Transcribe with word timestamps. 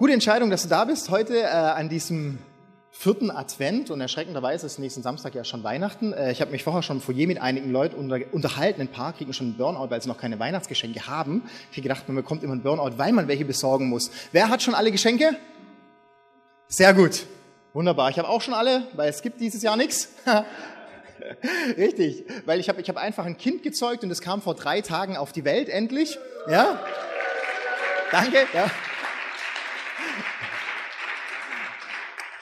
Gute 0.00 0.14
Entscheidung, 0.14 0.48
dass 0.48 0.62
du 0.62 0.70
da 0.70 0.86
bist 0.86 1.10
heute 1.10 1.42
äh, 1.42 1.44
an 1.44 1.90
diesem 1.90 2.38
vierten 2.90 3.30
Advent 3.30 3.90
und 3.90 4.00
erschreckenderweise 4.00 4.64
ist 4.64 4.78
nächsten 4.78 5.02
Samstag 5.02 5.34
ja 5.34 5.44
schon 5.44 5.62
Weihnachten. 5.62 6.14
Äh, 6.14 6.32
ich 6.32 6.40
habe 6.40 6.52
mich 6.52 6.64
vorher 6.64 6.82
schon 6.82 7.02
vor 7.02 7.14
je 7.14 7.26
mit 7.26 7.38
einigen 7.38 7.70
Leuten 7.70 7.96
unter, 7.96 8.18
unterhalten. 8.32 8.80
Ein 8.80 8.88
paar 8.88 9.12
kriegen 9.12 9.34
schon 9.34 9.48
einen 9.48 9.56
Burnout, 9.58 9.90
weil 9.90 10.00
sie 10.00 10.08
noch 10.08 10.16
keine 10.16 10.38
Weihnachtsgeschenke 10.38 11.06
haben. 11.06 11.42
Ich 11.70 11.76
habe 11.76 11.82
gedacht, 11.82 12.08
man 12.08 12.16
bekommt 12.16 12.42
immer 12.42 12.54
einen 12.54 12.62
Burnout, 12.62 12.96
weil 12.96 13.12
man 13.12 13.28
welche 13.28 13.44
besorgen 13.44 13.90
muss. 13.90 14.10
Wer 14.32 14.48
hat 14.48 14.62
schon 14.62 14.74
alle 14.74 14.90
Geschenke? 14.90 15.36
Sehr 16.68 16.94
gut. 16.94 17.26
Wunderbar. 17.74 18.08
Ich 18.08 18.18
habe 18.18 18.30
auch 18.30 18.40
schon 18.40 18.54
alle, 18.54 18.84
weil 18.94 19.10
es 19.10 19.20
gibt 19.20 19.38
dieses 19.38 19.62
Jahr 19.62 19.76
nichts. 19.76 20.08
Richtig, 21.76 22.24
weil 22.46 22.58
ich 22.58 22.70
habe 22.70 22.80
ich 22.80 22.88
hab 22.88 22.96
einfach 22.96 23.26
ein 23.26 23.36
Kind 23.36 23.62
gezeugt 23.62 24.02
und 24.02 24.10
es 24.10 24.22
kam 24.22 24.40
vor 24.40 24.54
drei 24.54 24.80
Tagen 24.80 25.18
auf 25.18 25.32
die 25.32 25.44
Welt 25.44 25.68
endlich. 25.68 26.18
Ja? 26.48 26.80
Danke. 28.10 28.46
Ja. 28.54 28.70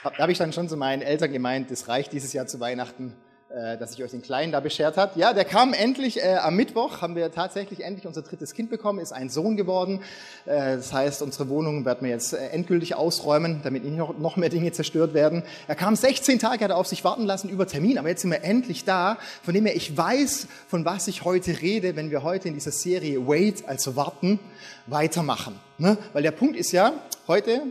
Da 0.04 0.12
habe 0.18 0.30
ich 0.30 0.38
dann 0.38 0.52
schon 0.52 0.68
zu 0.68 0.76
meinen 0.76 1.02
Eltern 1.02 1.32
gemeint, 1.32 1.70
das 1.72 1.88
reicht 1.88 2.12
dieses 2.12 2.32
Jahr 2.32 2.46
zu 2.46 2.60
Weihnachten, 2.60 3.14
äh, 3.48 3.76
dass 3.78 3.94
ich 3.94 4.04
euch 4.04 4.12
den 4.12 4.22
Kleinen 4.22 4.52
da 4.52 4.60
beschert 4.60 4.96
hat. 4.96 5.16
Ja, 5.16 5.32
der 5.32 5.44
kam 5.44 5.72
endlich 5.72 6.22
äh, 6.22 6.36
am 6.36 6.54
Mittwoch, 6.54 7.02
haben 7.02 7.16
wir 7.16 7.32
tatsächlich 7.32 7.82
endlich 7.82 8.06
unser 8.06 8.22
drittes 8.22 8.54
Kind 8.54 8.70
bekommen, 8.70 9.00
ist 9.00 9.10
ein 9.10 9.28
Sohn 9.28 9.56
geworden. 9.56 10.02
Äh, 10.46 10.76
das 10.76 10.92
heißt, 10.92 11.20
unsere 11.22 11.48
Wohnung 11.48 11.84
werden 11.84 12.02
wir 12.02 12.10
jetzt 12.10 12.32
äh, 12.32 12.48
endgültig 12.50 12.94
ausräumen, 12.94 13.60
damit 13.64 13.84
nicht 13.84 13.96
noch, 13.96 14.16
noch 14.16 14.36
mehr 14.36 14.50
Dinge 14.50 14.70
zerstört 14.70 15.14
werden. 15.14 15.42
Er 15.66 15.74
kam 15.74 15.96
16 15.96 16.38
Tage, 16.38 16.62
hat 16.62 16.70
er 16.70 16.76
auf 16.76 16.86
sich 16.86 17.02
warten 17.02 17.24
lassen 17.24 17.48
über 17.48 17.66
Termin, 17.66 17.98
aber 17.98 18.08
jetzt 18.08 18.22
sind 18.22 18.30
wir 18.30 18.44
endlich 18.44 18.84
da, 18.84 19.18
von 19.42 19.52
dem 19.52 19.66
her 19.66 19.74
ich 19.74 19.96
weiß, 19.96 20.46
von 20.68 20.84
was 20.84 21.08
ich 21.08 21.24
heute 21.24 21.60
rede, 21.60 21.96
wenn 21.96 22.12
wir 22.12 22.22
heute 22.22 22.46
in 22.46 22.54
dieser 22.54 22.70
Serie 22.70 23.26
Wait, 23.26 23.66
also 23.66 23.96
warten, 23.96 24.38
weitermachen. 24.86 25.58
Ne? 25.76 25.98
Weil 26.12 26.22
der 26.22 26.30
Punkt 26.30 26.56
ist 26.56 26.70
ja, 26.70 26.92
heute 27.26 27.62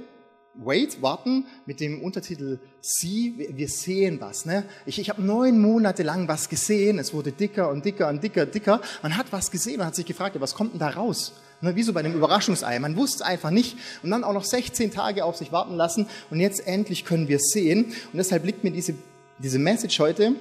Wait, 0.64 1.02
warten 1.02 1.46
mit 1.66 1.80
dem 1.80 2.02
Untertitel 2.02 2.60
Sie, 2.82 3.48
wir 3.52 3.68
sehen 3.68 4.20
was. 4.20 4.46
Ne? 4.46 4.64
Ich, 4.86 5.00
ich 5.00 5.10
habe 5.10 5.22
neun 5.22 5.60
Monate 5.60 6.04
lang 6.04 6.28
was 6.28 6.50
gesehen, 6.50 6.98
es 7.00 7.14
wurde 7.14 7.32
dicker 7.32 7.70
und 7.70 7.86
dicker 7.86 8.10
und 8.10 8.24
dicker, 8.24 8.46
dicker. 8.46 8.82
Man 9.04 9.18
hat 9.18 9.32
was 9.32 9.52
gesehen 9.52 9.82
und 9.82 9.86
hat 9.86 9.96
sich 9.96 10.06
gefragt, 10.06 10.36
was 10.40 10.56
kommt 10.56 10.74
denn 10.74 10.80
da 10.80 10.90
raus? 10.90 11.34
Ne, 11.60 11.76
wie 11.76 11.82
so 11.82 11.92
bei 11.92 12.02
einem 12.02 12.14
Überraschungsei. 12.14 12.78
Man 12.78 12.96
wusste 12.96 13.18
es 13.18 13.22
einfach 13.24 13.50
nicht 13.50 13.78
und 14.04 14.12
dann 14.12 14.24
auch 14.24 14.34
noch 14.34 14.44
16 14.44 14.92
Tage 14.92 15.26
auf 15.26 15.38
sich 15.38 15.52
warten 15.52 15.76
lassen 15.76 16.08
und 16.30 16.40
jetzt 16.40 16.68
endlich 16.68 17.04
können 17.04 17.28
wir 17.28 17.40
sehen. 17.40 17.86
Und 17.86 18.18
deshalb 18.18 18.46
liegt 18.46 18.64
mir 18.64 18.72
diese, 18.72 18.94
diese 19.40 19.58
Message 19.58 20.00
heute 20.00 20.36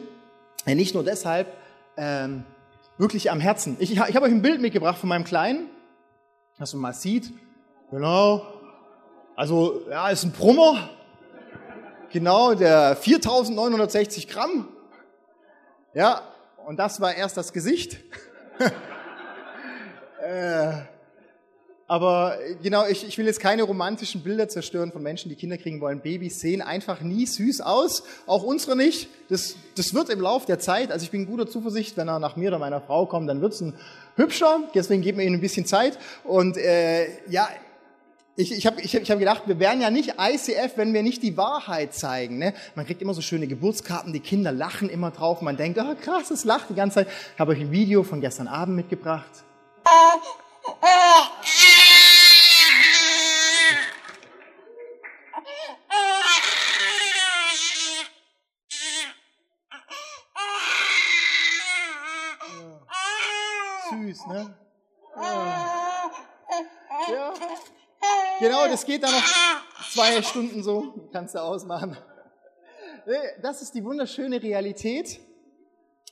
äh, 0.66 0.74
nicht 0.74 0.94
nur 0.94 1.04
deshalb 1.04 1.46
ähm, 1.96 2.44
wirklich 2.98 3.30
am 3.30 3.40
Herzen. 3.40 3.76
Ich, 3.80 3.92
ich 3.92 3.98
habe 3.98 4.22
euch 4.22 4.32
ein 4.32 4.42
Bild 4.42 4.60
mitgebracht 4.60 4.98
von 4.98 5.08
meinem 5.08 5.24
Kleinen, 5.24 5.66
dass 6.58 6.74
man 6.74 6.82
mal 6.82 6.94
sieht. 6.94 7.32
Genau, 7.90 8.55
also, 9.36 9.82
ja, 9.90 10.08
ist 10.08 10.24
ein 10.24 10.32
Brummer. 10.32 10.88
Genau, 12.10 12.54
der 12.54 12.96
4960 12.96 14.28
Gramm. 14.28 14.68
Ja, 15.92 16.22
und 16.66 16.78
das 16.78 17.02
war 17.02 17.14
erst 17.14 17.36
das 17.36 17.52
Gesicht. 17.52 17.98
äh, 20.22 20.72
aber 21.86 22.38
genau, 22.62 22.86
ich, 22.86 23.06
ich 23.06 23.18
will 23.18 23.26
jetzt 23.26 23.38
keine 23.38 23.64
romantischen 23.64 24.22
Bilder 24.22 24.48
zerstören 24.48 24.90
von 24.90 25.02
Menschen, 25.02 25.28
die 25.28 25.36
Kinder 25.36 25.58
kriegen 25.58 25.82
wollen. 25.82 26.00
Babys 26.00 26.40
sehen 26.40 26.62
einfach 26.62 27.02
nie 27.02 27.26
süß 27.26 27.60
aus, 27.60 28.04
auch 28.26 28.42
unsere 28.42 28.74
nicht. 28.74 29.10
Das, 29.28 29.54
das 29.76 29.92
wird 29.92 30.08
im 30.08 30.20
Lauf 30.22 30.46
der 30.46 30.58
Zeit, 30.58 30.90
also 30.90 31.04
ich 31.04 31.10
bin 31.10 31.26
guter 31.26 31.46
Zuversicht, 31.46 31.98
wenn 31.98 32.08
er 32.08 32.18
nach 32.20 32.36
mir 32.36 32.48
oder 32.48 32.58
meiner 32.58 32.80
Frau 32.80 33.04
kommt, 33.04 33.28
dann 33.28 33.42
wird's 33.42 33.60
ein 33.60 33.74
hübscher. 34.16 34.62
Deswegen 34.74 35.02
geben 35.02 35.18
wir 35.18 35.26
ihnen 35.26 35.36
ein 35.36 35.42
bisschen 35.42 35.66
Zeit. 35.66 35.98
Und 36.24 36.56
äh, 36.56 37.06
ja, 37.28 37.48
ich, 38.36 38.52
ich 38.52 38.66
habe 38.66 38.80
ich 38.82 38.94
hab, 38.94 39.02
ich 39.02 39.10
hab 39.10 39.18
gedacht, 39.18 39.42
wir 39.46 39.58
wären 39.58 39.80
ja 39.80 39.90
nicht 39.90 40.14
ICF, 40.20 40.76
wenn 40.76 40.92
wir 40.92 41.02
nicht 41.02 41.22
die 41.22 41.38
Wahrheit 41.38 41.94
zeigen. 41.94 42.38
Ne? 42.38 42.52
Man 42.74 42.84
kriegt 42.84 43.00
immer 43.00 43.14
so 43.14 43.22
schöne 43.22 43.46
Geburtskarten, 43.46 44.12
die 44.12 44.20
Kinder 44.20 44.52
lachen 44.52 44.90
immer 44.90 45.10
drauf. 45.10 45.40
Man 45.40 45.56
denkt, 45.56 45.78
oh, 45.80 45.94
krass, 46.00 46.30
es 46.30 46.44
lacht 46.44 46.68
die 46.68 46.74
ganze 46.74 46.96
Zeit. 46.96 47.08
Ich 47.34 47.40
habe 47.40 47.52
euch 47.52 47.60
ein 47.60 47.70
Video 47.70 48.02
von 48.02 48.20
gestern 48.20 48.46
Abend 48.46 48.76
mitgebracht. 48.76 49.24
Süß, 63.90 64.26
ne? 64.26 64.54
Ja. 65.16 65.72
ja. 67.08 67.34
Genau, 68.40 68.66
das 68.68 68.84
geht 68.84 69.02
dann 69.02 69.12
noch 69.12 69.24
zwei 69.92 70.22
Stunden 70.22 70.62
so, 70.62 71.08
kannst 71.12 71.34
du 71.34 71.38
ausmachen. 71.38 71.96
Das 73.42 73.62
ist 73.62 73.74
die 73.74 73.84
wunderschöne 73.84 74.42
Realität. 74.42 75.20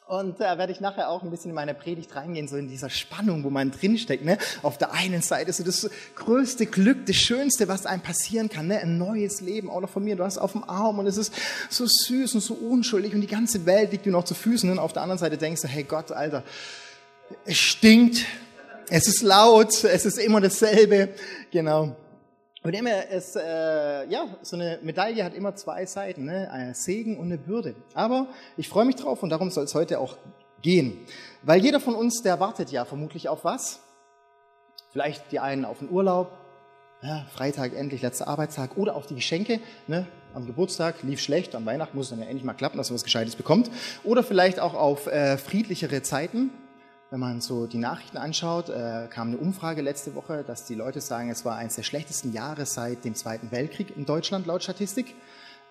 Und 0.06 0.38
da 0.38 0.58
werde 0.58 0.70
ich 0.70 0.80
nachher 0.80 1.08
auch 1.08 1.22
ein 1.22 1.30
bisschen 1.30 1.50
in 1.50 1.54
meine 1.54 1.72
Predigt 1.72 2.14
reingehen, 2.14 2.46
so 2.46 2.56
in 2.56 2.68
dieser 2.68 2.90
Spannung, 2.90 3.42
wo 3.42 3.48
man 3.48 3.70
drinsteckt. 3.70 4.22
Ne? 4.22 4.36
Auf 4.62 4.76
der 4.76 4.92
einen 4.92 5.22
Seite 5.22 5.48
ist 5.48 5.56
so 5.56 5.64
das 5.64 5.88
größte 6.14 6.66
Glück, 6.66 7.06
das 7.06 7.16
Schönste, 7.16 7.68
was 7.68 7.86
einem 7.86 8.02
passieren 8.02 8.50
kann. 8.50 8.66
Ne? 8.66 8.78
Ein 8.78 8.98
neues 8.98 9.41
Leben, 9.41 9.70
auch 9.70 9.80
noch 9.80 9.88
von 9.88 10.04
mir. 10.04 10.14
Du 10.14 10.22
hast 10.22 10.36
auf 10.36 10.52
dem 10.52 10.62
Arm 10.64 10.98
und 10.98 11.06
es 11.06 11.16
ist 11.16 11.32
so 11.70 11.86
süß 11.86 12.34
und 12.34 12.42
so 12.42 12.52
unschuldig 12.52 13.14
und 13.14 13.22
die 13.22 13.26
ganze 13.26 13.64
Welt 13.64 13.92
liegt 13.92 14.04
dir 14.04 14.12
noch 14.12 14.24
zu 14.24 14.34
Füßen. 14.34 14.70
Und 14.70 14.78
auf 14.78 14.92
der 14.92 15.02
anderen 15.02 15.18
Seite 15.18 15.38
denkst 15.38 15.62
du, 15.62 15.68
hey 15.68 15.84
Gott, 15.84 16.12
Alter, 16.12 16.42
es 17.46 17.56
stinkt, 17.56 18.26
es 18.91 19.08
ist 19.08 19.22
laut, 19.22 19.84
es 19.84 20.04
ist 20.04 20.18
immer 20.18 20.42
dasselbe. 20.42 21.14
Genau. 21.50 21.96
Und 22.66 22.72
immer 22.72 23.10
es, 23.10 23.36
äh, 23.36 24.08
ja, 24.08 24.26
so 24.41 24.56
eine 24.56 24.78
Medaille 24.82 25.22
hat 25.22 25.34
immer 25.34 25.54
zwei 25.54 25.84
Seiten, 25.84 26.25
ne? 26.25 26.50
ein 26.50 26.72
Segen 26.72 27.19
und 27.19 27.26
eine 27.26 27.36
Bürde. 27.36 27.75
Aber 27.92 28.26
ich 28.56 28.70
freue 28.70 28.86
mich 28.86 28.97
drauf 28.97 29.22
und 29.22 29.28
darum 29.28 29.50
soll 29.50 29.64
es 29.64 29.75
heute 29.75 29.98
auch 30.00 30.16
gehen. 30.62 30.97
Weil 31.42 31.62
jeder 31.62 31.78
von 31.78 31.94
uns, 31.94 32.22
der 32.22 32.41
wartet 32.41 32.70
ja 32.70 32.86
vermutlich 32.86 33.28
auf 33.28 33.44
was. 33.44 33.80
Vielleicht 34.92 35.30
die 35.30 35.41
einen 35.41 35.66
auf 35.66 35.80
den 35.80 35.91
Urlaub, 35.91 36.32
ja, 37.03 37.26
Freitag 37.34 37.74
endlich, 37.74 38.00
letzter 38.00 38.28
Arbeitstag, 38.28 38.78
oder 38.78 38.97
auf 38.97 39.06
die 39.06 39.16
Geschenke. 39.16 39.60
Ne? 39.86 40.06
Am 40.32 40.47
Geburtstag 40.47 41.03
lief 41.03 41.20
schlecht, 41.20 41.54
am 41.54 41.66
Weihnachten 41.66 41.94
muss 41.94 42.06
es 42.06 42.10
dann 42.10 42.20
ja 42.20 42.24
endlich 42.24 42.44
mal 42.44 42.54
klappen, 42.54 42.78
dass 42.78 42.88
man 42.88 42.94
was 42.94 43.04
Gescheites 43.04 43.36
bekommt. 43.36 43.70
Oder 44.04 44.22
vielleicht 44.22 44.58
auch 44.58 44.72
auf 44.72 45.06
äh, 45.06 45.36
friedlichere 45.36 46.00
Zeiten, 46.00 46.50
wenn 47.14 47.20
man 47.20 47.41
so 47.41 47.69
die 47.69 47.78
Nachrichten 47.78 48.16
anschaut, 48.16 48.70
äh, 48.70 49.06
kam 49.08 49.28
eine 49.28 49.36
Umfrage 49.36 49.82
letzte 49.82 50.16
Woche, 50.16 50.42
dass 50.44 50.64
die 50.64 50.75
Leute 50.75 51.00
sagen, 51.00 51.30
es 51.30 51.44
war 51.44 51.54
eines 51.54 51.76
der 51.76 51.84
schlechtesten 51.84 52.32
Jahre 52.32 52.66
seit 52.66 53.04
dem 53.04 53.14
Zweiten 53.14 53.52
Weltkrieg 53.52 53.97
in 53.97 54.04
Deutschland 54.04 54.47
laut 54.47 54.64
Statistik, 54.64 55.14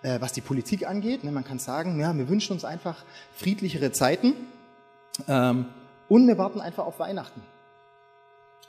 äh, 0.00 0.22
was 0.22 0.32
die 0.32 0.40
Politik 0.40 0.88
angeht. 0.88 1.22
Ne, 1.22 1.30
man 1.32 1.44
kann 1.44 1.58
sagen, 1.58 2.00
ja, 2.00 2.16
wir 2.16 2.30
wünschen 2.30 2.54
uns 2.54 2.64
einfach 2.64 3.04
friedlichere 3.34 3.92
Zeiten 3.92 4.32
ähm, 5.28 5.66
und 6.08 6.26
wir 6.26 6.38
warten 6.38 6.62
einfach 6.62 6.86
auf 6.86 6.98
Weihnachten. 6.98 7.42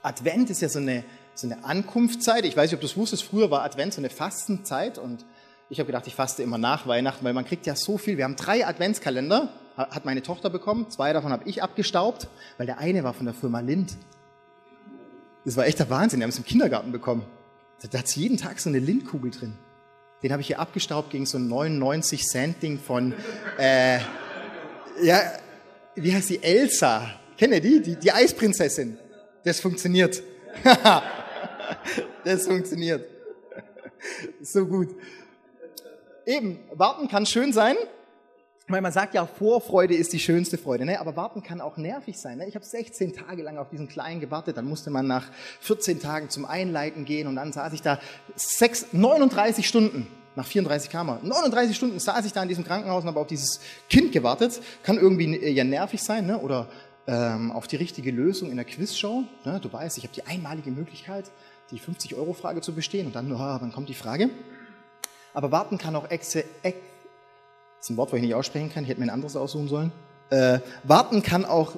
Advent 0.02 0.50
ist 0.50 0.60
ja 0.60 0.68
so 0.68 0.78
eine, 0.78 1.02
so 1.34 1.46
eine 1.46 1.64
Ankunftszeit. 1.64 2.44
Ich 2.44 2.58
weiß 2.58 2.70
nicht, 2.70 2.74
ob 2.74 2.80
du 2.82 2.88
es 2.88 2.96
wusstest, 2.98 3.22
früher 3.22 3.50
war 3.50 3.62
Advent 3.62 3.94
so 3.94 4.02
eine 4.02 4.10
Fastenzeit 4.10 4.98
und 4.98 5.24
ich 5.68 5.78
habe 5.80 5.86
gedacht, 5.86 6.06
ich 6.06 6.14
faste 6.14 6.42
immer 6.42 6.58
nach 6.58 6.86
Weihnachten, 6.86 7.24
weil 7.24 7.32
man 7.32 7.44
kriegt 7.44 7.66
ja 7.66 7.74
so 7.74 7.98
viel. 7.98 8.16
Wir 8.16 8.24
haben 8.24 8.36
drei 8.36 8.66
Adventskalender 8.66 9.50
hat 9.76 10.04
meine 10.04 10.22
Tochter 10.22 10.48
bekommen, 10.48 10.90
zwei 10.90 11.12
davon 11.12 11.32
habe 11.32 11.48
ich 11.48 11.62
abgestaubt, 11.62 12.28
weil 12.56 12.66
der 12.66 12.78
eine 12.78 13.04
war 13.04 13.12
von 13.12 13.26
der 13.26 13.34
Firma 13.34 13.60
Lind. 13.60 13.96
Das 15.44 15.56
war 15.56 15.66
echt 15.66 15.78
der 15.78 15.90
Wahnsinn, 15.90 16.20
wir 16.20 16.24
haben 16.24 16.30
es 16.30 16.38
im 16.38 16.44
Kindergarten 16.44 16.92
bekommen. 16.92 17.24
Da 17.90 17.98
hat 17.98 18.16
jeden 18.16 18.38
Tag 18.38 18.58
so 18.58 18.70
eine 18.70 18.78
Lindkugel 18.78 19.30
drin. 19.30 19.52
Den 20.22 20.32
habe 20.32 20.40
ich 20.40 20.46
hier 20.46 20.60
abgestaubt 20.60 21.10
gegen 21.10 21.26
so 21.26 21.36
ein 21.36 21.46
99 21.46 22.26
Cent 22.26 22.62
Ding 22.62 22.78
von, 22.78 23.12
äh, 23.58 23.98
ja, 25.02 25.20
wie 25.94 26.14
heißt 26.14 26.30
die? 26.30 26.42
Elsa. 26.42 27.10
Kennt 27.36 27.52
ihr 27.52 27.60
die? 27.60 27.82
Die, 27.82 27.96
die 27.96 28.12
Eisprinzessin. 28.12 28.98
Das 29.44 29.60
funktioniert. 29.60 30.22
das 32.24 32.46
funktioniert. 32.46 33.06
So 34.40 34.66
gut. 34.66 34.96
Eben, 36.26 36.58
warten 36.72 37.06
kann 37.06 37.24
schön 37.24 37.52
sein, 37.52 37.76
weil 38.66 38.80
man 38.80 38.90
sagt 38.90 39.14
ja, 39.14 39.24
Vorfreude 39.26 39.94
ist 39.94 40.12
die 40.12 40.18
schönste 40.18 40.58
Freude, 40.58 40.84
ne? 40.84 40.98
aber 40.98 41.14
warten 41.14 41.40
kann 41.40 41.60
auch 41.60 41.76
nervig 41.76 42.18
sein. 42.18 42.38
Ne? 42.38 42.48
Ich 42.48 42.56
habe 42.56 42.64
16 42.64 43.12
Tage 43.12 43.44
lang 43.44 43.58
auf 43.58 43.68
diesen 43.68 43.86
Kleinen 43.86 44.20
gewartet, 44.20 44.56
dann 44.56 44.64
musste 44.64 44.90
man 44.90 45.06
nach 45.06 45.30
14 45.60 46.00
Tagen 46.00 46.28
zum 46.28 46.44
Einleiten 46.44 47.04
gehen 47.04 47.28
und 47.28 47.36
dann 47.36 47.52
saß 47.52 47.72
ich 47.74 47.82
da 47.82 48.00
6, 48.34 48.88
39 48.90 49.68
Stunden, 49.68 50.08
nach 50.34 50.46
34 50.46 50.90
kam 50.90 51.10
er, 51.10 51.20
39 51.22 51.76
Stunden 51.76 52.00
saß 52.00 52.26
ich 52.26 52.32
da 52.32 52.42
in 52.42 52.48
diesem 52.48 52.64
Krankenhaus 52.64 53.04
und 53.04 53.08
habe 53.08 53.20
auf 53.20 53.28
dieses 53.28 53.60
Kind 53.88 54.10
gewartet. 54.10 54.60
Kann 54.82 54.98
irgendwie 54.98 55.36
ja 55.46 55.62
nervig 55.62 56.02
sein 56.02 56.26
ne? 56.26 56.40
oder 56.40 56.68
ähm, 57.06 57.52
auf 57.52 57.68
die 57.68 57.76
richtige 57.76 58.10
Lösung 58.10 58.50
in 58.50 58.56
der 58.56 58.64
Quizshow. 58.64 59.22
Ne? 59.44 59.60
Du 59.60 59.72
weißt, 59.72 59.96
ich 59.96 60.02
habe 60.02 60.12
die 60.12 60.26
einmalige 60.26 60.72
Möglichkeit, 60.72 61.30
die 61.70 61.78
50-Euro-Frage 61.78 62.62
zu 62.62 62.74
bestehen 62.74 63.06
und 63.06 63.14
dann, 63.14 63.30
oh, 63.30 63.38
wann 63.38 63.72
kommt 63.72 63.88
die 63.88 63.94
Frage? 63.94 64.28
Aber 65.36 65.52
warten 65.52 65.76
kann 65.76 65.94
auch 65.94 66.08
ex, 66.10 66.34
ex 66.34 66.78
ist 67.78 67.90
ein 67.90 67.98
Wort, 67.98 68.10
was 68.10 68.16
ich 68.16 68.22
nicht 68.22 68.34
aussprechen 68.34 68.72
kann. 68.72 68.84
Ich 68.84 68.88
hätte 68.88 69.00
mir 69.00 69.06
ein 69.06 69.10
anderes 69.10 69.36
aussuchen 69.36 69.68
sollen. 69.68 69.92
Äh, 70.30 70.60
warten 70.82 71.22
kann 71.22 71.44
auch 71.44 71.74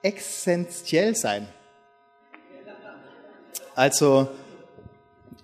essentiell 0.00 1.16
sein. 1.16 1.48
Also, 3.74 4.28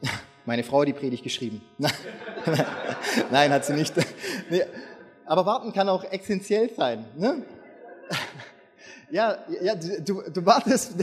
Meine 0.46 0.62
Frau 0.62 0.82
hat 0.82 0.88
die 0.88 0.92
Predigt 0.92 1.24
geschrieben. 1.24 1.60
Nein, 3.30 3.52
hat 3.52 3.64
sie 3.64 3.72
nicht. 3.74 3.94
Nee. 4.50 4.62
Aber 5.26 5.44
warten 5.44 5.72
kann 5.72 5.88
auch 5.88 6.04
essentiell 6.04 6.70
sein. 6.74 7.04
Ne? 7.16 7.42
Ja, 9.10 9.38
ja 9.60 9.74
du, 9.74 10.22
du, 10.28 10.46
wartest, 10.46 10.94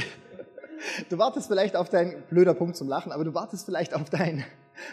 du 1.10 1.18
wartest 1.18 1.48
vielleicht 1.48 1.76
auf 1.76 1.90
dein, 1.90 2.24
blöder 2.30 2.54
Punkt 2.54 2.76
zum 2.78 2.90
Lachen, 2.90 3.12
aber 3.12 3.24
du 3.24 3.34
wartest 3.34 3.66
vielleicht 3.66 3.94
auf 3.94 4.10
dein, 4.10 4.46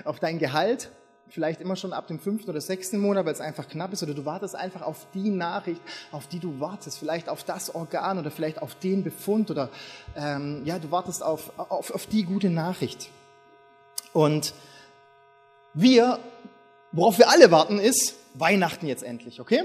auf 0.04 0.20
dein 0.20 0.38
Gehalt, 0.38 0.90
vielleicht 1.28 1.60
immer 1.60 1.76
schon 1.76 1.92
ab 1.92 2.06
dem 2.06 2.18
fünften 2.18 2.50
oder 2.50 2.60
sechsten 2.60 3.00
Monat, 3.00 3.26
weil 3.26 3.32
es 3.32 3.40
einfach 3.40 3.68
knapp 3.68 3.92
ist, 3.92 4.02
oder 4.02 4.14
du 4.14 4.24
wartest 4.24 4.54
einfach 4.54 4.82
auf 4.82 5.06
die 5.14 5.30
Nachricht, 5.30 5.80
auf 6.12 6.26
die 6.26 6.38
du 6.38 6.60
wartest, 6.60 6.98
vielleicht 6.98 7.28
auf 7.28 7.44
das 7.44 7.74
Organ 7.74 8.18
oder 8.18 8.30
vielleicht 8.30 8.62
auf 8.62 8.74
den 8.76 9.02
Befund 9.02 9.50
oder 9.50 9.70
ähm, 10.16 10.62
ja, 10.64 10.78
du 10.78 10.90
wartest 10.90 11.22
auf, 11.22 11.52
auf, 11.58 11.90
auf 11.90 12.06
die 12.06 12.24
gute 12.24 12.50
Nachricht. 12.50 13.10
Und 14.12 14.54
wir, 15.72 16.18
worauf 16.92 17.18
wir 17.18 17.28
alle 17.28 17.50
warten, 17.50 17.78
ist 17.78 18.14
Weihnachten 18.34 18.86
jetzt 18.86 19.02
endlich, 19.02 19.40
okay? 19.40 19.64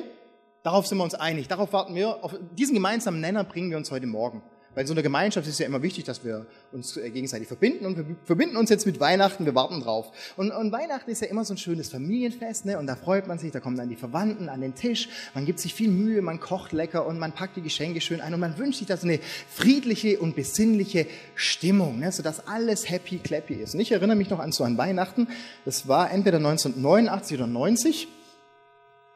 Darauf 0.64 0.88
sind 0.88 0.98
wir 0.98 1.04
uns 1.04 1.16
einig. 1.16 1.48
Darauf 1.48 1.72
warten 1.72 1.96
wir. 1.96 2.24
Auf 2.24 2.36
diesen 2.58 2.74
gemeinsamen 2.74 3.22
Nenner 3.22 3.44
bringen 3.44 3.70
wir 3.70 3.78
uns 3.78 3.92
heute 3.92 4.08
Morgen. 4.08 4.44
Weil 4.80 4.84
in 4.84 4.88
so 4.88 4.94
einer 4.94 5.04
Gemeinschaft 5.04 5.46
ist 5.46 5.60
ja 5.60 5.66
immer 5.66 5.82
wichtig, 5.82 6.06
dass 6.06 6.24
wir 6.24 6.46
uns 6.72 6.96
äh, 6.96 7.10
gegenseitig 7.10 7.50
verbinden 7.50 7.86
und 7.86 7.98
wir 7.98 8.06
verbinden 8.24 8.56
uns 8.56 8.70
jetzt 8.70 8.86
mit 8.86 9.02
Weihnachten, 9.02 9.44
wir 9.44 9.54
warten 9.54 9.82
drauf. 9.82 10.10
Und, 10.38 10.52
und 10.52 10.72
Weihnachten 10.72 11.12
ist 11.12 11.22
ja 11.22 11.28
immer 11.28 11.44
so 11.44 11.54
ein 11.54 11.58
schönes 11.58 11.90
Familienfest, 11.90 12.64
ne? 12.64 12.80
Und 12.80 12.88
da 12.88 12.96
freut 12.96 13.28
man 13.28 13.40
sich, 13.40 13.52
da 13.52 13.60
kommen 13.60 13.76
dann 13.76 13.90
die 13.90 13.98
Verwandten 13.98 14.48
an 14.48 14.62
den 14.62 14.76
Tisch, 14.76 15.10
man 15.34 15.46
gibt 15.46 15.60
sich 15.60 15.74
viel 15.74 15.90
Mühe, 15.90 16.22
man 16.22 16.40
kocht 16.40 16.72
lecker 16.72 17.06
und 17.06 17.20
man 17.20 17.34
packt 17.34 17.58
die 17.58 17.62
Geschenke 17.62 18.00
schön 18.00 18.22
ein 18.22 18.34
und 18.34 18.40
man 18.40 18.58
wünscht 18.58 18.80
sich 18.80 18.88
da 18.88 18.96
so 18.96 19.06
eine 19.06 19.20
friedliche 19.50 20.18
und 20.18 20.38
besinnliche 20.38 21.08
Stimmung, 21.36 22.00
ne? 22.00 22.14
sodass 22.14 22.48
alles 22.48 22.90
happy 22.90 23.18
clappy 23.18 23.56
ist. 23.56 23.74
Und 23.74 23.82
ich 23.82 23.92
erinnere 23.92 24.16
mich 24.16 24.30
noch 24.30 24.40
an 24.40 24.54
so 24.54 24.64
ein 24.64 24.78
Weihnachten, 24.78 25.28
das 25.66 25.90
war 25.90 26.10
entweder 26.10 26.38
1989 26.38 27.38
oder 27.38 27.48
90, 27.48 28.08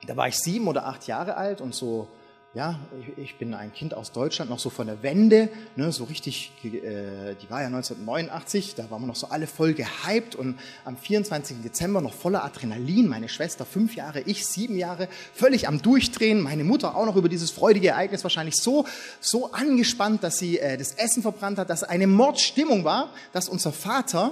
da 0.08 0.18
war 0.18 0.28
ich 0.28 0.36
sieben 0.36 0.68
oder 0.68 0.88
acht 0.88 1.08
Jahre 1.08 1.38
alt 1.38 1.62
und 1.62 1.74
so 1.74 2.10
ja, 2.56 2.80
ich, 3.18 3.40
bin 3.40 3.56
ein 3.56 3.74
Kind 3.74 3.96
aus 3.96 4.12
Deutschland, 4.12 4.52
noch 4.52 4.60
so 4.60 4.70
von 4.70 4.86
der 4.86 5.02
Wende, 5.02 5.50
ne, 5.76 5.92
so 5.92 6.04
richtig, 6.04 6.52
äh, 6.64 7.34
die 7.42 7.50
war 7.50 7.62
ja 7.62 7.68
1989, 7.68 8.76
da 8.76 8.92
waren 8.92 9.02
wir 9.02 9.08
noch 9.08 9.16
so 9.16 9.28
alle 9.28 9.48
voll 9.48 9.74
gehypt 9.74 10.36
und 10.36 10.60
am 10.86 10.96
24. 10.96 11.64
Dezember 11.64 12.00
noch 12.00 12.14
voller 12.14 12.44
Adrenalin, 12.44 13.08
meine 13.08 13.28
Schwester 13.28 13.66
fünf 13.66 13.96
Jahre, 13.96 14.22
ich 14.22 14.46
sieben 14.46 14.78
Jahre, 14.78 15.08
völlig 15.34 15.68
am 15.68 15.82
Durchdrehen, 15.82 16.42
meine 16.42 16.64
Mutter 16.64 16.96
auch 16.96 17.08
noch 17.08 17.16
über 17.16 17.28
dieses 17.28 17.50
freudige 17.50 17.90
Ereignis 17.90 18.24
wahrscheinlich 18.24 18.56
so, 18.58 18.86
so 19.20 19.52
angespannt, 19.52 20.24
dass 20.24 20.38
sie 20.38 20.60
äh, 20.60 20.78
das 20.78 20.94
Essen 20.94 21.24
verbrannt 21.24 21.58
hat, 21.58 21.72
dass 21.72 21.84
eine 21.84 22.06
Mordstimmung 22.06 22.84
war, 22.84 23.10
dass 23.32 23.50
unser 23.50 23.72
Vater 23.72 24.32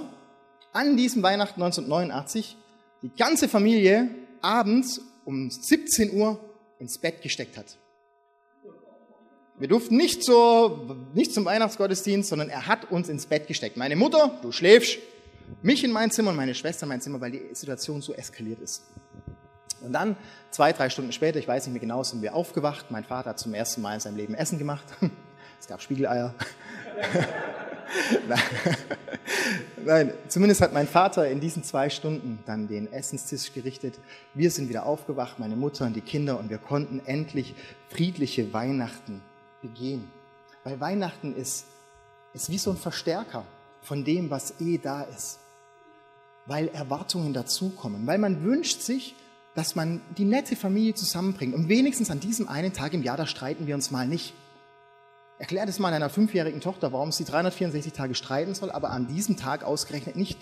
an 0.72 0.96
diesem 0.96 1.24
Weihnachten 1.24 1.60
1989 1.60 2.56
die 3.02 3.10
ganze 3.16 3.48
Familie 3.48 4.10
abends 4.42 5.00
um 5.24 5.50
17 5.50 6.12
Uhr 6.12 6.38
ins 6.78 6.98
Bett 6.98 7.20
gesteckt 7.20 7.56
hat. 7.56 7.78
Wir 9.62 9.68
durften 9.68 9.96
nicht, 9.96 10.24
so, 10.24 10.96
nicht 11.14 11.32
zum 11.32 11.44
Weihnachtsgottesdienst, 11.44 12.28
sondern 12.28 12.48
er 12.48 12.66
hat 12.66 12.90
uns 12.90 13.08
ins 13.08 13.26
Bett 13.26 13.46
gesteckt. 13.46 13.76
Meine 13.76 13.94
Mutter, 13.94 14.36
du 14.42 14.50
schläfst, 14.50 14.98
mich 15.62 15.84
in 15.84 15.92
mein 15.92 16.10
Zimmer 16.10 16.30
und 16.30 16.36
meine 16.36 16.52
Schwester 16.56 16.82
in 16.82 16.88
mein 16.88 17.00
Zimmer, 17.00 17.20
weil 17.20 17.30
die 17.30 17.42
Situation 17.52 18.02
so 18.02 18.12
eskaliert 18.12 18.58
ist. 18.58 18.82
Und 19.80 19.92
dann, 19.92 20.16
zwei, 20.50 20.72
drei 20.72 20.90
Stunden 20.90 21.12
später, 21.12 21.38
ich 21.38 21.46
weiß 21.46 21.64
nicht 21.66 21.74
mehr 21.74 21.80
genau, 21.80 22.02
sind 22.02 22.22
wir 22.22 22.34
aufgewacht. 22.34 22.86
Mein 22.90 23.04
Vater 23.04 23.30
hat 23.30 23.38
zum 23.38 23.54
ersten 23.54 23.82
Mal 23.82 23.94
in 23.94 24.00
seinem 24.00 24.16
Leben 24.16 24.34
Essen 24.34 24.58
gemacht. 24.58 24.84
Es 25.60 25.68
gab 25.68 25.80
Spiegeleier. 25.80 26.34
Nein, 29.84 30.12
zumindest 30.26 30.60
hat 30.60 30.72
mein 30.72 30.88
Vater 30.88 31.30
in 31.30 31.38
diesen 31.38 31.62
zwei 31.62 31.88
Stunden 31.88 32.40
dann 32.46 32.66
den 32.66 32.92
Essenstisch 32.92 33.52
gerichtet. 33.52 34.00
Wir 34.34 34.50
sind 34.50 34.68
wieder 34.68 34.86
aufgewacht, 34.86 35.38
meine 35.38 35.54
Mutter 35.54 35.86
und 35.86 35.94
die 35.94 36.00
Kinder, 36.00 36.40
und 36.40 36.50
wir 36.50 36.58
konnten 36.58 37.00
endlich 37.06 37.54
friedliche 37.90 38.52
Weihnachten 38.52 39.22
begehen. 39.62 40.10
Weil 40.64 40.80
Weihnachten 40.80 41.34
ist, 41.34 41.64
ist 42.34 42.50
wie 42.50 42.58
so 42.58 42.70
ein 42.70 42.76
Verstärker 42.76 43.44
von 43.82 44.04
dem, 44.04 44.30
was 44.30 44.60
eh 44.60 44.78
da 44.78 45.02
ist. 45.02 45.38
Weil 46.46 46.68
Erwartungen 46.68 47.32
dazukommen. 47.32 48.06
Weil 48.06 48.18
man 48.18 48.42
wünscht 48.42 48.82
sich, 48.82 49.14
dass 49.54 49.74
man 49.74 50.00
die 50.16 50.24
nette 50.24 50.56
Familie 50.56 50.94
zusammenbringt. 50.94 51.54
Und 51.54 51.68
wenigstens 51.68 52.10
an 52.10 52.20
diesem 52.20 52.48
einen 52.48 52.72
Tag 52.72 52.94
im 52.94 53.02
Jahr, 53.02 53.16
da 53.16 53.26
streiten 53.26 53.66
wir 53.66 53.74
uns 53.74 53.90
mal 53.90 54.06
nicht. 54.06 54.34
Erklär 55.38 55.66
das 55.66 55.78
mal 55.78 55.92
einer 55.92 56.10
fünfjährigen 56.10 56.60
Tochter, 56.60 56.92
warum 56.92 57.12
sie 57.12 57.24
364 57.24 57.92
Tage 57.92 58.14
streiten 58.14 58.54
soll, 58.54 58.70
aber 58.70 58.90
an 58.90 59.08
diesem 59.08 59.36
Tag 59.36 59.64
ausgerechnet 59.64 60.16
nicht. 60.16 60.38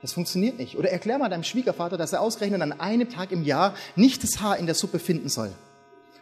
Das 0.00 0.12
funktioniert 0.12 0.58
nicht. 0.58 0.78
Oder 0.78 0.90
erklär 0.90 1.18
mal 1.18 1.28
deinem 1.28 1.44
Schwiegervater, 1.44 1.96
dass 1.96 2.12
er 2.12 2.20
ausgerechnet 2.20 2.62
an 2.62 2.72
einem 2.72 3.10
Tag 3.10 3.32
im 3.32 3.42
Jahr 3.42 3.74
nicht 3.96 4.22
das 4.22 4.40
Haar 4.40 4.58
in 4.58 4.66
der 4.66 4.74
Suppe 4.74 4.98
finden 4.98 5.28
soll. 5.28 5.52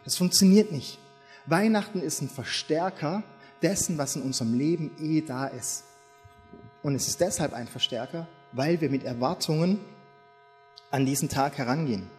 Das 0.03 0.17
funktioniert 0.17 0.71
nicht. 0.71 0.99
Weihnachten 1.45 2.01
ist 2.01 2.21
ein 2.21 2.29
Verstärker 2.29 3.23
dessen, 3.61 3.97
was 3.97 4.15
in 4.15 4.21
unserem 4.21 4.53
Leben 4.53 4.91
eh 4.99 5.21
da 5.21 5.47
ist. 5.47 5.83
Und 6.81 6.95
es 6.95 7.07
ist 7.07 7.19
deshalb 7.21 7.53
ein 7.53 7.67
Verstärker, 7.67 8.27
weil 8.51 8.81
wir 8.81 8.89
mit 8.89 9.03
Erwartungen 9.03 9.79
an 10.91 11.05
diesen 11.05 11.29
Tag 11.29 11.57
herangehen. 11.57 12.09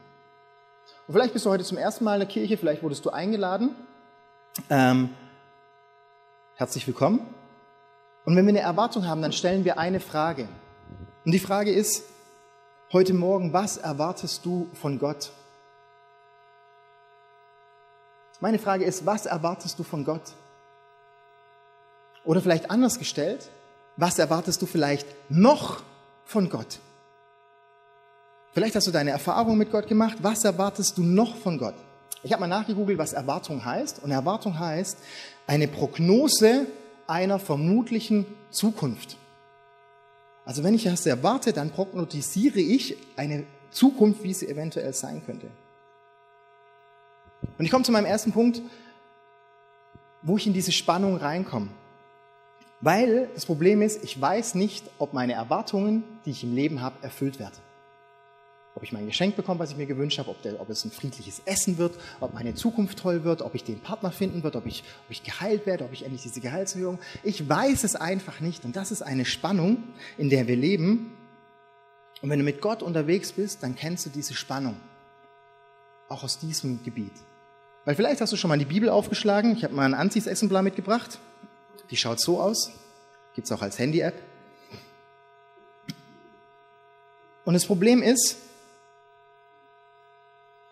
Und 1.07 1.15
vielleicht 1.15 1.33
bist 1.33 1.47
du 1.47 1.51
heute 1.51 1.65
zum 1.65 1.79
ersten 1.79 2.05
Mal 2.05 2.15
in 2.15 2.21
der 2.21 2.29
Kirche, 2.29 2.57
vielleicht 2.57 2.83
wurdest 2.83 3.05
du 3.05 3.11
eingeladen. 3.11 3.75
Ähm, 4.71 5.11
herzlich 6.57 6.87
willkommen. 6.87 7.21
Und 8.25 8.37
wenn 8.37 8.47
wir 8.47 8.51
eine 8.51 8.61
Erwartung 8.61 9.07
haben, 9.07 9.21
dann 9.21 9.33
stellen 9.33 9.65
wir 9.65 9.79
eine 9.79 10.01
Frage. 10.01 10.49
Und 11.25 11.33
die 11.33 11.39
Frage 11.39 11.73
ist, 11.73 12.05
heute 12.93 13.13
Morgen, 13.13 13.53
was 13.53 13.77
erwartest 13.77 14.47
du 14.47 14.69
von 14.75 14.99
Gott? 14.99 15.31
Meine 18.45 18.59
Frage 18.59 18.85
ist, 18.85 19.07
was 19.07 19.25
erwartest 19.25 19.79
du 19.79 19.85
von 19.85 20.05
Gott? 20.05 20.35
Oder 22.27 22.43
vielleicht 22.43 22.71
anders 22.71 22.99
gestellt, 22.99 23.49
was 23.97 24.19
erwartest 24.19 24.61
du 24.61 24.67
vielleicht 24.67 25.07
noch 25.31 25.83
von 26.27 26.51
Gott? 26.51 26.79
Vielleicht 28.53 28.77
hast 28.77 28.87
du 28.87 28.91
deine 28.91 29.13
Erfahrung 29.13 29.57
mit 29.57 29.73
Gott 29.73 29.87
gemacht. 29.87 30.19
Was 30.21 30.45
erwartest 30.45 30.99
du 30.99 31.03
noch 31.03 31.37
von 31.37 31.57
Gott? 31.57 31.75
Ich 32.23 32.35
habe 32.35 32.41
mal 32.41 32.47
nachgegoogelt, 32.47 32.99
was 32.99 33.15
Erwartung 33.15 33.65
heißt. 33.65 34.03
Und 34.03 34.11
Erwartung 34.11 34.59
heißt 34.59 34.99
eine 35.47 35.67
Prognose 35.67 36.67
einer 37.07 37.39
vermutlichen 37.39 38.27
Zukunft. 38.51 39.17
Also 40.45 40.63
wenn 40.63 40.75
ich 40.75 40.85
das 40.85 41.07
erwarte, 41.07 41.55
dann 41.55 41.71
prognostisiere 41.71 42.61
ich 42.61 42.99
eine 43.17 43.45
Zukunft, 43.71 44.23
wie 44.23 44.35
sie 44.35 44.49
eventuell 44.49 44.93
sein 44.93 45.23
könnte. 45.25 45.47
Und 47.59 47.65
ich 47.65 47.71
komme 47.71 47.85
zu 47.85 47.93
meinem 47.93 48.07
ersten 48.07 48.33
Punkt, 48.33 48.61
wo 50.23 50.37
ich 50.37 50.47
in 50.47 50.53
diese 50.53 50.73
Spannung 50.73 51.17
reinkomme. 51.17 51.69
Weil 52.81 53.29
das 53.35 53.47
Problem 53.47 53.83
ist, 53.83 54.03
ich 54.05 54.21
weiß 54.21 54.57
nicht, 54.57 54.91
ob 54.99 55.15
meine 55.15 55.35
Erwartungen, 55.35 56.05
die 56.25 56.31
ich 56.31 56.45
im 56.45 56.55
Leben 56.55 56.81
habe, 56.83 56.97
erfüllt 57.03 57.39
werden. 57.39 57.55
Ob 58.75 58.83
ich 58.83 58.93
mein 58.93 59.07
Geschenk 59.07 59.37
bekomme, 59.37 59.61
was 59.61 59.71
ich 59.71 59.77
mir 59.77 59.87
gewünscht 59.87 60.19
habe, 60.19 60.31
ob, 60.31 60.43
der, 60.43 60.61
ob, 60.61 60.69
es 60.69 60.85
ein 60.85 60.91
friedliches 60.91 61.41
Essen 61.45 61.79
wird, 61.79 61.95
ob 62.21 62.35
meine 62.35 62.55
Zukunft 62.55 62.99
toll 62.99 63.23
wird, 63.23 63.41
ob 63.41 63.55
ich 63.55 63.63
den 63.63 63.81
Partner 63.81 64.11
finden 64.11 64.43
wird, 64.43 64.57
ob 64.57 64.67
ich, 64.67 64.83
ob 65.07 65.11
ich 65.11 65.23
geheilt 65.23 65.65
werde, 65.65 65.85
ob 65.85 65.93
ich 65.93 66.05
endlich 66.05 66.23
diese 66.23 66.41
Gehaltserhöhung. 66.41 66.99
Ich 67.23 67.49
weiß 67.49 67.85
es 67.85 67.95
einfach 67.95 68.41
nicht. 68.41 68.65
Und 68.65 68.75
das 68.75 68.91
ist 68.91 69.03
eine 69.03 69.25
Spannung, 69.25 69.85
in 70.19 70.29
der 70.29 70.49
wir 70.49 70.57
leben. 70.57 71.13
Und 72.21 72.31
wenn 72.31 72.39
du 72.39 72.45
mit 72.45 72.61
Gott 72.61 72.83
unterwegs 72.83 73.33
bist, 73.33 73.63
dann 73.63 73.77
kennst 73.77 74.07
du 74.07 74.11
diese 74.11 74.35
Spannung. 74.35 74.77
Auch 76.09 76.25
aus 76.25 76.39
diesem 76.39 76.83
Gebiet. 76.83 77.13
Weil 77.85 77.95
vielleicht 77.95 78.21
hast 78.21 78.33
du 78.33 78.37
schon 78.37 78.49
mal 78.49 78.59
die 78.59 78.65
Bibel 78.65 78.89
aufgeschlagen. 78.89 79.57
Ich 79.57 79.65
habe 79.65 79.75
mal 79.75 79.85
ein 79.85 79.95
Antis-Exemplar 79.95 80.63
mitgebracht. 80.63 81.19
Die 81.91 81.97
schaut 81.97 82.21
so 82.21 82.41
aus. 82.41 82.73
Gibt 83.35 83.47
es 83.47 83.53
auch 83.53 83.63
als 83.63 83.79
Handy-App. 83.79 84.15
Und 87.45 87.55
das 87.55 87.67
Problem 87.67 88.03
ist, 88.03 88.37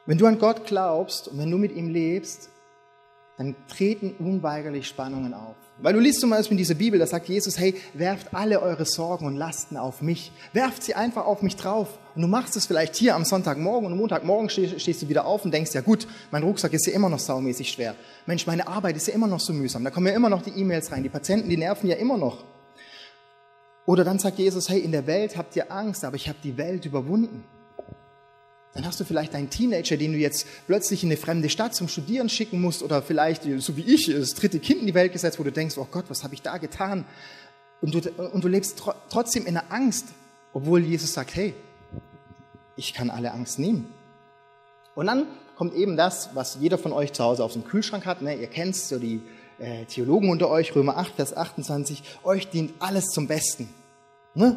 wenn 0.06 0.18
du 0.18 0.26
an 0.26 0.38
Gott 0.38 0.66
glaubst 0.66 1.28
und 1.28 1.38
wenn 1.38 1.50
du 1.50 1.58
mit 1.58 1.72
ihm 1.72 1.88
lebst, 1.88 2.48
dann 3.42 3.56
treten 3.68 4.14
unweigerlich 4.18 4.86
Spannungen 4.86 5.34
auf. 5.34 5.56
Weil 5.78 5.94
du 5.94 6.00
liest 6.00 6.20
zum 6.20 6.30
Beispiel 6.30 6.52
in 6.52 6.58
dieser 6.58 6.74
Bibel, 6.74 6.98
da 7.00 7.06
sagt 7.06 7.28
Jesus, 7.28 7.58
hey, 7.58 7.74
werft 7.94 8.34
alle 8.34 8.62
eure 8.62 8.84
Sorgen 8.84 9.26
und 9.26 9.36
Lasten 9.36 9.76
auf 9.76 10.00
mich. 10.00 10.30
Werft 10.52 10.84
sie 10.84 10.94
einfach 10.94 11.24
auf 11.24 11.42
mich 11.42 11.56
drauf. 11.56 11.98
Und 12.14 12.22
du 12.22 12.28
machst 12.28 12.56
es 12.56 12.66
vielleicht 12.66 12.94
hier 12.94 13.16
am 13.16 13.24
Sonntagmorgen 13.24 13.86
und 13.86 13.92
am 13.92 13.98
Montagmorgen 13.98 14.48
stehst, 14.48 15.02
du 15.02 15.08
wieder 15.08 15.26
auf 15.26 15.44
und 15.44 15.52
denkst, 15.52 15.72
ja 15.74 15.80
gut, 15.80 16.06
mein 16.30 16.44
Rucksack 16.44 16.72
ist 16.72 16.86
ja 16.86 16.92
immer 16.92 17.08
noch 17.08 17.18
saumäßig 17.18 17.70
schwer. 17.70 17.96
Mensch, 18.26 18.46
meine 18.46 18.68
Arbeit 18.68 18.96
ist 18.96 19.08
ja 19.08 19.14
immer 19.14 19.26
noch 19.26 19.40
so 19.40 19.52
mühsam. 19.52 19.82
Da 19.82 19.90
kommen 19.90 20.06
ja 20.06 20.12
immer 20.12 20.30
noch 20.30 20.42
die 20.42 20.50
E-Mails 20.50 20.92
rein. 20.92 21.02
Die 21.02 21.08
Patienten, 21.08 21.48
die 21.48 21.56
nerven 21.56 21.88
ja 21.88 21.96
immer 21.96 22.16
noch. 22.16 22.44
Oder 23.86 24.04
dann 24.04 24.20
sagt 24.20 24.38
Jesus, 24.38 24.68
hey, 24.68 24.78
in 24.78 24.92
der 24.92 25.08
Welt 25.08 25.36
habt 25.36 25.56
ihr 25.56 25.72
Angst, 25.72 26.04
aber 26.04 26.14
ich 26.14 26.28
habe 26.28 26.38
die 26.44 26.56
Welt 26.56 26.86
überwunden. 26.86 27.42
Dann 28.74 28.86
hast 28.86 28.98
du 29.00 29.04
vielleicht 29.04 29.34
einen 29.34 29.50
Teenager, 29.50 29.96
den 29.96 30.12
du 30.12 30.18
jetzt 30.18 30.46
plötzlich 30.66 31.02
in 31.02 31.10
eine 31.10 31.18
fremde 31.18 31.50
Stadt 31.50 31.74
zum 31.74 31.88
Studieren 31.88 32.28
schicken 32.28 32.60
musst 32.60 32.82
oder 32.82 33.02
vielleicht, 33.02 33.42
so 33.58 33.76
wie 33.76 33.82
ich, 33.82 34.06
das 34.06 34.30
dritte 34.30 34.60
Kind 34.60 34.80
in 34.80 34.86
die 34.86 34.94
Welt 34.94 35.12
gesetzt, 35.12 35.38
wo 35.38 35.42
du 35.42 35.52
denkst, 35.52 35.76
oh 35.76 35.86
Gott, 35.90 36.06
was 36.08 36.24
habe 36.24 36.34
ich 36.34 36.42
da 36.42 36.56
getan? 36.56 37.04
Und 37.82 37.94
du, 37.94 38.10
und 38.32 38.42
du 38.42 38.48
lebst 38.48 38.78
tr 38.78 38.94
trotzdem 39.10 39.44
in 39.44 39.54
der 39.54 39.70
Angst, 39.70 40.06
obwohl 40.54 40.80
Jesus 40.80 41.12
sagt, 41.12 41.34
hey, 41.34 41.54
ich 42.76 42.94
kann 42.94 43.10
alle 43.10 43.32
Angst 43.32 43.58
nehmen. 43.58 43.92
Und 44.94 45.06
dann 45.06 45.26
kommt 45.56 45.74
eben 45.74 45.96
das, 45.96 46.30
was 46.34 46.56
jeder 46.60 46.78
von 46.78 46.92
euch 46.92 47.12
zu 47.12 47.24
Hause 47.24 47.44
auf 47.44 47.52
dem 47.52 47.64
Kühlschrank 47.64 48.06
hat. 48.06 48.22
Ne? 48.22 48.36
Ihr 48.36 48.46
kennt 48.46 48.76
so 48.76 48.98
die 48.98 49.22
äh, 49.58 49.84
Theologen 49.84 50.30
unter 50.30 50.48
euch, 50.48 50.74
Römer 50.74 50.96
8, 50.96 51.14
Vers 51.16 51.36
28. 51.36 52.02
Euch 52.24 52.48
dient 52.48 52.72
alles 52.78 53.06
zum 53.06 53.26
Besten. 53.26 53.68
Ne? 54.34 54.56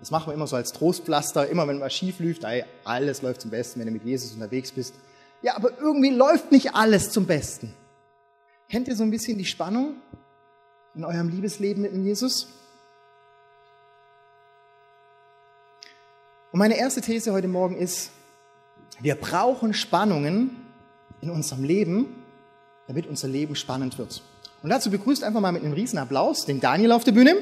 Das 0.00 0.10
machen 0.10 0.28
wir 0.28 0.34
immer 0.34 0.46
so 0.46 0.56
als 0.56 0.72
Trostpflaster, 0.72 1.48
immer 1.48 1.66
wenn 1.66 1.80
was 1.80 1.94
schief 1.94 2.18
läuft, 2.20 2.44
ey, 2.44 2.64
alles 2.84 3.22
läuft 3.22 3.40
zum 3.40 3.50
Besten, 3.50 3.80
wenn 3.80 3.86
du 3.86 3.92
mit 3.92 4.04
Jesus 4.04 4.32
unterwegs 4.32 4.72
bist. 4.72 4.94
Ja, 5.42 5.56
aber 5.56 5.78
irgendwie 5.78 6.10
läuft 6.10 6.52
nicht 6.52 6.74
alles 6.74 7.10
zum 7.10 7.26
Besten. 7.26 7.74
Kennt 8.68 8.88
ihr 8.88 8.96
so 8.96 9.02
ein 9.02 9.10
bisschen 9.10 9.38
die 9.38 9.44
Spannung 9.44 9.96
in 10.94 11.04
eurem 11.04 11.28
Liebesleben 11.28 11.82
mit 11.82 11.92
dem 11.92 12.04
Jesus? 12.04 12.48
Und 16.52 16.58
meine 16.58 16.76
erste 16.76 17.00
These 17.00 17.32
heute 17.32 17.48
Morgen 17.48 17.76
ist, 17.76 18.10
wir 19.00 19.16
brauchen 19.16 19.74
Spannungen 19.74 20.56
in 21.20 21.30
unserem 21.30 21.64
Leben, 21.64 22.22
damit 22.86 23.06
unser 23.06 23.28
Leben 23.28 23.56
spannend 23.56 23.98
wird. 23.98 24.22
Und 24.62 24.70
dazu 24.70 24.90
begrüßt 24.90 25.24
einfach 25.24 25.40
mal 25.40 25.52
mit 25.52 25.62
einem 25.62 25.72
riesen 25.72 25.98
Applaus 25.98 26.46
den 26.46 26.60
Daniel 26.60 26.92
auf 26.92 27.04
der 27.04 27.12
Bühne. 27.12 27.36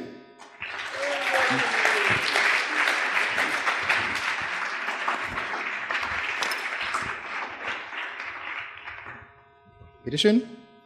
Bitteschön. 10.12 10.42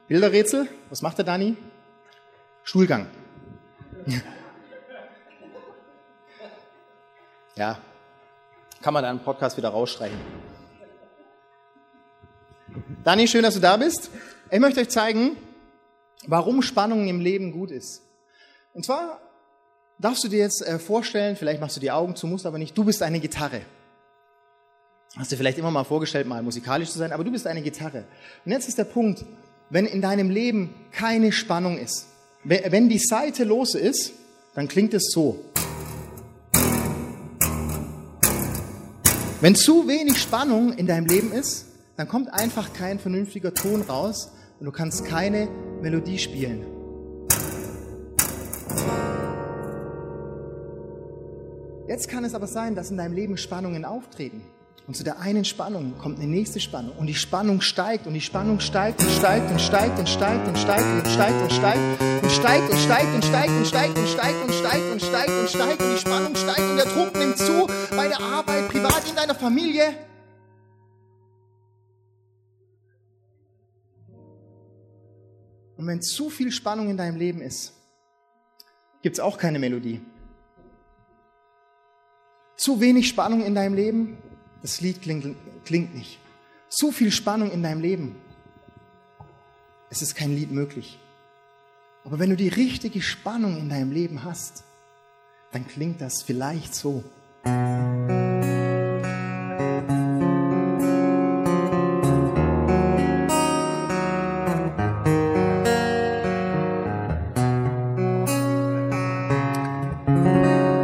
Bilderrätsel. 0.07 0.69
Was 0.89 1.03
macht 1.03 1.19
der 1.19 1.25
Dani? 1.25 1.57
Stuhlgang. 2.63 3.09
Ja, 7.57 7.79
kann 8.83 8.93
man 8.93 9.03
da 9.03 9.09
einen 9.09 9.25
Podcast 9.25 9.57
wieder 9.57 9.71
rausstreichen. 9.71 10.19
Dani, 13.03 13.27
schön, 13.27 13.43
dass 13.43 13.55
du 13.55 13.61
da 13.61 13.79
bist. 13.79 14.11
Ich 14.51 14.61
möchte 14.61 14.81
euch 14.81 14.91
zeigen, 14.91 15.39
warum 16.27 16.61
Spannung 16.61 17.09
im 17.09 17.19
Leben 17.19 17.51
gut 17.51 17.71
ist. 17.71 18.03
Und 18.75 18.85
zwar 18.85 19.23
darfst 19.99 20.23
du 20.23 20.29
dir 20.29 20.41
jetzt 20.41 20.61
äh, 20.67 20.79
vorstellen, 20.79 21.35
vielleicht 21.35 21.63
machst 21.63 21.77
du 21.77 21.81
die 21.81 21.91
Augen 21.91 22.15
zu, 22.15 22.27
musst 22.27 22.45
aber 22.45 22.59
nicht, 22.59 22.77
du 22.77 22.85
bist 22.85 23.03
eine 23.03 23.21
Gitarre. 23.21 23.63
Hast 25.15 25.33
du 25.33 25.37
vielleicht 25.37 25.59
immer 25.59 25.71
mal 25.71 25.85
vorgestellt, 25.85 26.27
mal 26.27 26.43
musikalisch 26.43 26.91
zu 26.91 26.99
sein, 26.99 27.13
aber 27.13 27.25
du 27.25 27.31
bist 27.31 27.47
eine 27.47 27.63
Gitarre. 27.63 28.05
Und 28.45 28.53
jetzt 28.53 28.69
ist 28.69 28.79
der 28.79 28.85
Punkt, 28.85 29.25
wenn 29.71 29.87
in 29.87 30.03
deinem 30.03 30.31
Leben 30.31 30.75
keine 30.93 31.33
Spannung 31.33 31.79
ist, 31.79 32.07
wenn 32.45 32.89
die 32.89 32.99
Seite 32.99 33.45
los 33.45 33.75
ist, 33.75 34.13
dann 34.55 34.69
klingt 34.69 34.95
es 34.95 35.11
so. 35.13 35.45
Wenn 39.41 39.55
zu 39.55 39.87
wenig 39.89 40.19
Spannung 40.19 40.73
in 40.73 40.87
deinem 40.87 41.07
Leben 41.07 41.33
ist, 41.33 41.67
dann 41.97 42.09
kommt 42.09 42.33
einfach 42.33 42.73
kein 42.73 42.99
vernünftiger 42.99 43.53
Ton 43.53 43.83
raus 43.83 44.31
und 44.61 44.67
du 44.67 44.73
kannst 44.73 45.05
keine 45.05 45.49
Melodie 45.83 46.19
spielen. 46.19 46.65
Jetzt 51.89 52.09
kann 52.09 52.25
es 52.25 52.35
aber 52.35 52.47
sein, 52.47 52.75
dass 52.75 52.91
in 52.91 52.97
deinem 52.97 53.15
Leben 53.15 53.37
Spannungen 53.37 53.85
auftreten. 53.85 54.43
Und 54.87 54.97
zu 54.97 55.03
der 55.03 55.19
einen 55.19 55.45
Spannung 55.45 55.99
kommt 55.99 56.19
eine 56.21 56.29
nächste 56.29 56.61
Spannung. 56.61 56.97
Und 56.97 57.09
die 57.09 57.15
Spannung 57.17 57.61
steigt 57.61 58.07
und 58.07 58.15
die 58.15 58.21
Spannung 58.21 58.61
steigt 58.61 59.01
und 59.01 59.11
steigt 59.11 59.51
und 59.51 59.61
steigt 59.61 59.99
und 59.99 60.09
steigt 60.09 60.47
und 60.47 60.57
steigt 60.57 60.87
und 61.03 61.09
steigt 61.09 61.43
und 61.43 61.51
steigt 61.51 62.23
und 62.23 62.31
steigt 62.31 62.71
und 62.71 62.79
steigt 62.79 63.13
und 63.13 63.25
steigt 63.25 63.57
und 63.59 63.67
steigt 63.67 63.99
und 63.99 64.07
steigt 64.07 64.39
und 64.43 64.53
steigt 64.53 64.93
und 64.93 65.01
steigt 65.01 65.31
und 65.31 65.49
steigt 65.49 65.83
und 65.83 65.93
die 65.93 65.99
Spannung 65.99 66.37
steigt 66.37 66.61
und 66.61 66.77
der 66.77 66.87
Druck 66.87 67.19
nimmt 67.19 67.37
zu 67.37 67.67
bei 67.97 68.07
der 68.07 68.21
Arbeit, 68.21 68.69
privat, 68.69 69.09
in 69.11 69.17
deiner 69.17 69.35
Familie. 69.35 69.93
Und 75.77 75.87
wenn 75.89 76.01
zu 76.01 76.31
viel 76.31 76.53
Spannung 76.53 76.91
in 76.91 76.97
deinem 76.97 77.17
Leben 77.17 77.41
ist, 77.41 77.75
gibt 79.03 79.17
es 79.17 79.21
auch 79.21 79.37
keine 79.37 79.59
Melodie. 79.59 80.01
Zu 82.57 82.81
wenig 82.81 83.09
Spannung 83.09 83.43
in 83.45 83.55
deinem 83.55 83.75
Leben, 83.75 84.19
das 84.67 84.81
Lied 84.81 85.01
klingt, 85.01 85.37
klingt 85.65 85.95
nicht. 85.95 86.19
Zu 86.69 86.91
viel 86.91 87.13
Spannung 87.13 87.53
in 87.53 87.63
deinem 87.63 87.81
Leben. 87.81 88.17
Es 89.91 90.03
ist 90.03 90.17
kein 90.17 90.35
Lied 90.35 90.51
möglich. 90.51 90.99
Aber 92.03 92.19
wenn 92.19 92.31
du 92.31 92.37
die 92.37 92.49
richtige 92.49 93.01
Spannung 93.01 93.59
in 93.59 93.69
deinem 93.69 93.93
Leben 93.93 94.25
hast, 94.25 94.65
dann 95.53 95.69
klingt 95.69 96.01
das 96.01 96.25
vielleicht 96.25 96.75
so. 96.75 97.05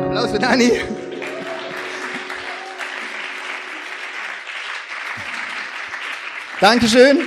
Applaus 0.07 0.31
für 0.31 0.39
Dani. 0.39 0.71
Dankeschön. 6.63 7.19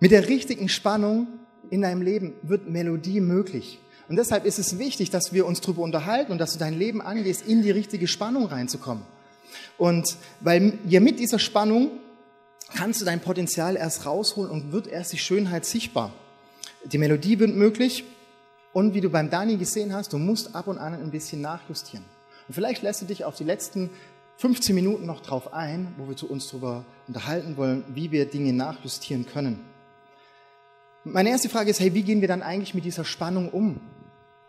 Mit 0.00 0.10
der 0.10 0.28
richtigen 0.28 0.68
Spannung 0.68 1.28
in 1.70 1.80
deinem 1.80 2.02
Leben 2.02 2.34
wird 2.42 2.68
Melodie 2.68 3.20
möglich. 3.20 3.78
Und 4.10 4.16
deshalb 4.16 4.44
ist 4.44 4.58
es 4.58 4.78
wichtig, 4.78 5.08
dass 5.08 5.32
wir 5.32 5.46
uns 5.46 5.62
darüber 5.62 5.80
unterhalten 5.80 6.30
und 6.30 6.36
dass 6.36 6.52
du 6.52 6.58
dein 6.58 6.78
Leben 6.78 7.00
angehst, 7.00 7.46
in 7.46 7.62
die 7.62 7.70
richtige 7.70 8.06
Spannung 8.06 8.44
reinzukommen. 8.44 9.02
Und 9.78 10.14
weil 10.40 10.74
ja 10.86 11.00
mit 11.00 11.20
dieser 11.20 11.38
Spannung 11.38 11.90
kannst 12.74 13.00
du 13.00 13.06
dein 13.06 13.20
Potenzial 13.20 13.76
erst 13.76 14.04
rausholen 14.04 14.50
und 14.50 14.72
wird 14.72 14.86
erst 14.86 15.14
die 15.14 15.18
Schönheit 15.18 15.64
sichtbar. 15.64 16.12
Die 16.84 16.98
Melodie 16.98 17.38
wird 17.38 17.56
möglich 17.56 18.04
und 18.74 18.92
wie 18.92 19.00
du 19.00 19.08
beim 19.08 19.30
Dani 19.30 19.56
gesehen 19.56 19.94
hast, 19.94 20.12
du 20.12 20.18
musst 20.18 20.54
ab 20.54 20.66
und 20.66 20.76
an 20.76 20.92
ein 20.92 21.10
bisschen 21.10 21.40
nachjustieren. 21.40 22.04
Und 22.46 22.52
vielleicht 22.52 22.82
lässt 22.82 23.00
du 23.00 23.06
dich 23.06 23.24
auf 23.24 23.36
die 23.36 23.44
letzten 23.44 23.88
15 24.40 24.74
Minuten 24.74 25.04
noch 25.04 25.20
drauf 25.20 25.52
ein, 25.52 25.94
wo 25.98 26.08
wir 26.08 26.30
uns 26.30 26.48
darüber 26.48 26.86
unterhalten 27.06 27.58
wollen, 27.58 27.84
wie 27.88 28.10
wir 28.10 28.24
Dinge 28.24 28.54
nachjustieren 28.54 29.26
können. 29.26 29.60
Meine 31.04 31.28
erste 31.28 31.50
Frage 31.50 31.70
ist, 31.70 31.78
hey, 31.78 31.92
wie 31.92 32.02
gehen 32.02 32.22
wir 32.22 32.28
dann 32.28 32.42
eigentlich 32.42 32.72
mit 32.72 32.86
dieser 32.86 33.04
Spannung 33.04 33.50
um? 33.50 33.82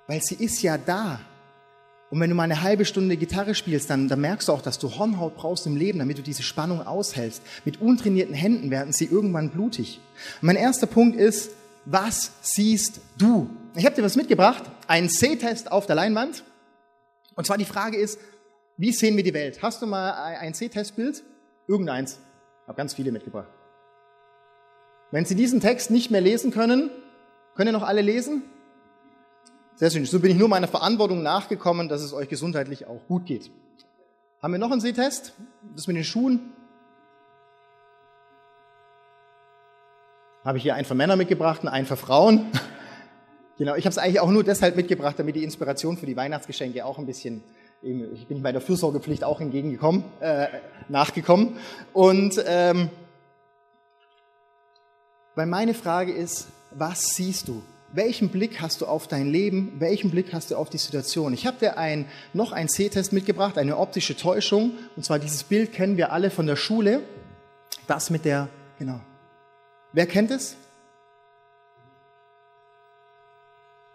Weil 0.07 0.21
sie 0.21 0.35
ist 0.35 0.61
ja 0.61 0.77
da. 0.77 1.19
Und 2.09 2.21
wenn 2.21 2.29
du 2.29 2.37
mal 2.37 2.43
eine 2.43 2.61
halbe 2.61 2.85
Stunde 2.85 3.17
Gitarre 3.17 3.53
spielst, 3.53 3.89
dann, 3.89 4.07
dann 4.07 4.21
merkst 4.21 4.47
du 4.47 4.53
auch, 4.53 4.61
dass 4.61 4.79
du 4.79 4.95
Hornhaut 4.95 5.35
brauchst 5.35 5.67
im 5.67 5.75
Leben, 5.75 5.99
damit 5.99 6.17
du 6.17 6.21
diese 6.21 6.43
Spannung 6.43 6.87
aushältst. 6.87 7.41
Mit 7.65 7.81
untrainierten 7.81 8.33
Händen 8.33 8.71
werden 8.71 8.93
sie 8.93 9.05
irgendwann 9.05 9.49
blutig. 9.49 9.99
Mein 10.39 10.55
erster 10.55 10.87
Punkt 10.87 11.17
ist, 11.17 11.51
was 11.83 12.31
siehst 12.39 13.01
du? 13.17 13.49
Ich 13.75 13.85
habe 13.85 13.95
dir 13.97 14.03
was 14.03 14.15
mitgebracht, 14.15 14.63
einen 14.87 15.09
C-Test 15.09 15.69
auf 15.69 15.85
der 15.85 15.97
Leinwand. 15.97 16.45
Und 17.35 17.45
zwar 17.45 17.57
die 17.57 17.65
Frage 17.65 17.97
ist, 17.97 18.19
wie 18.77 18.91
sehen 18.91 19.15
wir 19.15 19.23
die 19.23 19.33
Welt? 19.33 19.61
Hast 19.61 19.81
du 19.81 19.87
mal 19.87 20.11
ein 20.13 20.53
C-Testbild? 20.53 21.23
Irgendeins. 21.67 22.19
Ich 22.63 22.67
habe 22.67 22.77
ganz 22.77 22.93
viele 22.93 23.11
mitgebracht. 23.11 23.49
Wenn 25.11 25.25
Sie 25.25 25.35
diesen 25.35 25.59
Text 25.59 25.91
nicht 25.91 26.09
mehr 26.09 26.21
lesen 26.21 26.51
können, 26.51 26.89
können 27.55 27.69
ihr 27.69 27.77
noch 27.77 27.87
alle 27.87 28.01
lesen? 28.01 28.43
Sehr 29.75 29.89
schön. 29.89 30.05
So 30.05 30.19
bin 30.19 30.31
ich 30.31 30.37
nur 30.37 30.47
meiner 30.47 30.67
Verantwortung 30.67 31.21
nachgekommen, 31.21 31.89
dass 31.89 32.01
es 32.01 32.13
euch 32.13 32.29
gesundheitlich 32.29 32.87
auch 32.87 33.05
gut 33.07 33.25
geht. 33.25 33.51
Haben 34.41 34.53
wir 34.53 34.59
noch 34.59 34.71
einen 34.71 34.81
Sehtest? 34.81 35.33
Das 35.75 35.87
mit 35.87 35.97
den 35.97 36.03
Schuhen? 36.03 36.53
Habe 40.43 40.57
ich 40.57 40.63
hier 40.63 40.75
einen 40.75 40.85
für 40.85 40.95
Männer 40.95 41.15
mitgebracht 41.15 41.61
und 41.61 41.67
einen 41.67 41.85
für 41.85 41.97
Frauen. 41.97 42.47
Genau, 43.57 43.75
ich 43.75 43.85
habe 43.85 43.91
es 43.91 43.99
eigentlich 43.99 44.19
auch 44.19 44.31
nur 44.31 44.43
deshalb 44.43 44.75
mitgebracht, 44.75 45.19
damit 45.19 45.35
die 45.35 45.43
Inspiration 45.43 45.95
für 45.95 46.07
die 46.07 46.15
Weihnachtsgeschenke 46.15 46.83
auch 46.83 46.97
ein 46.97 47.05
bisschen 47.05 47.43
ich 47.81 48.27
bin 48.27 48.43
bei 48.43 48.51
der 48.51 48.61
Fürsorgepflicht 48.61 49.23
auch 49.23 49.41
entgegengekommen, 49.41 50.03
äh, 50.19 50.47
nachgekommen. 50.87 51.57
Und 51.93 52.41
ähm, 52.45 52.89
weil 55.35 55.47
meine 55.47 55.73
Frage 55.73 56.11
ist, 56.11 56.47
was 56.71 57.15
siehst 57.15 57.47
du? 57.47 57.63
Welchen 57.93 58.29
Blick 58.29 58.61
hast 58.61 58.81
du 58.81 58.85
auf 58.85 59.07
dein 59.07 59.29
Leben? 59.29 59.73
Welchen 59.79 60.11
Blick 60.11 60.31
hast 60.31 60.51
du 60.51 60.55
auf 60.55 60.69
die 60.69 60.77
Situation? 60.77 61.33
Ich 61.33 61.45
habe 61.45 61.57
dir 61.57 61.77
ein, 61.77 62.05
noch 62.33 62.51
einen 62.51 62.69
C-Test 62.69 63.11
mitgebracht, 63.11 63.57
eine 63.57 63.77
optische 63.77 64.15
Täuschung. 64.15 64.73
Und 64.95 65.03
zwar 65.03 65.19
dieses 65.19 65.43
Bild 65.43 65.73
kennen 65.73 65.97
wir 65.97 66.13
alle 66.13 66.29
von 66.29 66.45
der 66.45 66.55
Schule. 66.55 67.01
Das 67.87 68.09
mit 68.09 68.23
der, 68.23 68.47
genau. 68.79 69.01
Wer 69.91 70.05
kennt 70.05 70.31
es? 70.31 70.55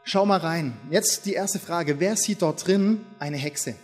Schau 0.08 0.24
mal 0.24 0.38
rein. 0.38 0.72
Jetzt 0.88 1.26
die 1.26 1.32
erste 1.32 1.58
Frage. 1.58 1.98
Wer 1.98 2.14
sieht 2.14 2.40
dort 2.40 2.64
drin 2.64 3.04
eine 3.18 3.36
Hexe? 3.36 3.74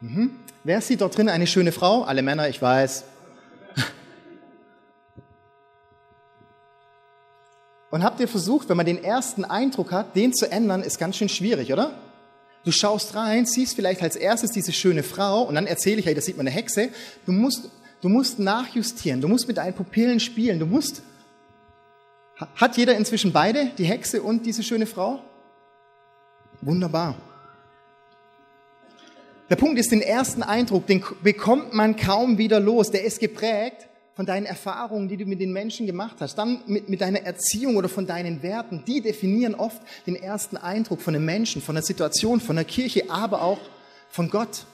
Mhm. 0.00 0.38
Wer 0.64 0.82
sieht 0.82 1.00
dort 1.00 1.16
drin 1.16 1.30
eine 1.30 1.46
schöne 1.46 1.72
Frau? 1.72 2.02
Alle 2.02 2.20
Männer, 2.20 2.50
ich 2.50 2.60
weiß. 2.60 3.04
Und 7.90 8.04
habt 8.04 8.20
ihr 8.20 8.28
versucht, 8.28 8.68
wenn 8.68 8.76
man 8.76 8.84
den 8.84 9.02
ersten 9.02 9.46
Eindruck 9.46 9.92
hat, 9.92 10.14
den 10.14 10.34
zu 10.34 10.52
ändern, 10.52 10.82
ist 10.82 10.98
ganz 10.98 11.16
schön 11.16 11.30
schwierig, 11.30 11.72
oder? 11.72 11.92
Du 12.66 12.70
schaust 12.70 13.14
rein, 13.14 13.46
siehst 13.46 13.76
vielleicht 13.76 14.02
als 14.02 14.16
erstes 14.16 14.50
diese 14.50 14.74
schöne 14.74 15.02
Frau 15.02 15.44
und 15.44 15.54
dann 15.54 15.66
erzähle 15.66 16.00
ich, 16.00 16.06
hey, 16.06 16.14
das 16.14 16.26
sieht 16.26 16.36
man 16.36 16.46
eine 16.46 16.54
Hexe. 16.54 16.90
Du 17.24 17.32
musst, 17.32 17.70
du 18.02 18.10
musst 18.10 18.38
nachjustieren, 18.38 19.22
du 19.22 19.28
musst 19.28 19.48
mit 19.48 19.56
deinen 19.56 19.72
Pupillen 19.72 20.20
spielen, 20.20 20.58
du 20.58 20.66
musst. 20.66 21.00
Hat 22.54 22.76
jeder 22.76 22.96
inzwischen 22.96 23.32
beide, 23.32 23.70
die 23.78 23.84
Hexe 23.84 24.22
und 24.22 24.44
diese 24.44 24.62
schöne 24.62 24.86
Frau? 24.86 25.20
Wunderbar. 26.60 27.14
Der 29.48 29.56
Punkt 29.56 29.78
ist, 29.78 29.92
den 29.92 30.02
ersten 30.02 30.42
Eindruck, 30.42 30.86
den 30.86 31.04
bekommt 31.22 31.72
man 31.72 31.96
kaum 31.96 32.36
wieder 32.36 32.58
los. 32.60 32.90
Der 32.90 33.04
ist 33.04 33.20
geprägt 33.20 33.88
von 34.14 34.26
deinen 34.26 34.46
Erfahrungen, 34.46 35.08
die 35.08 35.16
du 35.16 35.24
mit 35.26 35.40
den 35.40 35.52
Menschen 35.52 35.86
gemacht 35.86 36.16
hast, 36.20 36.36
dann 36.36 36.62
mit, 36.66 36.88
mit 36.88 37.00
deiner 37.00 37.20
Erziehung 37.20 37.76
oder 37.76 37.88
von 37.88 38.06
deinen 38.06 38.42
Werten, 38.42 38.82
die 38.86 39.02
definieren 39.02 39.54
oft 39.54 39.80
den 40.06 40.16
ersten 40.16 40.56
Eindruck 40.56 41.02
von 41.02 41.14
einem 41.14 41.26
Menschen, 41.26 41.60
von 41.60 41.74
der 41.74 41.84
Situation, 41.84 42.40
von 42.40 42.56
der 42.56 42.64
Kirche, 42.64 43.10
aber 43.10 43.42
auch 43.42 43.60
von 44.08 44.30
Gott. 44.30 44.64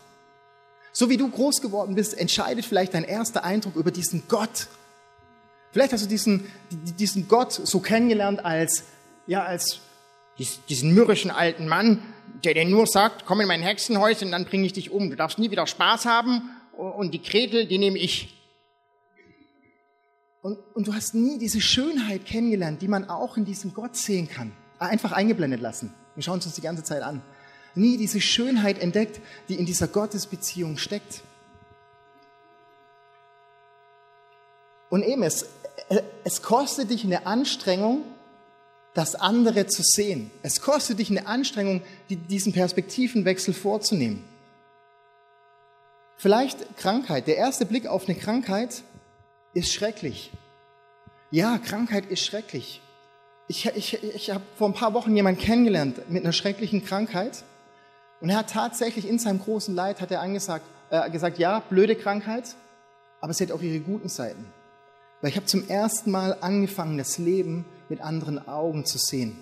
So 0.92 1.11
wie 1.11 1.16
du 1.16 1.28
groß 1.28 1.61
geworden 1.61 1.97
bist, 1.97 2.16
entscheidet 2.16 2.64
vielleicht 2.64 2.95
dein 2.95 3.04
erster 3.04 3.45
Eindruck 3.45 3.76
über 3.76 3.90
diesen 3.90 4.23
Gott. 4.28 4.69
Vielleicht 5.73 5.93
hast 5.95 6.05
du 6.05 6.09
diesen, 6.09 6.47
diesen 6.71 7.29
Gott 7.29 7.52
so 7.52 7.81
kennengelernt 7.81 8.45
als, 8.45 8.85
ja, 9.26 9.43
als 9.43 9.81
diesen 10.69 10.93
mürrischen 10.95 11.31
alten 11.31 11.67
Mann, 11.67 12.02
der 12.45 12.55
dir 12.55 12.67
nur 12.67 12.87
sagt, 12.87 13.25
komm 13.25 13.41
in 13.41 13.49
mein 13.49 13.62
Hexenhäuschen, 13.62 14.31
dann 14.31 14.45
bringe 14.45 14.67
ich 14.67 14.75
dich 14.75 14.91
um. 14.91 15.09
Du 15.11 15.17
darfst 15.17 15.38
nie 15.38 15.50
wieder 15.50 15.67
Spaß 15.67 16.05
haben 16.05 16.50
und 16.76 17.12
die 17.12 17.23
Gretel, 17.23 17.67
die 17.67 17.79
nehme 17.79 17.99
ich. 17.99 18.38
Und, 20.43 20.59
und 20.75 20.88
du 20.88 20.95
hast 20.95 21.14
nie 21.14 21.38
diese 21.38 21.61
Schönheit 21.61 22.26
kennengelernt, 22.26 22.83
die 22.83 22.88
man 22.88 23.09
auch 23.09 23.37
in 23.37 23.45
diesem 23.45 23.73
Gott 23.73 23.97
sehen 23.97 24.29
kann. 24.29 24.52
Einfach 24.79 25.12
eingeblendet 25.12 25.61
lassen. 25.61 25.95
Wir 26.14 26.23
schauen 26.23 26.35
uns 26.35 26.45
das 26.45 26.55
die 26.55 26.61
ganze 26.61 26.83
Zeit 26.83 27.02
an. 27.02 27.23
Nie 27.75 27.97
diese 27.97 28.21
Schönheit 28.21 28.79
entdeckt, 28.79 29.21
die 29.49 29.55
in 29.55 29.64
dieser 29.64 29.87
Gottesbeziehung 29.87 30.76
steckt. 30.76 31.23
Und 34.91 35.05
eben, 35.05 35.23
es, 35.23 35.47
es 36.25 36.43
kostet 36.43 36.91
dich 36.91 37.05
eine 37.05 37.26
Anstrengung, 37.26 38.05
das 38.95 39.14
andere 39.14 39.67
zu 39.67 39.83
sehen. 39.83 40.31
Es 40.43 40.61
kostet 40.61 40.99
dich 40.99 41.11
eine 41.11 41.26
Anstrengung, 41.26 41.83
diesen 42.09 42.52
Perspektivenwechsel 42.52 43.55
vorzunehmen. 43.55 44.25
Vielleicht 46.17 46.76
Krankheit. 46.76 47.26
Der 47.26 47.37
erste 47.37 47.67
Blick 47.67 47.87
auf 47.87 48.09
eine 48.09 48.17
Krankheit 48.17 48.83
ist 49.55 49.73
schrecklich. 49.73 50.31
Ja, 51.31 51.59
Krankheit 51.59 52.07
ist 52.07 52.25
schrecklich. 52.25 52.81
Ich, 53.49 53.67
ich, 53.67 54.02
ich 54.02 54.31
habe 54.31 54.45
vor 54.57 54.69
ein 54.69 54.75
paar 54.75 54.95
Wochen 54.95 55.17
jemanden 55.17 55.41
kennengelernt 55.41 56.11
mit 56.11 56.23
einer 56.23 56.33
schrecklichen 56.33 56.85
Krankheit. 56.85 57.45
Und 58.21 58.31
er 58.31 58.37
hat 58.37 58.50
tatsächlich 58.50 59.09
in 59.09 59.19
seinem 59.19 59.41
großen 59.41 59.75
Leid 59.75 60.00
hat 60.00 60.11
er 60.11 60.21
angesagt, 60.21 60.64
äh, 60.91 61.11
gesagt, 61.11 61.38
ja, 61.38 61.61
blöde 61.61 61.97
Krankheit, 61.97 62.55
aber 63.21 63.33
sie 63.33 63.45
hat 63.45 63.52
auch 63.52 63.62
ihre 63.62 63.81
guten 63.81 64.09
Seiten. 64.09 64.47
Weil 65.23 65.31
ich 65.31 65.37
habe 65.37 65.47
zum 65.47 65.67
ersten 65.69 66.11
Mal 66.11 66.37
angefangen, 66.41 66.99
das 66.99 67.17
Leben 67.17 67.64
mit 67.88 68.02
anderen 68.02 68.47
Augen 68.47 68.85
zu 68.85 68.99
sehen. 68.99 69.38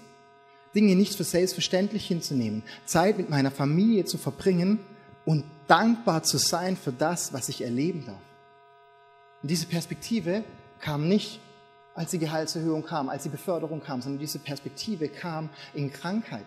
Dinge 0.74 0.94
nicht 0.94 1.16
für 1.16 1.24
selbstverständlich 1.24 2.06
hinzunehmen, 2.06 2.62
Zeit 2.84 3.18
mit 3.18 3.28
meiner 3.28 3.50
Familie 3.50 4.04
zu 4.04 4.18
verbringen 4.18 4.78
und 5.24 5.44
dankbar 5.66 6.22
zu 6.22 6.38
sein 6.38 6.76
für 6.76 6.92
das, 6.92 7.32
was 7.32 7.48
ich 7.48 7.62
erleben 7.62 8.04
darf. 8.06 8.20
Und 9.42 9.50
diese 9.50 9.66
Perspektive 9.66 10.44
kam 10.80 11.08
nicht, 11.08 11.40
als 11.94 12.12
die 12.12 12.18
Gehaltserhöhung 12.18 12.84
kam, 12.84 13.08
als 13.08 13.24
die 13.24 13.28
Beförderung 13.30 13.82
kam, 13.82 14.00
sondern 14.00 14.20
diese 14.20 14.38
Perspektive 14.38 15.08
kam 15.08 15.48
in 15.74 15.92
Krankheit. 15.92 16.46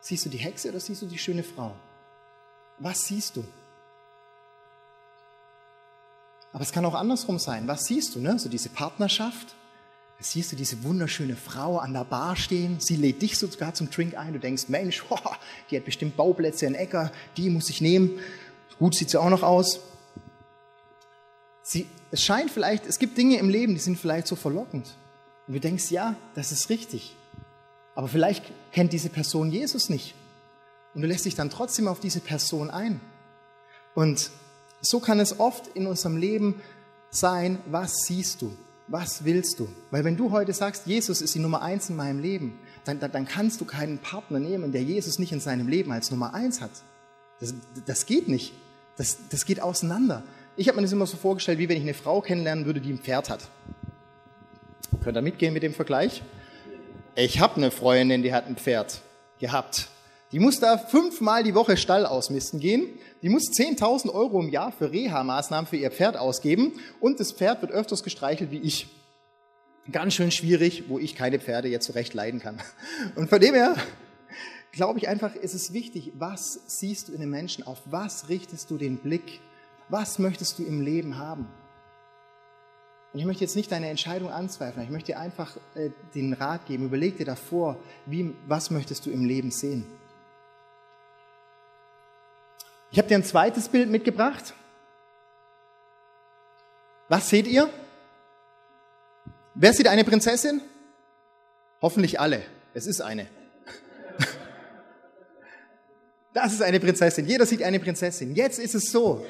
Siehst 0.00 0.24
du 0.24 0.30
die 0.30 0.38
Hexe 0.38 0.70
oder 0.70 0.80
siehst 0.80 1.02
du 1.02 1.06
die 1.06 1.18
schöne 1.18 1.42
Frau? 1.42 1.74
Was 2.78 3.04
siehst 3.04 3.36
du? 3.36 3.44
Aber 6.58 6.64
es 6.64 6.72
kann 6.72 6.84
auch 6.86 6.96
andersrum 6.96 7.38
sein. 7.38 7.68
Was 7.68 7.84
siehst 7.84 8.16
du? 8.16 8.18
Ne? 8.18 8.36
So 8.36 8.48
diese 8.48 8.68
Partnerschaft. 8.68 9.54
Siehst 10.18 10.50
du 10.50 10.56
diese 10.56 10.82
wunderschöne 10.82 11.36
Frau 11.36 11.78
an 11.78 11.92
der 11.92 12.02
Bar 12.02 12.34
stehen. 12.34 12.80
Sie 12.80 12.96
lädt 12.96 13.22
dich 13.22 13.38
sogar 13.38 13.74
zum 13.74 13.90
Drink 13.90 14.18
ein. 14.18 14.32
Du 14.32 14.40
denkst, 14.40 14.64
Mensch, 14.66 15.04
oh, 15.08 15.18
die 15.70 15.76
hat 15.76 15.84
bestimmt 15.84 16.16
Bauplätze 16.16 16.66
in 16.66 16.74
Äcker. 16.74 17.12
Die 17.36 17.48
muss 17.48 17.70
ich 17.70 17.80
nehmen. 17.80 18.18
Gut 18.80 18.96
sieht 18.96 19.08
sie 19.08 19.20
auch 19.20 19.30
noch 19.30 19.44
aus. 19.44 19.78
Sie, 21.62 21.86
es 22.10 22.24
scheint 22.24 22.50
vielleicht, 22.50 22.86
es 22.86 22.98
gibt 22.98 23.16
Dinge 23.16 23.36
im 23.36 23.50
Leben, 23.50 23.74
die 23.74 23.80
sind 23.80 23.96
vielleicht 23.96 24.26
so 24.26 24.34
verlockend. 24.34 24.96
Und 25.46 25.54
du 25.54 25.60
denkst, 25.60 25.92
ja, 25.92 26.16
das 26.34 26.50
ist 26.50 26.70
richtig. 26.70 27.14
Aber 27.94 28.08
vielleicht 28.08 28.44
kennt 28.72 28.92
diese 28.92 29.10
Person 29.10 29.52
Jesus 29.52 29.90
nicht. 29.90 30.16
Und 30.92 31.02
du 31.02 31.06
lässt 31.06 31.24
dich 31.24 31.36
dann 31.36 31.50
trotzdem 31.50 31.86
auf 31.86 32.00
diese 32.00 32.18
Person 32.18 32.68
ein. 32.68 33.00
Und 33.94 34.32
so 34.80 35.00
kann 35.00 35.20
es 35.20 35.38
oft 35.40 35.68
in 35.68 35.86
unserem 35.86 36.16
Leben 36.16 36.60
sein, 37.10 37.58
was 37.66 38.02
siehst 38.06 38.42
du? 38.42 38.56
Was 38.86 39.24
willst 39.24 39.60
du? 39.60 39.68
Weil 39.90 40.04
wenn 40.04 40.16
du 40.16 40.30
heute 40.30 40.52
sagst, 40.52 40.86
Jesus 40.86 41.20
ist 41.20 41.34
die 41.34 41.40
Nummer 41.40 41.60
eins 41.62 41.90
in 41.90 41.96
meinem 41.96 42.20
Leben, 42.20 42.58
dann, 42.84 42.98
dann, 43.00 43.12
dann 43.12 43.26
kannst 43.26 43.60
du 43.60 43.66
keinen 43.66 43.98
Partner 43.98 44.38
nehmen, 44.38 44.72
der 44.72 44.82
Jesus 44.82 45.18
nicht 45.18 45.32
in 45.32 45.40
seinem 45.40 45.68
Leben 45.68 45.92
als 45.92 46.10
Nummer 46.10 46.32
eins 46.32 46.60
hat. 46.60 46.70
Das, 47.40 47.54
das 47.84 48.06
geht 48.06 48.28
nicht. 48.28 48.54
Das, 48.96 49.18
das 49.28 49.44
geht 49.44 49.60
auseinander. 49.60 50.22
Ich 50.56 50.68
habe 50.68 50.76
mir 50.76 50.82
das 50.82 50.92
immer 50.92 51.06
so 51.06 51.16
vorgestellt, 51.16 51.58
wie 51.58 51.68
wenn 51.68 51.76
ich 51.76 51.82
eine 51.82 51.94
Frau 51.94 52.20
kennenlernen 52.20 52.64
würde, 52.64 52.80
die 52.80 52.90
ein 52.90 52.98
Pferd 52.98 53.28
hat. 53.30 53.48
Könnt 55.04 55.16
ihr 55.16 55.22
mitgehen 55.22 55.52
mit 55.52 55.62
dem 55.62 55.74
Vergleich? 55.74 56.22
Ich 57.14 57.40
habe 57.40 57.56
eine 57.56 57.70
Freundin, 57.70 58.22
die 58.22 58.32
hat 58.32 58.46
ein 58.46 58.56
Pferd 58.56 59.00
gehabt. 59.38 59.88
Die 60.32 60.38
muss 60.38 60.60
da 60.60 60.76
fünfmal 60.76 61.42
die 61.42 61.54
Woche 61.54 61.76
Stall 61.76 62.04
ausmisten 62.04 62.60
gehen. 62.60 62.86
Die 63.22 63.28
muss 63.28 63.44
10.000 63.44 64.12
Euro 64.12 64.40
im 64.40 64.50
Jahr 64.50 64.72
für 64.72 64.92
Reha-Maßnahmen 64.92 65.66
für 65.66 65.76
ihr 65.76 65.90
Pferd 65.90 66.16
ausgeben. 66.16 66.72
Und 67.00 67.18
das 67.18 67.32
Pferd 67.32 67.62
wird 67.62 67.72
öfters 67.72 68.02
gestreichelt 68.02 68.50
wie 68.50 68.58
ich. 68.58 68.88
Ganz 69.90 70.14
schön 70.14 70.30
schwierig, 70.30 70.84
wo 70.88 70.98
ich 70.98 71.14
keine 71.14 71.40
Pferde 71.40 71.68
jetzt 71.68 71.86
so 71.86 71.94
recht 71.94 72.12
leiden 72.12 72.40
kann. 72.40 72.60
Und 73.16 73.30
von 73.30 73.40
dem 73.40 73.54
her 73.54 73.76
glaube 74.72 74.98
ich 74.98 75.08
einfach, 75.08 75.34
ist 75.34 75.54
es 75.54 75.72
wichtig, 75.72 76.12
was 76.18 76.60
siehst 76.66 77.08
du 77.08 77.12
in 77.12 77.20
den 77.20 77.30
Menschen, 77.30 77.66
auf 77.66 77.78
was 77.86 78.28
richtest 78.28 78.70
du 78.70 78.76
den 78.76 78.98
Blick 78.98 79.40
was 79.88 80.18
möchtest 80.18 80.58
du 80.58 80.64
im 80.64 80.80
Leben 80.80 81.18
haben? 81.18 81.46
Und 83.12 83.20
ich 83.20 83.24
möchte 83.24 83.42
jetzt 83.42 83.56
nicht 83.56 83.72
deine 83.72 83.88
Entscheidung 83.88 84.30
anzweifeln, 84.30 84.84
ich 84.84 84.90
möchte 84.90 85.12
dir 85.12 85.18
einfach 85.18 85.56
äh, 85.74 85.90
den 86.14 86.34
Rat 86.34 86.66
geben. 86.66 86.84
Überleg 86.84 87.16
dir 87.16 87.24
davor, 87.24 87.78
wie, 88.04 88.34
was 88.46 88.70
möchtest 88.70 89.06
du 89.06 89.10
im 89.10 89.24
Leben 89.24 89.50
sehen? 89.50 89.86
Ich 92.90 92.98
habe 92.98 93.08
dir 93.08 93.16
ein 93.16 93.24
zweites 93.24 93.68
Bild 93.68 93.90
mitgebracht. 93.90 94.54
Was 97.08 97.28
seht 97.28 97.46
ihr? 97.46 97.68
Wer 99.54 99.72
sieht 99.72 99.88
eine 99.88 100.04
Prinzessin? 100.04 100.60
Hoffentlich 101.82 102.20
alle. 102.20 102.42
Es 102.74 102.86
ist 102.86 103.00
eine. 103.00 103.26
Das 106.34 106.52
ist 106.52 106.62
eine 106.62 106.78
Prinzessin. 106.78 107.26
Jeder 107.26 107.46
sieht 107.46 107.64
eine 107.64 107.80
Prinzessin. 107.80 108.36
Jetzt 108.36 108.60
ist 108.60 108.74
es 108.74 108.92
so. 108.92 109.26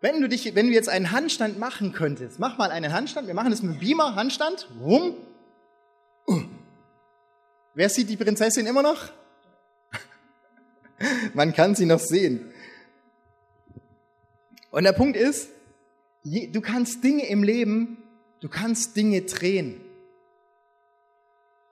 Wenn 0.00 0.20
du 0.20 0.28
dich, 0.28 0.54
wenn 0.54 0.66
du 0.68 0.72
jetzt 0.72 0.88
einen 0.88 1.10
Handstand 1.10 1.58
machen 1.58 1.92
könntest, 1.92 2.38
mach 2.38 2.58
mal 2.58 2.70
einen 2.70 2.92
Handstand. 2.92 3.26
Wir 3.26 3.34
machen 3.34 3.50
das 3.50 3.62
mit 3.62 3.80
Beamer, 3.80 4.14
Handstand. 4.14 4.68
Uh. 4.80 5.14
Wer 7.74 7.88
sieht 7.88 8.08
die 8.08 8.16
Prinzessin 8.16 8.66
immer 8.66 8.82
noch? 8.82 9.10
Man 11.34 11.52
kann 11.54 11.74
sie 11.74 11.86
noch 11.86 11.98
sehen. 11.98 12.51
Und 14.72 14.84
der 14.84 14.92
Punkt 14.92 15.16
ist, 15.16 15.50
du 16.24 16.60
kannst 16.60 17.04
Dinge 17.04 17.26
im 17.26 17.44
Leben, 17.44 17.98
du 18.40 18.48
kannst 18.48 18.96
Dinge 18.96 19.22
drehen. 19.22 19.80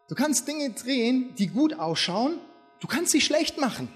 Du 0.08 0.14
kannst 0.14 0.46
Dinge 0.46 0.70
drehen, 0.70 1.34
die 1.36 1.48
gut 1.48 1.78
ausschauen. 1.78 2.38
Du 2.78 2.86
kannst 2.86 3.12
sie 3.12 3.20
schlecht 3.20 3.58
machen. 3.58 3.88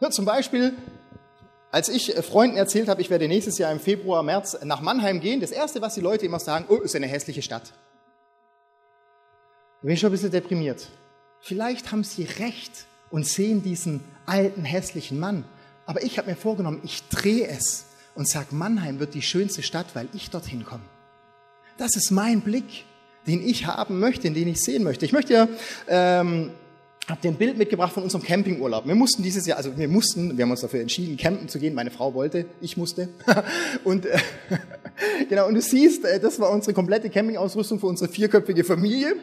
Ja, 0.00 0.10
zum 0.10 0.24
Beispiel, 0.24 0.76
als 1.70 1.88
ich 1.88 2.14
äh, 2.14 2.22
Freunden 2.22 2.56
erzählt 2.56 2.88
habe, 2.88 3.00
ich 3.00 3.08
werde 3.08 3.26
nächstes 3.28 3.58
Jahr 3.58 3.72
im 3.72 3.80
Februar, 3.80 4.22
März 4.22 4.58
nach 4.62 4.82
Mannheim 4.82 5.20
gehen, 5.20 5.40
das 5.40 5.50
Erste, 5.50 5.80
was 5.80 5.94
die 5.94 6.02
Leute 6.02 6.26
immer 6.26 6.38
sagen, 6.38 6.66
oh, 6.68 6.76
ist 6.76 6.94
eine 6.94 7.06
hässliche 7.06 7.40
Stadt. 7.42 7.72
Da 9.80 9.86
bin 9.86 9.92
ich 9.92 10.00
schon 10.00 10.10
ein 10.10 10.12
bisschen 10.12 10.30
deprimiert. 10.30 10.90
Vielleicht 11.40 11.92
haben 11.92 12.04
sie 12.04 12.24
recht 12.24 12.86
und 13.10 13.26
sehen 13.26 13.62
diesen 13.62 14.04
alten, 14.26 14.64
hässlichen 14.64 15.18
Mann. 15.18 15.44
Aber 15.86 16.02
ich 16.02 16.18
habe 16.18 16.28
mir 16.28 16.36
vorgenommen, 16.36 16.82
ich 16.84 17.08
drehe 17.08 17.48
es 17.48 17.85
und 18.16 18.28
sage, 18.28 18.48
Mannheim 18.50 18.98
wird 18.98 19.14
die 19.14 19.22
schönste 19.22 19.62
Stadt, 19.62 19.86
weil 19.94 20.08
ich 20.12 20.30
dorthin 20.30 20.64
komme. 20.64 20.84
Das 21.78 21.94
ist 21.94 22.10
mein 22.10 22.40
Blick, 22.40 22.84
den 23.26 23.46
ich 23.46 23.66
haben 23.66 24.00
möchte, 24.00 24.30
den 24.30 24.48
ich 24.48 24.60
sehen 24.60 24.82
möchte. 24.82 25.04
Ich 25.04 25.12
möchte 25.12 25.34
ja 25.34 25.48
ähm, 25.88 26.50
habe 27.08 27.20
dir 27.20 27.28
ein 27.30 27.36
Bild 27.36 27.56
mitgebracht 27.56 27.92
von 27.92 28.02
unserem 28.02 28.24
Campingurlaub. 28.24 28.86
Wir 28.86 28.94
mussten 28.94 29.22
dieses 29.22 29.46
Jahr, 29.46 29.58
also 29.58 29.76
wir 29.78 29.88
mussten, 29.88 30.36
wir 30.36 30.42
haben 30.42 30.50
uns 30.50 30.62
dafür 30.62 30.80
entschieden, 30.80 31.16
campen 31.16 31.48
zu 31.48 31.60
gehen. 31.60 31.72
Meine 31.72 31.90
Frau 31.92 32.14
wollte, 32.14 32.46
ich 32.60 32.76
musste. 32.76 33.08
Und 33.84 34.06
äh, 34.06 34.18
genau, 35.28 35.46
und 35.46 35.54
du 35.54 35.60
siehst, 35.60 36.04
äh, 36.04 36.18
das 36.18 36.40
war 36.40 36.50
unsere 36.50 36.74
komplette 36.74 37.08
Campingausrüstung 37.10 37.78
für 37.78 37.86
unsere 37.86 38.10
vierköpfige 38.10 38.64
Familie. 38.64 39.14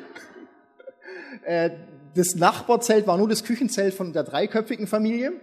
Äh, 1.44 1.72
das 2.16 2.36
Nachbarzelt 2.36 3.06
war 3.08 3.18
nur 3.18 3.28
das 3.28 3.44
Küchenzelt 3.44 3.94
von 3.94 4.14
der 4.14 4.24
dreiköpfigen 4.24 4.88
Familie. 4.88 5.34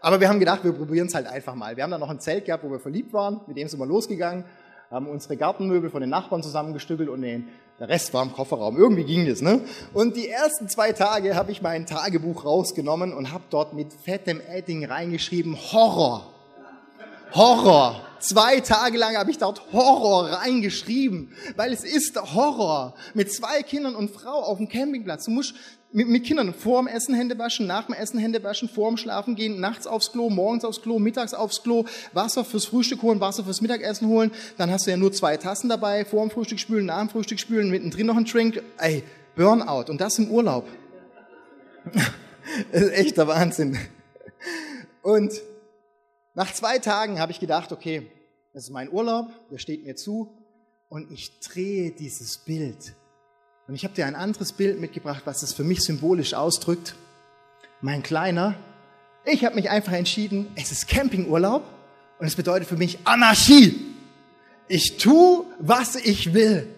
Aber 0.00 0.20
wir 0.20 0.28
haben 0.28 0.38
gedacht, 0.38 0.64
wir 0.64 0.72
probieren 0.72 1.06
es 1.06 1.14
halt 1.14 1.26
einfach 1.26 1.54
mal. 1.54 1.76
Wir 1.76 1.82
haben 1.82 1.90
dann 1.90 2.00
noch 2.00 2.10
ein 2.10 2.20
Zelt 2.20 2.44
gehabt, 2.44 2.64
wo 2.64 2.70
wir 2.70 2.80
verliebt 2.80 3.12
waren. 3.12 3.40
Mit 3.46 3.56
dem 3.56 3.68
sind 3.68 3.78
wir 3.78 3.86
losgegangen, 3.86 4.44
haben 4.90 5.08
unsere 5.08 5.36
Gartenmöbel 5.36 5.90
von 5.90 6.00
den 6.00 6.10
Nachbarn 6.10 6.42
zusammengestückelt 6.42 7.08
und 7.08 7.22
den, 7.22 7.48
der 7.80 7.88
Rest 7.88 8.14
war 8.14 8.22
im 8.22 8.32
Kofferraum. 8.32 8.76
Irgendwie 8.76 9.04
ging 9.04 9.26
das, 9.26 9.42
ne? 9.42 9.60
Und 9.92 10.16
die 10.16 10.28
ersten 10.28 10.68
zwei 10.68 10.92
Tage 10.92 11.34
habe 11.34 11.50
ich 11.50 11.62
mein 11.62 11.86
Tagebuch 11.86 12.44
rausgenommen 12.44 13.12
und 13.12 13.32
habe 13.32 13.44
dort 13.50 13.74
mit 13.74 13.92
fettem 13.92 14.40
Edding 14.40 14.84
reingeschrieben, 14.84 15.56
Horror. 15.72 16.32
Horror. 17.32 18.02
Zwei 18.18 18.60
Tage 18.60 18.96
lang 18.96 19.16
habe 19.16 19.30
ich 19.30 19.38
dort 19.38 19.72
Horror 19.72 20.30
reingeschrieben, 20.30 21.32
weil 21.56 21.72
es 21.72 21.84
ist 21.84 22.16
Horror. 22.34 22.94
Mit 23.14 23.32
zwei 23.32 23.62
Kindern 23.62 23.94
und 23.94 24.10
Frau 24.10 24.42
auf 24.42 24.58
dem 24.58 24.68
Campingplatz. 24.68 25.26
Du 25.26 25.32
musst 25.32 25.54
mit, 25.96 26.08
mit 26.08 26.24
Kindern 26.24 26.52
dem 26.52 26.86
Essen 26.88 27.14
Hände 27.14 27.38
waschen, 27.38 27.66
nach 27.66 27.86
dem 27.86 27.94
Essen 27.94 28.18
Hände 28.18 28.44
waschen, 28.44 28.68
vor 28.68 28.90
dem 28.90 28.98
Schlafen 28.98 29.34
gehen, 29.34 29.60
nachts 29.60 29.86
aufs 29.86 30.12
Klo, 30.12 30.28
morgens 30.28 30.62
aufs 30.62 30.82
Klo, 30.82 30.98
mittags 30.98 31.32
aufs 31.32 31.62
Klo, 31.62 31.86
Wasser 32.12 32.44
fürs 32.44 32.66
Frühstück 32.66 33.00
holen, 33.00 33.18
Wasser 33.18 33.44
fürs 33.44 33.62
Mittagessen 33.62 34.08
holen. 34.08 34.30
Dann 34.58 34.70
hast 34.70 34.86
du 34.86 34.90
ja 34.90 34.98
nur 34.98 35.10
zwei 35.12 35.38
Tassen 35.38 35.70
dabei, 35.70 36.04
vor 36.04 36.20
dem 36.20 36.30
Frühstück 36.30 36.60
spülen, 36.60 36.84
nach 36.84 36.98
dem 36.98 37.08
Frühstück 37.08 37.40
spülen, 37.40 37.70
mittendrin 37.70 38.06
noch 38.06 38.16
ein 38.18 38.26
Drink. 38.26 38.62
Ey, 38.76 39.04
Burnout. 39.36 39.90
Und 39.90 39.98
das 40.02 40.18
im 40.18 40.30
Urlaub. 40.30 40.68
das 42.72 42.82
ist 42.82 42.92
echt 42.92 43.16
der 43.16 43.26
Wahnsinn. 43.26 43.78
Und 45.00 45.32
nach 46.34 46.52
zwei 46.52 46.78
Tagen 46.78 47.18
habe 47.20 47.32
ich 47.32 47.40
gedacht, 47.40 47.72
okay, 47.72 48.06
das 48.52 48.64
ist 48.64 48.70
mein 48.70 48.92
Urlaub, 48.92 49.28
der 49.50 49.56
steht 49.56 49.82
mir 49.86 49.96
zu 49.96 50.36
und 50.90 51.10
ich 51.10 51.40
drehe 51.40 51.90
dieses 51.90 52.36
Bild. 52.36 52.94
Und 53.68 53.74
ich 53.74 53.82
habe 53.82 53.94
dir 53.94 54.06
ein 54.06 54.14
anderes 54.14 54.52
Bild 54.52 54.80
mitgebracht, 54.80 55.22
was 55.24 55.42
es 55.42 55.52
für 55.52 55.64
mich 55.64 55.80
symbolisch 55.80 56.34
ausdrückt. 56.34 56.94
Mein 57.80 58.04
Kleiner, 58.04 58.54
ich 59.24 59.44
habe 59.44 59.56
mich 59.56 59.70
einfach 59.70 59.92
entschieden, 59.92 60.46
es 60.54 60.70
ist 60.70 60.86
Campingurlaub 60.86 61.64
und 62.20 62.26
es 62.28 62.36
bedeutet 62.36 62.68
für 62.68 62.76
mich 62.76 63.00
Anarchie. 63.02 63.74
Ich 64.68 64.98
tu, 64.98 65.46
was 65.58 65.96
ich 65.96 66.32
will. 66.32 66.68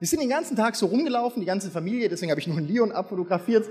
Wir 0.00 0.08
sind 0.08 0.20
den 0.20 0.28
ganzen 0.28 0.56
Tag 0.56 0.74
so 0.74 0.86
rumgelaufen, 0.86 1.40
die 1.40 1.46
ganze 1.46 1.70
Familie, 1.70 2.08
deswegen 2.08 2.32
habe 2.32 2.40
ich 2.40 2.48
nur 2.48 2.58
einen 2.58 2.66
Leon 2.66 2.90
abfotografiert. 2.90 3.66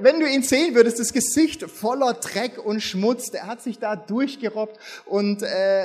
Wenn 0.00 0.18
du 0.18 0.28
ihn 0.28 0.42
sehen 0.42 0.74
würdest, 0.74 0.98
das 0.98 1.12
Gesicht 1.12 1.62
voller 1.70 2.14
Dreck 2.14 2.58
und 2.58 2.80
Schmutz, 2.80 3.30
der 3.30 3.46
hat 3.46 3.62
sich 3.62 3.78
da 3.78 3.94
durchgerobbt 3.94 4.78
und 5.04 5.42
äh, 5.42 5.84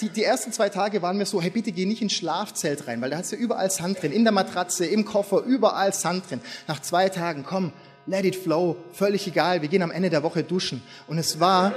die, 0.00 0.08
die 0.08 0.24
ersten 0.24 0.52
zwei 0.52 0.70
Tage 0.70 1.02
waren 1.02 1.18
mir 1.18 1.26
so, 1.26 1.42
hey 1.42 1.50
bitte 1.50 1.72
geh 1.72 1.84
nicht 1.84 2.00
ins 2.00 2.14
Schlafzelt 2.14 2.86
rein, 2.86 3.02
weil 3.02 3.10
da 3.10 3.18
hast 3.18 3.32
du 3.32 3.36
überall 3.36 3.70
Sand 3.70 4.02
drin, 4.02 4.12
in 4.12 4.24
der 4.24 4.32
Matratze, 4.32 4.86
im 4.86 5.04
Koffer, 5.04 5.42
überall 5.42 5.92
Sand 5.92 6.30
drin. 6.30 6.40
Nach 6.66 6.80
zwei 6.80 7.08
Tagen, 7.08 7.44
komm, 7.46 7.72
let 8.06 8.24
it 8.24 8.36
flow, 8.36 8.76
völlig 8.92 9.26
egal, 9.26 9.62
wir 9.62 9.68
gehen 9.68 9.82
am 9.82 9.90
Ende 9.90 10.10
der 10.10 10.22
Woche 10.22 10.42
duschen. 10.42 10.82
Und 11.06 11.18
es 11.18 11.40
war, 11.40 11.74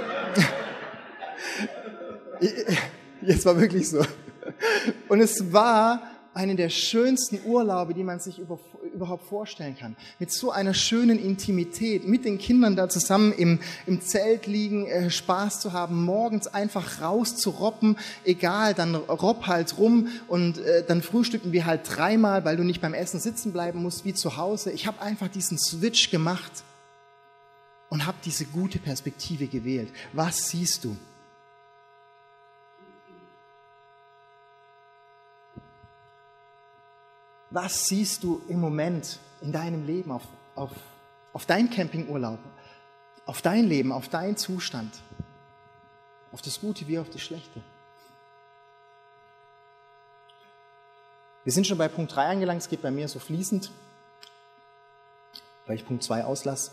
jetzt 3.20 3.44
war 3.44 3.60
wirklich 3.60 3.90
so. 3.90 4.04
Und 5.08 5.20
es 5.20 5.52
war 5.52 6.02
einen 6.38 6.56
der 6.56 6.68
schönsten 6.68 7.40
Urlaube, 7.44 7.94
die 7.94 8.04
man 8.04 8.20
sich 8.20 8.38
über, 8.38 8.60
überhaupt 8.94 9.24
vorstellen 9.24 9.76
kann. 9.76 9.96
Mit 10.20 10.30
so 10.30 10.52
einer 10.52 10.72
schönen 10.72 11.18
Intimität, 11.18 12.06
mit 12.06 12.24
den 12.24 12.38
Kindern 12.38 12.76
da 12.76 12.88
zusammen 12.88 13.32
im, 13.32 13.58
im 13.86 14.00
Zelt 14.00 14.46
liegen, 14.46 14.86
äh, 14.86 15.10
Spaß 15.10 15.58
zu 15.58 15.72
haben, 15.72 16.04
morgens 16.04 16.46
einfach 16.46 17.02
raus 17.02 17.34
zu 17.34 17.50
robben, 17.50 17.96
egal, 18.24 18.72
dann 18.72 18.94
robb 18.94 19.48
halt 19.48 19.78
rum 19.78 20.06
und 20.28 20.58
äh, 20.58 20.84
dann 20.86 21.02
frühstücken 21.02 21.50
wir 21.50 21.66
halt 21.66 21.80
dreimal, 21.84 22.44
weil 22.44 22.56
du 22.56 22.62
nicht 22.62 22.80
beim 22.80 22.94
Essen 22.94 23.18
sitzen 23.18 23.52
bleiben 23.52 23.82
musst 23.82 24.04
wie 24.04 24.14
zu 24.14 24.36
Hause. 24.36 24.70
Ich 24.70 24.86
habe 24.86 25.02
einfach 25.02 25.26
diesen 25.26 25.58
Switch 25.58 26.08
gemacht 26.12 26.52
und 27.90 28.06
habe 28.06 28.18
diese 28.24 28.44
gute 28.44 28.78
Perspektive 28.78 29.48
gewählt. 29.48 29.88
Was 30.12 30.50
siehst 30.50 30.84
du? 30.84 30.96
Was 37.50 37.84
siehst 37.86 38.22
du 38.22 38.42
im 38.48 38.60
Moment 38.60 39.18
in 39.40 39.52
deinem 39.52 39.86
Leben, 39.86 40.12
auf, 40.12 40.22
auf, 40.54 40.70
auf 41.32 41.46
dein 41.46 41.70
Campingurlaub, 41.70 42.38
auf 43.24 43.40
dein 43.40 43.66
Leben, 43.66 43.90
auf 43.92 44.08
deinen 44.08 44.36
Zustand, 44.36 44.94
auf 46.30 46.42
das 46.42 46.60
Gute 46.60 46.86
wie 46.86 46.98
auf 46.98 47.08
das 47.08 47.22
Schlechte? 47.22 47.62
Wir 51.44 51.52
sind 51.52 51.66
schon 51.66 51.78
bei 51.78 51.88
Punkt 51.88 52.14
3 52.14 52.26
angelangt, 52.26 52.60
es 52.60 52.68
geht 52.68 52.82
bei 52.82 52.90
mir 52.90 53.08
so 53.08 53.18
fließend, 53.18 53.70
weil 55.66 55.76
ich 55.76 55.86
Punkt 55.86 56.04
2 56.04 56.24
auslasse. 56.24 56.72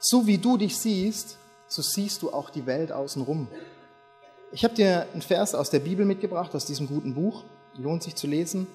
So 0.00 0.26
wie 0.26 0.38
du 0.38 0.56
dich 0.56 0.78
siehst, 0.78 1.38
so 1.66 1.82
siehst 1.82 2.22
du 2.22 2.32
auch 2.32 2.50
die 2.50 2.66
Welt 2.66 2.92
außenrum. 2.92 3.48
Ich 4.52 4.64
habe 4.64 4.74
dir 4.74 5.08
einen 5.12 5.22
Vers 5.22 5.54
aus 5.54 5.70
der 5.70 5.80
Bibel 5.80 6.06
mitgebracht, 6.06 6.54
aus 6.54 6.64
diesem 6.64 6.86
guten 6.86 7.14
Buch 7.14 7.44
lohnt 7.78 8.02
sich 8.02 8.14
zu 8.14 8.26
lesen. 8.26 8.66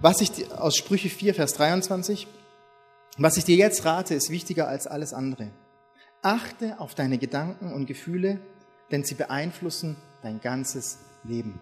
Was 0.00 0.20
ich 0.20 0.52
aus 0.52 0.76
Sprüche 0.76 1.08
4, 1.08 1.34
Vers 1.34 1.54
23, 1.54 2.26
was 3.18 3.36
ich 3.36 3.44
dir 3.44 3.56
jetzt 3.56 3.84
rate, 3.84 4.14
ist 4.14 4.30
wichtiger 4.30 4.68
als 4.68 4.86
alles 4.86 5.12
andere. 5.12 5.48
Achte 6.22 6.78
auf 6.78 6.94
deine 6.94 7.18
Gedanken 7.18 7.72
und 7.72 7.86
Gefühle, 7.86 8.38
denn 8.90 9.04
sie 9.04 9.14
beeinflussen 9.14 9.96
dein 10.22 10.40
ganzes 10.40 10.98
Leben. 11.24 11.58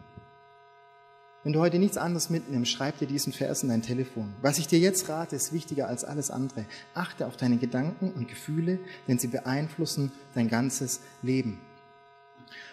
Wenn 1.44 1.52
du 1.52 1.60
heute 1.60 1.78
nichts 1.78 1.96
anderes 1.96 2.30
mitnimmst, 2.30 2.70
schreib 2.70 2.98
dir 2.98 3.06
diesen 3.06 3.32
Vers 3.32 3.62
in 3.62 3.68
dein 3.68 3.82
Telefon. 3.82 4.34
Was 4.42 4.58
ich 4.58 4.66
dir 4.66 4.80
jetzt 4.80 5.08
rate, 5.08 5.36
ist 5.36 5.52
wichtiger 5.52 5.86
als 5.86 6.04
alles 6.04 6.30
andere. 6.30 6.66
Achte 6.94 7.26
auf 7.26 7.36
deine 7.36 7.58
Gedanken 7.58 8.12
und 8.12 8.28
Gefühle, 8.28 8.80
denn 9.06 9.18
sie 9.18 9.28
beeinflussen 9.28 10.12
dein 10.34 10.48
ganzes 10.48 11.00
Leben. 11.22 11.60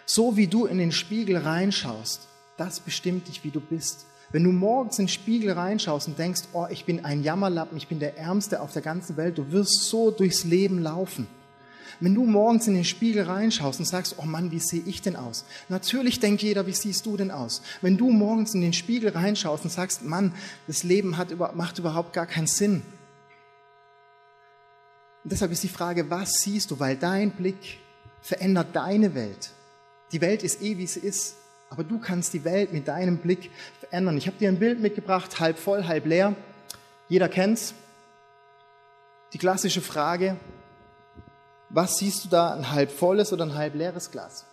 So 0.04 0.36
wie 0.36 0.48
du 0.48 0.66
in 0.66 0.78
den 0.78 0.92
Spiegel 0.92 1.36
reinschaust, 1.36 2.28
das 2.56 2.80
bestimmt 2.80 3.28
dich, 3.28 3.44
wie 3.44 3.50
du 3.50 3.60
bist. 3.60 4.06
Wenn 4.32 4.44
du 4.44 4.50
morgens 4.50 4.98
in 4.98 5.04
den 5.04 5.10
Spiegel 5.10 5.52
reinschaust 5.52 6.08
und 6.08 6.18
denkst, 6.18 6.42
oh, 6.52 6.66
ich 6.68 6.84
bin 6.84 7.04
ein 7.04 7.22
Jammerlappen, 7.22 7.78
ich 7.78 7.88
bin 7.88 8.00
der 8.00 8.18
Ärmste 8.18 8.60
auf 8.60 8.72
der 8.72 8.82
ganzen 8.82 9.16
Welt, 9.16 9.38
du 9.38 9.52
wirst 9.52 9.84
so 9.84 10.10
durchs 10.10 10.44
Leben 10.44 10.80
laufen. 10.80 11.28
Wenn 12.00 12.14
du 12.14 12.26
morgens 12.26 12.66
in 12.66 12.74
den 12.74 12.84
Spiegel 12.84 13.22
reinschaust 13.22 13.78
und 13.78 13.86
sagst, 13.86 14.16
oh 14.18 14.26
Mann, 14.26 14.50
wie 14.50 14.58
sehe 14.58 14.82
ich 14.84 15.00
denn 15.00 15.16
aus? 15.16 15.44
Natürlich 15.68 16.20
denkt 16.20 16.42
jeder, 16.42 16.66
wie 16.66 16.72
siehst 16.72 17.06
du 17.06 17.16
denn 17.16 17.30
aus? 17.30 17.62
Wenn 17.80 17.96
du 17.96 18.10
morgens 18.10 18.54
in 18.54 18.60
den 18.60 18.74
Spiegel 18.74 19.10
reinschaust 19.10 19.64
und 19.64 19.70
sagst, 19.70 20.04
Mann, 20.04 20.34
das 20.66 20.82
Leben 20.82 21.16
hat, 21.16 21.34
macht 21.54 21.78
überhaupt 21.78 22.12
gar 22.12 22.26
keinen 22.26 22.48
Sinn. 22.48 22.82
Und 25.24 25.32
deshalb 25.32 25.52
ist 25.52 25.62
die 25.62 25.68
Frage, 25.68 26.10
was 26.10 26.34
siehst 26.34 26.70
du? 26.70 26.78
Weil 26.78 26.96
dein 26.96 27.30
Blick 27.30 27.78
verändert 28.20 28.68
deine 28.74 29.14
Welt. 29.14 29.50
Die 30.12 30.20
Welt 30.20 30.42
ist 30.42 30.62
eh, 30.62 30.76
wie 30.76 30.86
sie 30.86 31.00
ist. 31.00 31.36
Aber 31.76 31.84
du 31.84 31.98
kannst 31.98 32.32
die 32.32 32.42
Welt 32.44 32.72
mit 32.72 32.88
deinem 32.88 33.18
Blick 33.18 33.50
verändern. 33.80 34.16
Ich 34.16 34.26
habe 34.26 34.38
dir 34.38 34.48
ein 34.48 34.58
Bild 34.58 34.80
mitgebracht, 34.80 35.40
halb 35.40 35.58
voll, 35.58 35.84
halb 35.84 36.06
leer. 36.06 36.34
Jeder 37.10 37.28
kennt's. 37.28 37.74
Die 39.34 39.38
klassische 39.38 39.82
Frage, 39.82 40.36
was 41.68 41.98
siehst 41.98 42.24
du 42.24 42.28
da, 42.30 42.54
ein 42.54 42.70
halb 42.70 42.90
volles 42.90 43.30
oder 43.30 43.44
ein 43.44 43.54
halb 43.54 43.74
leeres 43.74 44.10
Glas? 44.10 44.46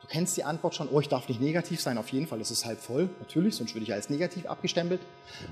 Du 0.00 0.06
kennst 0.06 0.38
die 0.38 0.44
Antwort 0.44 0.74
schon, 0.74 0.88
oh, 0.88 1.00
ich 1.00 1.08
darf 1.08 1.28
nicht 1.28 1.42
negativ 1.42 1.82
sein, 1.82 1.98
auf 1.98 2.08
jeden 2.08 2.26
Fall, 2.26 2.40
es 2.40 2.50
ist 2.50 2.64
halb 2.64 2.80
voll, 2.80 3.10
natürlich, 3.18 3.56
sonst 3.56 3.74
würde 3.74 3.84
ich 3.84 3.92
als 3.92 4.08
negativ 4.08 4.46
abgestempelt. 4.46 5.02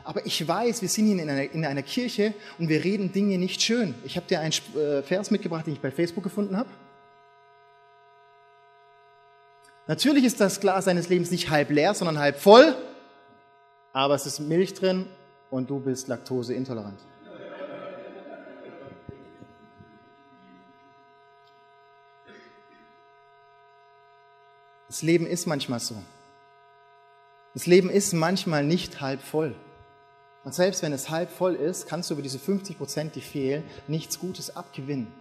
Aber 0.02 0.24
ich 0.24 0.48
weiß, 0.48 0.80
wir 0.80 0.88
sind 0.88 1.04
hier 1.08 1.22
in 1.22 1.28
einer, 1.28 1.42
in 1.42 1.66
einer 1.66 1.82
Kirche 1.82 2.32
und 2.58 2.70
wir 2.70 2.82
reden 2.82 3.12
Dinge 3.12 3.36
nicht 3.36 3.60
schön. 3.60 3.94
Ich 4.04 4.16
habe 4.16 4.26
dir 4.26 4.40
einen 4.40 4.54
äh, 4.74 5.02
Vers 5.02 5.30
mitgebracht, 5.30 5.66
den 5.66 5.74
ich 5.74 5.80
bei 5.80 5.90
Facebook 5.90 6.24
gefunden 6.24 6.56
habe. 6.56 6.70
Natürlich 9.86 10.24
ist 10.24 10.40
das 10.40 10.60
Glas 10.60 10.86
deines 10.86 11.08
Lebens 11.08 11.30
nicht 11.30 11.50
halb 11.50 11.70
leer, 11.70 11.94
sondern 11.94 12.18
halb 12.18 12.38
voll, 12.38 12.74
aber 13.92 14.14
es 14.14 14.26
ist 14.26 14.40
Milch 14.40 14.74
drin 14.74 15.06
und 15.50 15.70
du 15.70 15.78
bist 15.78 16.08
laktoseintolerant. 16.08 16.98
Das 24.88 25.02
Leben 25.02 25.26
ist 25.26 25.46
manchmal 25.46 25.80
so. 25.80 25.96
Das 27.54 27.66
Leben 27.66 27.90
ist 27.90 28.12
manchmal 28.12 28.64
nicht 28.64 29.00
halb 29.00 29.22
voll. 29.22 29.54
Und 30.44 30.54
selbst 30.54 30.82
wenn 30.82 30.92
es 30.92 31.10
halb 31.10 31.30
voll 31.30 31.54
ist, 31.54 31.86
kannst 31.86 32.10
du 32.10 32.14
über 32.14 32.22
diese 32.22 32.38
50 32.38 32.78
Prozent, 32.78 33.14
die 33.14 33.20
fehlen, 33.20 33.64
nichts 33.88 34.18
Gutes 34.18 34.54
abgewinnen. 34.54 35.12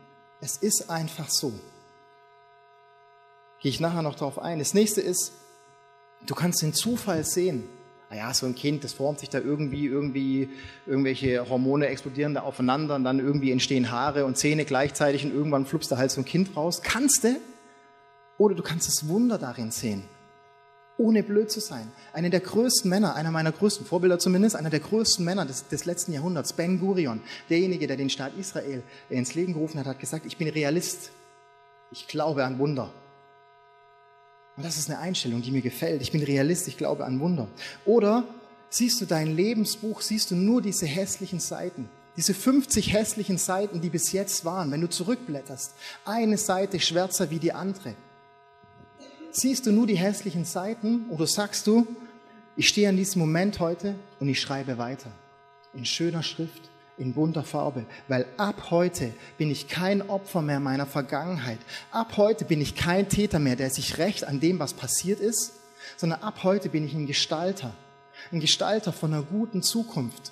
Es 0.41 0.57
ist 0.57 0.89
einfach 0.89 1.29
so. 1.29 1.53
Gehe 3.65 3.71
ich 3.71 3.79
nachher 3.79 4.03
noch 4.03 4.13
darauf 4.13 4.37
ein. 4.37 4.59
Das 4.59 4.75
nächste 4.75 5.01
ist, 5.01 5.31
du 6.27 6.35
kannst 6.35 6.61
den 6.61 6.75
Zufall 6.75 7.23
sehen. 7.23 7.63
Naja, 8.11 8.31
so 8.31 8.45
ein 8.45 8.53
Kind, 8.53 8.83
das 8.83 8.93
formt 8.93 9.21
sich 9.21 9.29
da 9.29 9.39
irgendwie, 9.39 9.87
irgendwie, 9.87 10.49
irgendwelche 10.85 11.49
Hormone 11.49 11.87
explodieren 11.87 12.35
da 12.35 12.41
aufeinander 12.41 12.93
und 12.93 13.03
dann 13.03 13.17
irgendwie 13.17 13.51
entstehen 13.51 13.89
Haare 13.89 14.25
und 14.25 14.37
Zähne 14.37 14.65
gleichzeitig 14.65 15.25
und 15.25 15.33
irgendwann 15.33 15.65
flupst 15.65 15.91
da 15.91 15.97
halt 15.97 16.11
so 16.11 16.21
ein 16.21 16.25
Kind 16.25 16.55
raus. 16.55 16.83
Kannst 16.83 17.23
du? 17.23 17.37
Oder 18.37 18.53
du 18.53 18.61
kannst 18.61 18.87
das 18.87 19.07
Wunder 19.07 19.39
darin 19.39 19.71
sehen, 19.71 20.03
ohne 20.99 21.23
blöd 21.23 21.49
zu 21.49 21.59
sein. 21.59 21.91
Einer 22.13 22.29
der 22.29 22.41
größten 22.41 22.87
Männer, 22.87 23.15
einer 23.15 23.31
meiner 23.31 23.51
größten 23.51 23.87
Vorbilder 23.87 24.19
zumindest, 24.19 24.55
einer 24.55 24.69
der 24.69 24.81
größten 24.81 25.25
Männer 25.25 25.43
des, 25.43 25.67
des 25.69 25.85
letzten 25.85 26.13
Jahrhunderts, 26.13 26.53
Ben 26.53 26.79
Gurion, 26.79 27.19
derjenige, 27.49 27.87
der 27.87 27.97
den 27.97 28.11
Staat 28.11 28.37
Israel 28.37 28.83
ins 29.09 29.33
Leben 29.33 29.53
gerufen 29.53 29.79
hat, 29.79 29.87
hat 29.87 29.99
gesagt, 29.99 30.27
ich 30.27 30.37
bin 30.37 30.49
Realist. 30.49 31.09
Ich 31.91 32.07
glaube 32.07 32.45
an 32.45 32.59
Wunder. 32.59 32.91
Und 34.57 34.65
das 34.65 34.77
ist 34.77 34.89
eine 34.89 34.99
Einstellung, 34.99 35.41
die 35.41 35.51
mir 35.51 35.61
gefällt. 35.61 36.01
Ich 36.01 36.11
bin 36.11 36.23
Realist, 36.23 36.67
ich 36.67 36.77
glaube 36.77 37.05
an 37.05 37.19
Wunder. 37.19 37.47
Oder 37.85 38.23
siehst 38.69 39.01
du 39.01 39.05
dein 39.05 39.35
Lebensbuch, 39.35 40.01
siehst 40.01 40.31
du 40.31 40.35
nur 40.35 40.61
diese 40.61 40.85
hässlichen 40.85 41.39
Seiten. 41.39 41.89
Diese 42.17 42.33
50 42.33 42.93
hässlichen 42.93 43.37
Seiten, 43.37 43.81
die 43.81 43.89
bis 43.89 44.13
jetzt 44.13 44.45
waren, 44.45 44.71
wenn 44.71 44.79
du 44.79 44.89
zurückblätterst, 44.89 45.73
eine 46.05 46.37
Seite 46.37 46.79
schwärzer 46.79 47.29
wie 47.29 47.39
die 47.39 47.51
andere. 47.51 47.95
Siehst 49.31 49.65
du 49.65 49.71
nur 49.73 49.85
die 49.85 49.97
hässlichen 49.97 50.45
Seiten 50.45 51.09
oder 51.09 51.27
sagst 51.27 51.67
du, 51.67 51.85
ich 52.55 52.69
stehe 52.69 52.87
an 52.87 52.95
diesem 52.95 53.19
Moment 53.19 53.59
heute 53.59 53.95
und 54.21 54.29
ich 54.29 54.39
schreibe 54.39 54.77
weiter. 54.77 55.11
In 55.73 55.83
schöner 55.83 56.23
Schrift, 56.23 56.69
in 56.97 57.13
bunter 57.13 57.43
Farbe, 57.43 57.85
weil 58.07 58.25
ab 58.37 58.71
heute 58.71 59.13
bin 59.37 59.51
ich 59.51 59.67
kein 59.67 60.09
Opfer 60.09 60.41
mehr 60.41 60.59
meiner 60.59 60.85
Vergangenheit. 60.85 61.59
Ab 61.91 62.17
heute 62.17 62.45
bin 62.45 62.61
ich 62.61 62.75
kein 62.75 63.09
Täter 63.09 63.39
mehr, 63.39 63.55
der 63.55 63.69
sich 63.69 63.97
rächt 63.97 64.23
an 64.23 64.39
dem, 64.39 64.59
was 64.59 64.73
passiert 64.73 65.19
ist, 65.19 65.53
sondern 65.97 66.21
ab 66.21 66.43
heute 66.43 66.69
bin 66.69 66.85
ich 66.85 66.93
ein 66.93 67.07
Gestalter, 67.07 67.73
ein 68.31 68.39
Gestalter 68.39 68.93
von 68.93 69.13
einer 69.13 69.23
guten 69.23 69.61
Zukunft. 69.61 70.31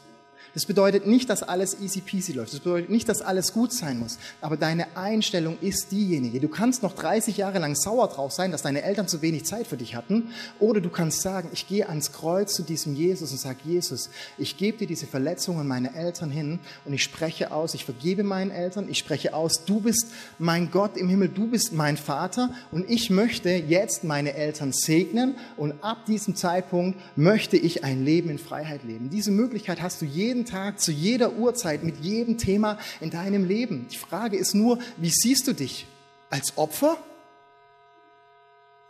Das 0.54 0.68
bedeutet 0.68 1.08
nicht, 1.08 1.30
dass 1.30 1.42
alles 1.42 1.80
easy 1.82 2.02
peasy 2.02 2.34
läuft. 2.34 2.54
Das 2.54 2.60
bedeutet 2.60 2.92
nicht, 2.92 3.10
dass 3.10 3.22
alles 3.22 3.54
gut 3.54 3.74
sein 3.74 3.98
muss. 3.98 4.20
Aber 4.40 4.56
deine 4.56 4.96
Einstellung 4.96 5.58
ist 5.62 5.92
diejenige. 5.92 6.40
Du 6.40 6.48
kannst 6.48 6.84
noch 6.84 6.94
30 6.94 7.38
Jahre 7.38 7.58
lang 7.58 7.76
sauer 7.76 8.08
drauf 8.08 8.32
sein, 8.32 8.52
dass 8.52 8.62
deine 8.62 8.84
Eltern 8.84 9.08
zu 9.08 9.24
wenig 9.24 9.46
Zeit 9.46 9.66
für 9.66 9.78
dich 9.78 9.96
hatten. 9.96 10.30
Oder 10.60 10.80
du 10.80 10.90
kannst 10.90 11.22
sagen, 11.22 11.50
ich 11.54 11.68
gehe 11.68 11.90
ans 11.90 12.12
Kreuz 12.12 12.54
zu 12.54 12.62
diesem 12.62 12.94
Jesus 12.94 13.32
und 13.32 13.40
sage, 13.40 13.58
Jesus, 13.66 14.12
ich 14.38 14.58
gebe 14.58 14.78
dir 14.78 14.88
diese 14.88 15.08
Verletzungen 15.08 15.68
meiner 15.68 15.96
Eltern 15.96 16.30
hin 16.30 16.60
und 16.86 16.94
ich 16.94 17.04
spreche 17.04 17.52
aus, 17.52 17.74
ich 17.74 17.86
vergebe 17.86 18.24
meinen 18.24 18.52
Eltern, 18.52 18.90
ich 18.90 19.00
spreche 19.00 19.34
aus, 19.34 19.66
du 19.66 19.80
bist 19.80 20.08
mein 20.38 20.70
Gott 20.70 20.98
im 20.98 21.10
Himmel, 21.10 21.30
du 21.30 21.48
bist 21.48 21.74
mein 21.74 21.98
Vater 21.98 22.54
und 22.72 22.88
ich 22.90 23.10
möchte 23.10 23.50
jetzt 23.50 24.04
meine 24.04 24.36
Eltern 24.36 24.72
segnen 24.72 25.36
und 25.58 25.84
ab 25.84 26.06
diesem 26.06 26.36
Zeitpunkt 26.36 27.00
möchte 27.16 27.58
ich 27.58 27.84
ein 27.84 28.06
Leben 28.06 28.30
in 28.30 28.38
Freiheit 28.38 28.84
leben. 28.84 29.10
Diese 29.10 29.32
Möglichkeit 29.32 29.82
hast 29.82 30.02
du 30.02 30.06
jeden 30.06 30.43
jeden 30.44 30.46
Tag, 30.46 30.80
zu 30.80 30.92
jeder 30.92 31.34
Uhrzeit, 31.34 31.84
mit 31.84 31.98
jedem 31.98 32.38
Thema 32.38 32.78
in 33.00 33.10
deinem 33.10 33.46
Leben. 33.46 33.88
Die 33.92 33.98
Frage 33.98 34.38
ist 34.38 34.54
nur, 34.54 34.80
wie 34.98 35.10
siehst 35.10 35.48
du 35.48 35.54
dich? 35.54 35.88
Als 36.30 36.58
Opfer? 36.58 36.98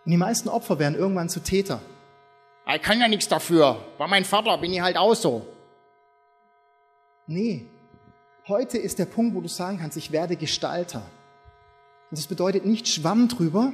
Und 0.05 0.11
die 0.11 0.17
meisten 0.17 0.49
Opfer 0.49 0.79
werden 0.79 0.95
irgendwann 0.95 1.29
zu 1.29 1.41
Täter. 1.41 1.81
Ich 2.73 2.81
kann 2.81 2.99
ja 2.99 3.07
nichts 3.07 3.27
dafür. 3.27 3.85
War 3.97 4.07
mein 4.07 4.25
Vater, 4.25 4.57
bin 4.57 4.73
ich 4.73 4.81
halt 4.81 4.97
auch 4.97 5.13
so. 5.13 5.45
Nee. 7.27 7.65
Heute 8.47 8.77
ist 8.77 8.99
der 8.99 9.05
Punkt, 9.05 9.35
wo 9.35 9.41
du 9.41 9.47
sagen 9.47 9.79
kannst, 9.79 9.95
ich 9.97 10.11
werde 10.11 10.35
Gestalter. 10.35 11.03
Und 12.09 12.17
das 12.17 12.27
bedeutet 12.27 12.65
nicht 12.65 12.87
Schwamm 12.87 13.27
drüber, 13.27 13.71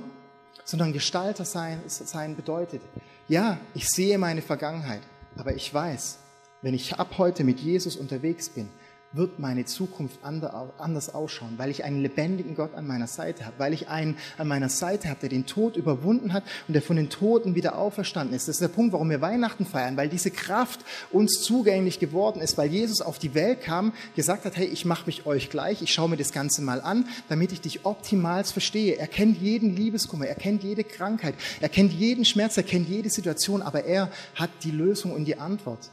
sondern 0.66 0.94
Gestalter 0.94 1.46
sein, 1.46 1.82
sein 1.88 2.36
bedeutet, 2.36 2.82
ja, 3.28 3.58
ich 3.74 3.88
sehe 3.88 4.18
meine 4.18 4.42
Vergangenheit, 4.42 5.02
aber 5.38 5.56
ich 5.56 5.74
weiß, 5.74 6.20
wenn 6.62 6.74
ich 6.74 6.96
ab 6.96 7.16
heute 7.18 7.44
mit 7.44 7.60
Jesus 7.60 7.96
unterwegs 7.96 8.50
bin, 8.50 8.70
wird 9.12 9.40
meine 9.40 9.66
Zukunft 9.66 10.20
anders 10.24 11.16
ausschauen, 11.16 11.56
weil 11.58 11.72
ich 11.72 11.84
einen 11.84 12.02
lebendigen 12.02 12.54
Gott 12.54 12.76
an 12.76 12.86
meiner 12.86 13.08
Seite 13.08 13.46
habe, 13.46 13.56
weil 13.58 13.74
ich 13.74 13.88
einen 13.88 14.18
an 14.38 14.48
meiner 14.48 14.70
Seite 14.70 15.10
habe, 15.10 15.22
der 15.22 15.30
den 15.30 15.48
Tod 15.48 15.78
überwunden 15.78 16.32
hat 16.32 16.44
und 16.68 16.76
der 16.76 16.84
von 16.84 16.96
den 16.96 17.10
Toten 17.10 17.56
wieder 17.56 17.78
auferstanden 17.78 18.36
ist. 18.36 18.48
Das 18.48 18.58
ist 18.58 18.62
der 18.62 18.68
Punkt, 18.68 18.94
warum 18.94 19.10
wir 19.10 19.20
Weihnachten 19.20 19.66
feiern, 19.66 19.98
weil 19.98 20.10
diese 20.10 20.30
Kraft 20.30 20.82
uns 21.12 21.42
zugänglich 21.42 22.00
geworden 22.00 22.40
ist, 22.40 22.58
weil 22.58 22.70
Jesus 22.70 23.02
auf 23.02 23.18
die 23.18 23.34
Welt 23.34 23.62
kam, 23.62 23.94
gesagt 24.16 24.46
hat, 24.46 24.56
hey, 24.56 24.68
ich 24.68 24.86
mache 24.86 25.08
mich 25.08 25.26
euch 25.26 25.50
gleich, 25.50 25.82
ich 25.82 25.92
schaue 25.92 26.10
mir 26.10 26.18
das 26.18 26.32
Ganze 26.32 26.62
mal 26.62 26.80
an, 26.80 27.08
damit 27.30 27.52
ich 27.52 27.62
dich 27.62 27.86
optimal 27.86 28.44
verstehe. 28.44 28.98
Er 28.98 29.08
kennt 29.08 29.42
jeden 29.42 29.76
Liebeskummer, 29.76 30.28
er 30.28 30.36
kennt 30.36 30.64
jede 30.64 30.84
Krankheit, 30.84 31.34
er 31.62 31.70
kennt 31.70 31.94
jeden 31.94 32.26
Schmerz, 32.26 32.58
er 32.58 32.64
kennt 32.64 32.88
jede 32.88 33.10
Situation, 33.10 33.64
aber 33.64 33.86
er 33.86 34.12
hat 34.36 34.52
die 34.64 34.72
Lösung 34.72 35.14
und 35.14 35.26
die 35.26 35.40
Antwort. 35.40 35.90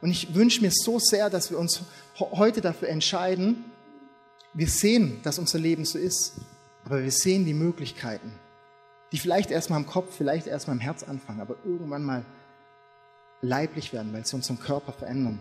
Und 0.00 0.10
ich 0.10 0.34
wünsche 0.34 0.60
mir 0.60 0.70
so 0.70 0.98
sehr, 0.98 1.28
dass 1.28 1.50
wir 1.50 1.58
uns 1.58 1.82
heute 2.18 2.60
dafür 2.60 2.88
entscheiden, 2.88 3.64
wir 4.54 4.68
sehen, 4.68 5.20
dass 5.22 5.38
unser 5.38 5.58
Leben 5.58 5.84
so 5.84 5.98
ist, 5.98 6.34
aber 6.84 7.02
wir 7.02 7.10
sehen 7.10 7.44
die 7.44 7.54
Möglichkeiten, 7.54 8.32
die 9.12 9.18
vielleicht 9.18 9.50
erstmal 9.50 9.80
im 9.80 9.86
Kopf, 9.86 10.16
vielleicht 10.16 10.46
erstmal 10.46 10.76
im 10.76 10.80
Herz 10.80 11.02
anfangen, 11.02 11.40
aber 11.40 11.56
irgendwann 11.64 12.04
mal 12.04 12.24
leiblich 13.42 13.92
werden, 13.92 14.12
weil 14.12 14.24
sie 14.24 14.36
unseren 14.36 14.58
Körper 14.58 14.92
verändern. 14.92 15.38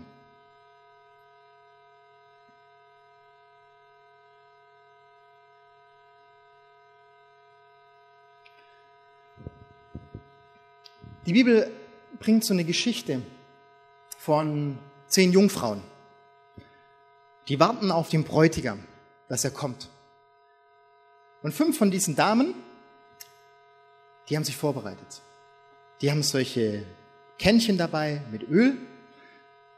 Die 11.25 11.33
Bibel 11.33 11.69
bringt 12.19 12.45
so 12.45 12.53
eine 12.53 12.63
Geschichte 12.63 13.21
von 14.27 14.77
zehn 15.07 15.31
Jungfrauen. 15.31 15.81
Die 17.47 17.61
warten 17.61 17.91
auf 17.91 18.09
den 18.09 18.25
Bräutigam, 18.25 18.83
dass 19.29 19.45
er 19.45 19.51
kommt. 19.51 19.89
Und 21.43 21.53
fünf 21.53 21.77
von 21.77 21.91
diesen 21.91 22.17
Damen, 22.17 22.53
die 24.27 24.35
haben 24.35 24.43
sich 24.43 24.57
vorbereitet. 24.57 25.21
Die 26.01 26.11
haben 26.11 26.23
solche 26.23 26.83
Kännchen 27.39 27.77
dabei 27.77 28.21
mit 28.29 28.43
Öl, 28.49 28.75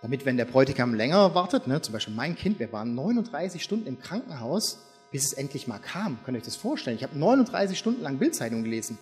damit, 0.01 0.25
wenn 0.25 0.35
der 0.35 0.45
Bräutigam 0.45 0.95
länger 0.95 1.35
wartet, 1.35 1.67
ne, 1.67 1.79
zum 1.83 1.93
Beispiel 1.93 2.15
mein 2.15 2.35
Kind, 2.35 2.57
wir 2.57 2.73
waren 2.73 2.95
39 2.95 3.63
Stunden 3.63 3.85
im 3.85 3.99
Krankenhaus, 3.99 4.79
bis 5.11 5.25
es 5.25 5.33
endlich 5.33 5.67
mal 5.67 5.77
kam. 5.77 6.17
Könnt 6.25 6.35
ihr 6.35 6.39
euch 6.39 6.45
das 6.45 6.55
vorstellen? 6.55 6.97
Ich 6.97 7.03
habe 7.03 7.15
39 7.19 7.77
Stunden 7.77 8.01
lang 8.01 8.17
Bildzeitung 8.17 8.63
gelesen. 8.63 8.97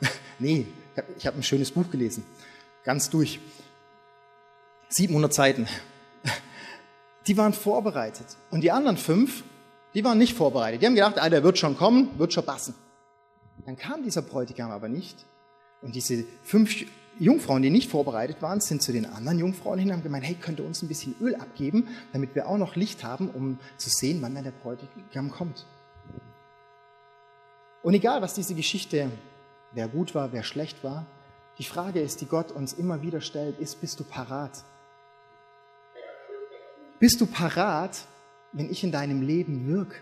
nee, 0.38 0.66
ich 0.94 0.96
habe 0.96 1.12
hab 1.22 1.36
ein 1.36 1.42
schönes 1.42 1.70
Buch 1.70 1.90
gelesen. 1.90 2.24
Ganz 2.82 3.10
durch. 3.10 3.40
700 4.88 5.32
Seiten. 5.32 5.66
Die 7.26 7.36
waren 7.36 7.52
vorbereitet. 7.52 8.26
Und 8.50 8.60
die 8.60 8.70
anderen 8.70 8.96
fünf, 8.96 9.42
die 9.94 10.04
waren 10.04 10.18
nicht 10.18 10.36
vorbereitet. 10.36 10.82
Die 10.82 10.86
haben 10.86 10.94
gedacht, 10.94 11.18
ah, 11.18 11.28
der 11.28 11.42
wird 11.42 11.58
schon 11.58 11.76
kommen, 11.76 12.18
wird 12.18 12.32
schon 12.32 12.44
passen. 12.44 12.74
Dann 13.64 13.76
kam 13.76 14.04
dieser 14.04 14.22
Bräutigam 14.22 14.70
aber 14.70 14.88
nicht. 14.88 15.26
Und 15.82 15.94
diese 15.94 16.24
fünf 16.42 16.84
Jungfrauen, 17.18 17.62
die 17.62 17.70
nicht 17.70 17.90
vorbereitet 17.90 18.42
waren, 18.42 18.60
sind 18.60 18.82
zu 18.82 18.92
den 18.92 19.06
anderen 19.06 19.38
Jungfrauen 19.38 19.78
hin 19.78 19.88
und 19.88 19.94
haben 19.94 20.02
gemeint, 20.02 20.24
hey, 20.24 20.34
könnt 20.34 20.60
ihr 20.60 20.66
uns 20.66 20.82
ein 20.82 20.88
bisschen 20.88 21.14
Öl 21.20 21.34
abgeben, 21.34 21.88
damit 22.12 22.34
wir 22.34 22.46
auch 22.46 22.58
noch 22.58 22.76
Licht 22.76 23.04
haben, 23.04 23.30
um 23.30 23.58
zu 23.78 23.88
sehen, 23.88 24.20
wann 24.20 24.34
dann 24.34 24.44
der 24.44 24.52
Bräutigam 24.52 25.30
kommt. 25.30 25.66
Und 27.82 27.94
egal, 27.94 28.20
was 28.20 28.34
diese 28.34 28.54
Geschichte, 28.54 29.10
wer 29.72 29.88
gut 29.88 30.14
war, 30.14 30.32
wer 30.32 30.42
schlecht 30.42 30.84
war, 30.84 31.06
die 31.58 31.64
Frage 31.64 32.00
ist, 32.00 32.20
die 32.20 32.26
Gott 32.26 32.52
uns 32.52 32.74
immer 32.74 33.00
wieder 33.00 33.22
stellt, 33.22 33.58
ist, 33.58 33.80
bist 33.80 33.98
du 33.98 34.04
parat? 34.04 34.64
Bist 36.98 37.20
du 37.20 37.26
parat, 37.26 38.06
wenn 38.52 38.70
ich 38.70 38.82
in 38.82 38.92
deinem 38.92 39.20
Leben 39.20 39.66
wirke? 39.66 39.96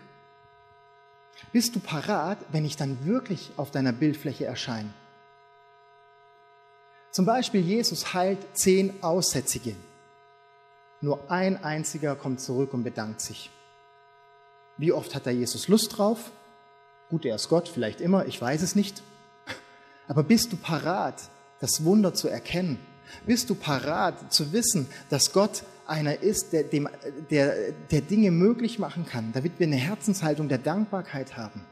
Bist 1.51 1.75
du 1.75 1.79
parat, 1.79 2.37
wenn 2.51 2.63
ich 2.63 2.77
dann 2.77 3.05
wirklich 3.05 3.51
auf 3.57 3.71
deiner 3.71 3.91
Bildfläche 3.91 4.45
erscheine? 4.45 4.93
Zum 7.11 7.25
Beispiel, 7.25 7.61
Jesus 7.61 8.13
heilt 8.13 8.39
zehn 8.53 9.03
Aussätzige. 9.03 9.75
Nur 11.01 11.29
ein 11.29 11.61
einziger 11.63 12.15
kommt 12.15 12.39
zurück 12.39 12.73
und 12.73 12.83
bedankt 12.83 13.21
sich. 13.21 13.49
Wie 14.77 14.91
oft 14.91 15.15
hat 15.15 15.25
da 15.25 15.31
Jesus 15.31 15.67
Lust 15.67 15.97
drauf? 15.97 16.31
Gut, 17.09 17.25
er 17.25 17.35
ist 17.35 17.49
Gott, 17.49 17.69
vielleicht 17.69 18.01
immer, 18.01 18.25
ich 18.25 18.41
weiß 18.41 18.61
es 18.61 18.75
nicht. 18.75 19.03
Aber 20.07 20.23
bist 20.23 20.51
du 20.51 20.57
parat, 20.57 21.29
das 21.59 21.83
Wunder 21.83 22.13
zu 22.13 22.27
erkennen? 22.27 22.79
Bist 23.25 23.49
du 23.49 23.55
parat 23.55 24.33
zu 24.33 24.51
wissen, 24.51 24.89
dass 25.09 25.31
Gott 25.31 25.63
einer 25.87 26.21
ist, 26.21 26.53
der, 26.53 26.63
dem, 26.63 26.89
der, 27.29 27.71
der 27.71 28.01
Dinge 28.01 28.31
möglich 28.31 28.79
machen 28.79 29.05
kann, 29.05 29.31
damit 29.33 29.59
wir 29.59 29.67
eine 29.67 29.75
Herzenshaltung 29.75 30.49
der 30.49 30.57
Dankbarkeit 30.57 31.37
haben. 31.37 31.65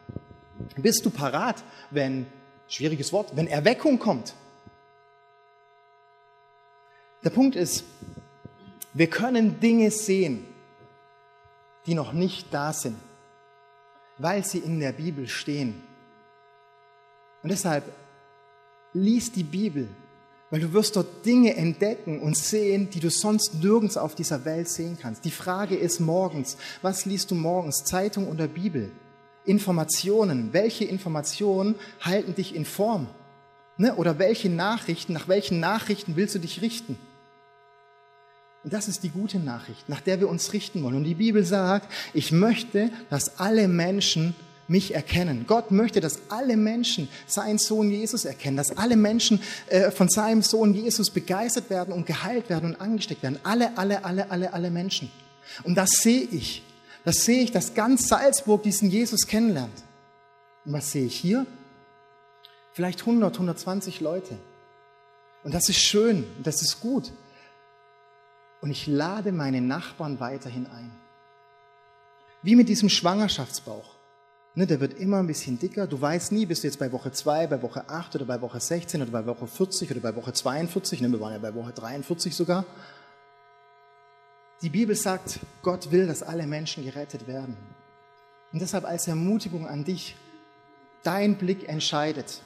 Bist 0.75 1.05
du 1.05 1.09
parat, 1.09 1.63
wenn, 1.91 2.25
schwieriges 2.67 3.11
Wort, 3.11 3.35
wenn 3.35 3.47
Erweckung 3.47 3.99
kommt? 3.99 4.35
Der 7.23 7.29
Punkt 7.29 7.55
ist, 7.55 7.85
wir 8.93 9.07
können 9.07 9.59
Dinge 9.59 9.89
sehen, 9.91 10.45
die 11.85 11.95
noch 11.95 12.13
nicht 12.13 12.53
da 12.53 12.73
sind, 12.73 12.97
weil 14.17 14.45
sie 14.45 14.59
in 14.59 14.79
der 14.79 14.91
Bibel 14.91 15.27
stehen. 15.27 15.83
Und 17.41 17.49
deshalb 17.49 17.83
lies 18.93 19.31
die 19.31 19.43
Bibel, 19.43 19.89
weil 20.53 20.59
du 20.59 20.71
wirst 20.71 20.95
dort 20.97 21.25
Dinge 21.25 21.57
entdecken 21.57 22.19
und 22.19 22.37
sehen, 22.37 22.87
die 22.91 22.99
du 22.99 23.09
sonst 23.09 23.55
nirgends 23.55 23.97
auf 23.97 24.13
dieser 24.13 24.45
Welt 24.45 24.69
sehen 24.69 24.99
kannst. 25.01 25.25
Die 25.25 25.31
Frage 25.31 25.75
ist 25.75 25.99
morgens, 25.99 26.57
was 26.83 27.05
liest 27.05 27.31
du 27.31 27.35
morgens, 27.35 27.85
Zeitung 27.85 28.27
oder 28.27 28.47
Bibel? 28.47 28.91
Informationen, 29.45 30.49
welche 30.53 30.85
Informationen 30.85 31.73
halten 32.01 32.35
dich 32.35 32.53
in 32.53 32.65
Form? 32.65 33.07
Ne? 33.77 33.95
Oder 33.95 34.19
welche 34.19 34.47
Nachrichten, 34.47 35.13
nach 35.13 35.27
welchen 35.27 35.59
Nachrichten 35.59 36.15
willst 36.17 36.35
du 36.35 36.39
dich 36.39 36.61
richten? 36.61 36.99
Und 38.63 38.73
das 38.73 38.87
ist 38.87 39.01
die 39.01 39.09
gute 39.09 39.39
Nachricht, 39.39 39.89
nach 39.89 40.01
der 40.01 40.19
wir 40.19 40.29
uns 40.29 40.53
richten 40.53 40.83
wollen. 40.83 40.97
Und 40.97 41.05
die 41.05 41.15
Bibel 41.15 41.43
sagt, 41.43 41.91
ich 42.13 42.31
möchte, 42.31 42.91
dass 43.09 43.39
alle 43.39 43.67
Menschen 43.67 44.35
mich 44.67 44.93
erkennen. 44.93 45.45
Gott 45.47 45.71
möchte, 45.71 45.99
dass 45.99 46.19
alle 46.29 46.57
Menschen 46.57 47.09
seinen 47.27 47.57
Sohn 47.57 47.89
Jesus 47.89 48.25
erkennen, 48.25 48.57
dass 48.57 48.77
alle 48.77 48.95
Menschen 48.95 49.41
äh, 49.67 49.91
von 49.91 50.09
seinem 50.09 50.41
Sohn 50.41 50.73
Jesus 50.73 51.09
begeistert 51.09 51.69
werden 51.69 51.93
und 51.93 52.05
geheilt 52.05 52.49
werden 52.49 52.71
und 52.71 52.81
angesteckt 52.81 53.23
werden. 53.23 53.39
Alle, 53.43 53.77
alle, 53.77 54.05
alle, 54.05 54.31
alle, 54.31 54.53
alle 54.53 54.71
Menschen. 54.71 55.11
Und 55.63 55.75
das 55.75 55.91
sehe 55.91 56.21
ich. 56.21 56.63
Das 57.03 57.25
sehe 57.25 57.43
ich, 57.43 57.51
dass 57.51 57.73
ganz 57.73 58.07
Salzburg 58.07 58.63
diesen 58.63 58.89
Jesus 58.89 59.27
kennenlernt. 59.27 59.83
Und 60.65 60.73
was 60.73 60.91
sehe 60.91 61.05
ich 61.05 61.15
hier? 61.15 61.45
Vielleicht 62.71 63.01
100, 63.01 63.33
120 63.35 63.99
Leute. 63.99 64.37
Und 65.43 65.53
das 65.53 65.67
ist 65.67 65.79
schön, 65.79 66.25
das 66.41 66.61
ist 66.61 66.79
gut. 66.79 67.11
Und 68.61 68.71
ich 68.71 68.87
lade 68.87 69.33
meine 69.33 69.59
Nachbarn 69.59 70.21
weiterhin 70.21 70.67
ein. 70.67 70.91
Wie 72.41 72.55
mit 72.55 72.69
diesem 72.69 72.89
Schwangerschaftsbauch. 72.89 73.92
Ne, 74.55 74.67
der 74.67 74.79
wird 74.79 74.93
immer 74.99 75.17
ein 75.17 75.27
bisschen 75.27 75.57
dicker. 75.57 75.87
Du 75.87 75.99
weißt 75.99 76.31
nie, 76.31 76.45
bist 76.45 76.63
du 76.63 76.67
jetzt 76.67 76.77
bei 76.77 76.91
Woche 76.91 77.11
2, 77.11 77.47
bei 77.47 77.61
Woche 77.61 77.89
8 77.89 78.15
oder 78.15 78.25
bei 78.25 78.39
Woche 78.39 78.59
16 78.59 79.01
oder 79.01 79.11
bei 79.11 79.25
Woche 79.25 79.47
40 79.47 79.89
oder 79.89 79.99
bei 79.99 80.15
Woche 80.15 80.31
42. 80.31 81.01
Ne, 81.01 81.11
wir 81.11 81.19
waren 81.19 81.33
ja 81.33 81.39
bei 81.39 81.55
Woche 81.55 81.71
43 81.73 82.35
sogar. 82.35 82.63
Die 84.61 84.69
Bibel 84.69 84.95
sagt, 84.95 85.39
Gott 85.63 85.91
will, 85.91 86.05
dass 86.05 86.21
alle 86.21 86.45
Menschen 86.45 86.85
gerettet 86.85 87.27
werden. 87.27 87.57
Und 88.51 88.61
deshalb 88.61 88.85
als 88.85 89.07
Ermutigung 89.07 89.67
an 89.67 89.83
dich, 89.83 90.15
dein 91.01 91.35
Blick 91.35 91.67
entscheidet. 91.67 92.41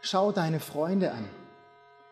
Schau 0.00 0.32
deine 0.32 0.60
Freunde 0.60 1.12
an. 1.12 1.28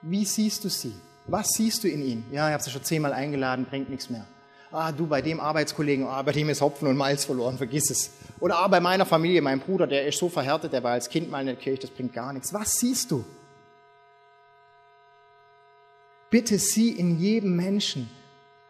Wie 0.03 0.27
siehst 0.27 0.63
du 0.65 0.69
sie? 0.69 0.95
Was 1.27 1.49
siehst 1.57 1.85
du 1.85 1.89
in 1.89 2.03
ihnen? 2.03 2.27
Ja, 2.31 2.49
ich 2.49 2.53
habe 2.53 2.63
sie 2.63 2.71
schon 2.71 2.85
zehnmal 2.85 3.15
eingeladen, 3.15 3.65
bringt 3.65 3.89
nichts 3.89 4.11
mehr. 4.11 4.27
Ah, 4.73 4.91
du, 4.91 5.07
bei 5.07 5.21
dem 5.21 5.39
Arbeitskollegen, 5.39 6.07
ah, 6.07 6.23
bei 6.23 6.33
dem 6.33 6.49
ist 6.49 6.63
Hopfen 6.63 6.89
und 6.89 6.97
Malz 6.97 7.27
verloren, 7.27 7.59
vergiss 7.59 7.91
es. 7.91 8.11
Oder 8.41 8.57
ah, 8.57 8.69
bei 8.69 8.81
meiner 8.81 9.05
Familie, 9.05 9.43
mein 9.43 9.61
Bruder, 9.61 9.87
der 9.87 10.07
ist 10.07 10.19
so 10.19 10.31
verhärtet, 10.31 10.73
der 10.73 10.83
war 10.83 10.93
als 10.93 11.11
Kind 11.11 11.31
mal 11.31 11.41
in 11.41 11.47
der 11.47 11.57
Kirche, 11.57 11.83
das 11.83 11.91
bringt 11.91 12.15
gar 12.15 12.33
nichts. 12.33 12.55
Was 12.55 12.77
siehst 12.77 13.11
du? 13.11 13.23
Bitte 16.31 16.59
sieh 16.59 16.89
in 16.89 17.21
jedem 17.21 17.55
Menschen 17.55 18.11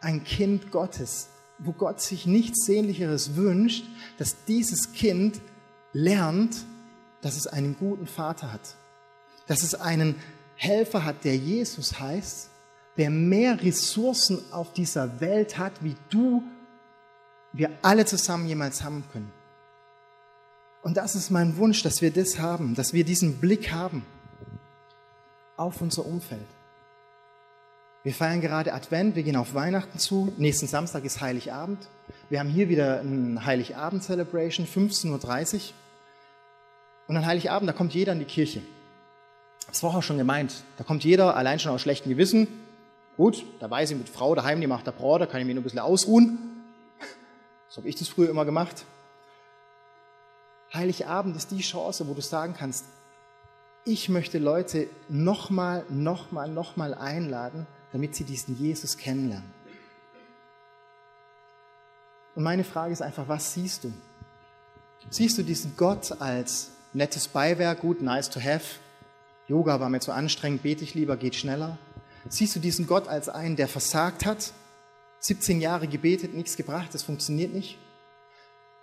ein 0.01 0.25
Kind 0.25 0.71
Gottes, 0.71 1.29
wo 1.57 1.71
Gott 1.71 2.01
sich 2.01 2.25
nichts 2.25 2.65
Sehnlicheres 2.65 3.37
wünscht, 3.37 3.85
dass 4.17 4.43
dieses 4.43 4.91
Kind 4.91 5.39
lernt, 5.93 6.57
dass 7.21 7.37
es 7.37 7.47
einen 7.47 7.77
guten 7.79 8.07
Vater 8.07 8.51
hat, 8.51 8.75
dass 9.47 9.63
es 9.63 9.73
einen 9.73 10.15
Helfer 10.55 11.05
hat, 11.05 11.23
der 11.23 11.37
Jesus 11.37 12.01
heißt, 12.01 12.49
der 12.97 13.09
mehr 13.09 13.61
Ressourcen 13.61 14.39
auf 14.51 14.73
dieser 14.73 15.19
Welt 15.19 15.57
hat, 15.57 15.73
wie 15.81 15.95
du, 16.09 16.43
wir 17.51 17.71
alle 17.81 18.05
zusammen 18.05 18.47
jemals 18.47 18.83
haben 18.83 19.03
können. 19.11 19.31
Und 20.81 20.97
das 20.97 21.15
ist 21.15 21.29
mein 21.29 21.57
Wunsch, 21.57 21.81
dass 21.81 22.01
wir 22.01 22.11
das 22.11 22.39
haben, 22.39 22.75
dass 22.75 22.93
wir 22.93 23.05
diesen 23.05 23.39
Blick 23.39 23.71
haben 23.71 24.05
auf 25.55 25.81
unser 25.81 26.05
Umfeld. 26.05 26.45
Wir 28.03 28.13
feiern 28.13 28.41
gerade 28.41 28.73
Advent, 28.73 29.15
wir 29.15 29.23
gehen 29.23 29.37
auf 29.37 29.53
Weihnachten 29.53 29.97
zu. 29.97 30.33
Nächsten 30.37 30.67
Samstag 30.67 31.05
ist 31.05 31.21
Heiligabend. 31.21 31.87
Wir 32.29 32.39
haben 32.39 32.49
hier 32.49 32.67
wieder 32.67 32.99
ein 32.99 33.45
Heiligabend-Celebration, 33.45 34.67
15.30 34.67 35.55
Uhr. 35.55 35.61
Und 37.07 37.15
an 37.15 37.25
Heiligabend, 37.25 37.69
da 37.69 37.73
kommt 37.73 37.93
jeder 37.93 38.11
in 38.11 38.19
die 38.19 38.25
Kirche. 38.25 38.61
Das 39.67 39.83
war 39.83 39.95
auch 39.95 40.03
schon 40.03 40.17
gemeint. 40.17 40.63
Da 40.77 40.83
kommt 40.83 41.05
jeder 41.05 41.37
allein 41.37 41.59
schon 41.59 41.71
aus 41.71 41.81
schlechtem 41.81 42.11
Gewissen. 42.11 42.47
Gut, 43.17 43.45
da 43.59 43.69
weiß 43.69 43.91
ich 43.91 43.97
mit 43.97 44.09
Frau 44.09 44.33
daheim, 44.33 44.59
die 44.59 44.67
macht 44.67 44.87
der 44.87 44.91
Brot, 44.91 45.21
da 45.21 45.25
kann 45.25 45.39
ich 45.39 45.45
mich 45.45 45.53
nur 45.55 45.61
ein 45.61 45.63
bisschen 45.63 45.79
ausruhen. 45.79 46.37
So 47.69 47.77
habe 47.77 47.89
ich 47.89 47.95
das 47.95 48.07
früher 48.07 48.29
immer 48.29 48.45
gemacht. 48.45 48.85
Heiligabend 50.73 51.35
ist 51.35 51.51
die 51.51 51.61
Chance, 51.61 52.07
wo 52.07 52.13
du 52.13 52.21
sagen 52.21 52.55
kannst, 52.57 52.85
ich 53.85 54.09
möchte 54.09 54.39
Leute 54.39 54.87
nochmal, 55.09 55.85
nochmal, 55.89 56.49
nochmal 56.49 56.93
einladen, 56.93 57.67
damit 57.91 58.15
sie 58.15 58.23
diesen 58.23 58.57
Jesus 58.57 58.97
kennenlernen. 58.97 59.53
Und 62.35 62.43
meine 62.43 62.63
Frage 62.63 62.93
ist 62.93 63.01
einfach, 63.01 63.27
was 63.27 63.53
siehst 63.53 63.83
du? 63.83 63.93
Siehst 65.09 65.37
du 65.37 65.43
diesen 65.43 65.75
Gott 65.77 66.19
als 66.19 66.71
nettes 66.93 67.27
Beiwerk, 67.27 67.81
gut, 67.81 68.01
nice 68.01 68.29
to 68.29 68.39
have? 68.39 68.63
Yoga 69.47 69.79
war 69.79 69.89
mir 69.89 69.99
zu 69.99 70.11
anstrengend, 70.11 70.63
bete 70.63 70.83
ich 70.83 70.95
lieber, 70.95 71.17
geht 71.17 71.35
schneller. 71.35 71.77
Siehst 72.29 72.55
du 72.55 72.59
diesen 72.59 72.87
Gott 72.87 73.07
als 73.07 73.29
einen, 73.29 73.55
der 73.55 73.67
versagt 73.67 74.25
hat? 74.25 74.53
17 75.19 75.61
Jahre 75.61 75.87
gebetet, 75.87 76.33
nichts 76.33 76.55
gebracht, 76.55 76.93
das 76.93 77.03
funktioniert 77.03 77.53
nicht? 77.53 77.77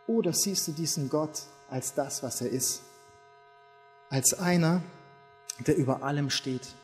Oder 0.06 0.32
siehst 0.32 0.66
du 0.68 0.72
diesen 0.72 1.08
Gott 1.08 1.42
als 1.68 1.94
das, 1.94 2.22
was 2.22 2.40
er 2.40 2.50
ist? 2.50 2.82
Als 4.08 4.34
einer, 4.38 4.82
der 5.66 5.76
über 5.76 6.02
allem 6.02 6.30
steht, 6.30 6.74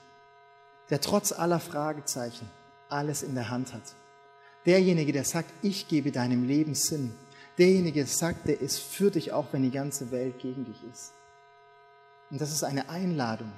der 0.91 1.01
trotz 1.01 1.33
aller 1.33 1.61
Fragezeichen 1.61 2.49
alles 2.89 3.23
in 3.23 3.35
der 3.35 3.51
Hand 3.51 3.73
hat. 3.73 3.83
Derjenige, 4.65 5.13
der 5.13 5.25
sagt, 5.25 5.51
ich 5.63 5.89
gebe 5.89 6.13
deinem 6.13 6.45
Leben 6.45 6.75
Sinn. 6.75 7.15
Derjenige, 7.59 8.05
der 8.05 8.13
sagt, 8.13 8.47
der 8.47 8.61
ist 8.61 8.79
für 8.79 9.11
dich, 9.11 9.33
auch 9.33 9.47
wenn 9.53 9.63
die 9.63 9.71
ganze 9.71 10.11
Welt 10.11 10.39
gegen 10.39 10.65
dich 10.65 10.83
ist. 10.93 11.13
Und 12.31 12.41
das 12.41 12.53
ist 12.53 12.65
eine 12.65 12.89
Einladung. 12.89 13.53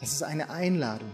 Das 0.00 0.12
ist 0.12 0.22
eine 0.22 0.50
Einladung. 0.50 1.12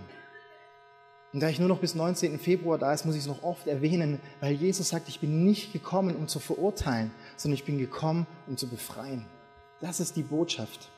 Und 1.32 1.40
da 1.40 1.48
ich 1.48 1.58
nur 1.58 1.68
noch 1.68 1.80
bis 1.80 1.94
19. 1.94 2.38
Februar 2.38 2.78
da 2.78 2.92
ist, 2.92 3.04
muss 3.04 3.14
ich 3.14 3.22
es 3.22 3.26
noch 3.26 3.42
oft 3.42 3.66
erwähnen, 3.66 4.20
weil 4.40 4.52
Jesus 4.52 4.88
sagt, 4.88 5.08
ich 5.08 5.20
bin 5.20 5.44
nicht 5.44 5.72
gekommen, 5.72 6.16
um 6.16 6.28
zu 6.28 6.38
verurteilen, 6.38 7.10
sondern 7.36 7.56
ich 7.56 7.64
bin 7.64 7.78
gekommen, 7.78 8.26
um 8.46 8.56
zu 8.56 8.68
befreien. 8.68 9.26
Das 9.80 10.00
ist 10.00 10.16
die 10.16 10.22
Botschaft. 10.22 10.88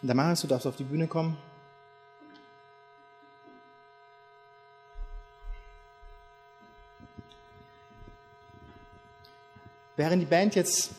Und 0.00 0.08
Damaris, 0.08 0.40
du 0.40 0.46
darfst 0.46 0.66
auf 0.66 0.76
die 0.76 0.84
Bühne 0.84 1.08
kommen. 1.08 1.36
Während 9.96 10.22
die 10.22 10.26
Band 10.26 10.54
jetzt 10.54 10.90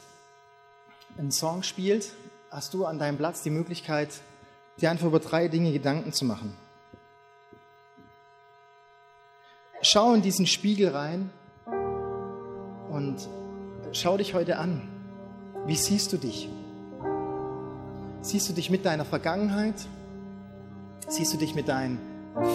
einen 1.18 1.32
Song 1.32 1.62
spielt, 1.62 2.12
hast 2.52 2.74
du 2.74 2.86
an 2.86 3.00
deinem 3.00 3.18
Platz 3.18 3.44
die 3.44 3.50
Möglichkeit, 3.50 4.10
dir 4.80 4.92
einfach 4.92 5.08
über 5.08 5.20
drei 5.20 5.48
Dinge 5.48 5.72
Gedanken 5.72 6.14
zu 6.14 6.26
machen. 6.26 6.56
Schau 9.82 10.14
in 10.14 10.22
diesen 10.22 10.48
Spiegel 10.48 10.90
rein 10.90 11.30
und 12.90 13.28
schau 13.92 14.18
dich 14.18 14.34
heute 14.34 14.58
an. 14.58 14.88
Wie 15.66 15.76
siehst 15.76 16.14
du 16.14 16.18
dich? 16.18 16.50
Siehst 18.22 18.50
du 18.50 18.54
dich 18.54 18.70
mit 18.70 18.86
deiner 18.86 19.06
Vergangenheit? 19.06 19.76
Siehst 21.08 21.34
du 21.34 21.38
dich 21.38 21.56
mit 21.56 21.68
deinen 21.68 22.00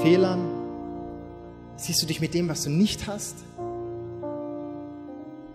Fehlern? 0.02 0.62
Siehst 1.76 2.02
du 2.02 2.06
dich 2.06 2.20
mit 2.20 2.34
dem, 2.34 2.48
was 2.48 2.62
du 2.62 2.70
nicht 2.70 3.06
hast? 3.06 3.36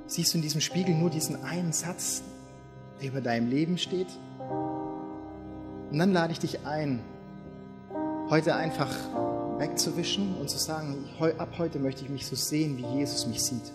Siehst 0.08 0.34
du 0.34 0.38
in 0.38 0.42
diesem 0.42 0.62
Spiegel 0.62 0.96
nur 0.96 1.10
diesen 1.10 1.44
einen 1.44 1.74
Satz, 1.74 2.24
der 3.02 3.10
über 3.10 3.22
deinem 3.22 3.50
Leben 3.50 3.78
steht? 3.78 4.08
Und 5.92 6.00
dann 6.00 6.12
lade 6.12 6.34
ich 6.34 6.40
dich 6.40 6.66
ein, 6.66 7.00
heute 8.30 8.56
einfach 8.56 8.94
wegzuwischen 9.58 10.36
und 10.38 10.50
zu 10.50 10.58
sagen, 10.58 11.06
ab 11.38 11.50
heute 11.58 11.80
möchte 11.80 12.04
ich 12.04 12.10
mich 12.10 12.28
so 12.28 12.36
sehen, 12.36 12.78
wie 12.78 12.86
Jesus 12.98 13.26
mich 13.26 13.42
sieht. 13.42 13.72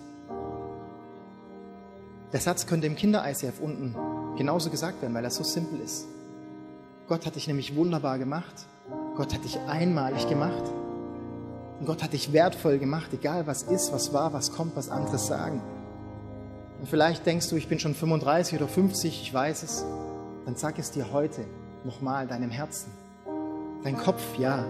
Der 2.32 2.40
Satz 2.40 2.66
könnte 2.66 2.86
im 2.86 2.96
Kinder-ICF 2.96 3.60
unten 3.60 3.96
genauso 4.36 4.70
gesagt 4.70 5.02
werden, 5.02 5.14
weil 5.14 5.24
er 5.24 5.30
so 5.30 5.42
simpel 5.42 5.80
ist. 5.80 6.06
Gott 7.08 7.26
hat 7.26 7.36
dich 7.36 7.46
nämlich 7.46 7.76
wunderbar 7.76 8.18
gemacht. 8.18 8.66
Gott 9.16 9.34
hat 9.34 9.44
dich 9.44 9.58
einmalig 9.60 10.28
gemacht. 10.28 10.62
Und 11.80 11.86
Gott 11.86 12.02
hat 12.02 12.12
dich 12.12 12.32
wertvoll 12.32 12.78
gemacht, 12.78 13.12
egal 13.12 13.46
was 13.46 13.64
ist, 13.64 13.92
was 13.92 14.12
war, 14.12 14.32
was 14.32 14.52
kommt, 14.52 14.76
was 14.76 14.88
andere 14.88 15.18
sagen. 15.18 15.60
Und 16.80 16.88
vielleicht 16.88 17.26
denkst 17.26 17.48
du, 17.48 17.56
ich 17.56 17.68
bin 17.68 17.78
schon 17.78 17.94
35 17.94 18.56
oder 18.58 18.68
50, 18.68 19.22
ich 19.22 19.34
weiß 19.34 19.62
es. 19.62 19.84
Dann 20.44 20.56
sag 20.56 20.78
es 20.78 20.90
dir 20.90 21.12
heute 21.12 21.44
nochmal 21.84 22.26
deinem 22.26 22.50
Herzen. 22.50 22.92
Dein 23.82 23.96
Kopf, 23.96 24.22
ja. 24.38 24.64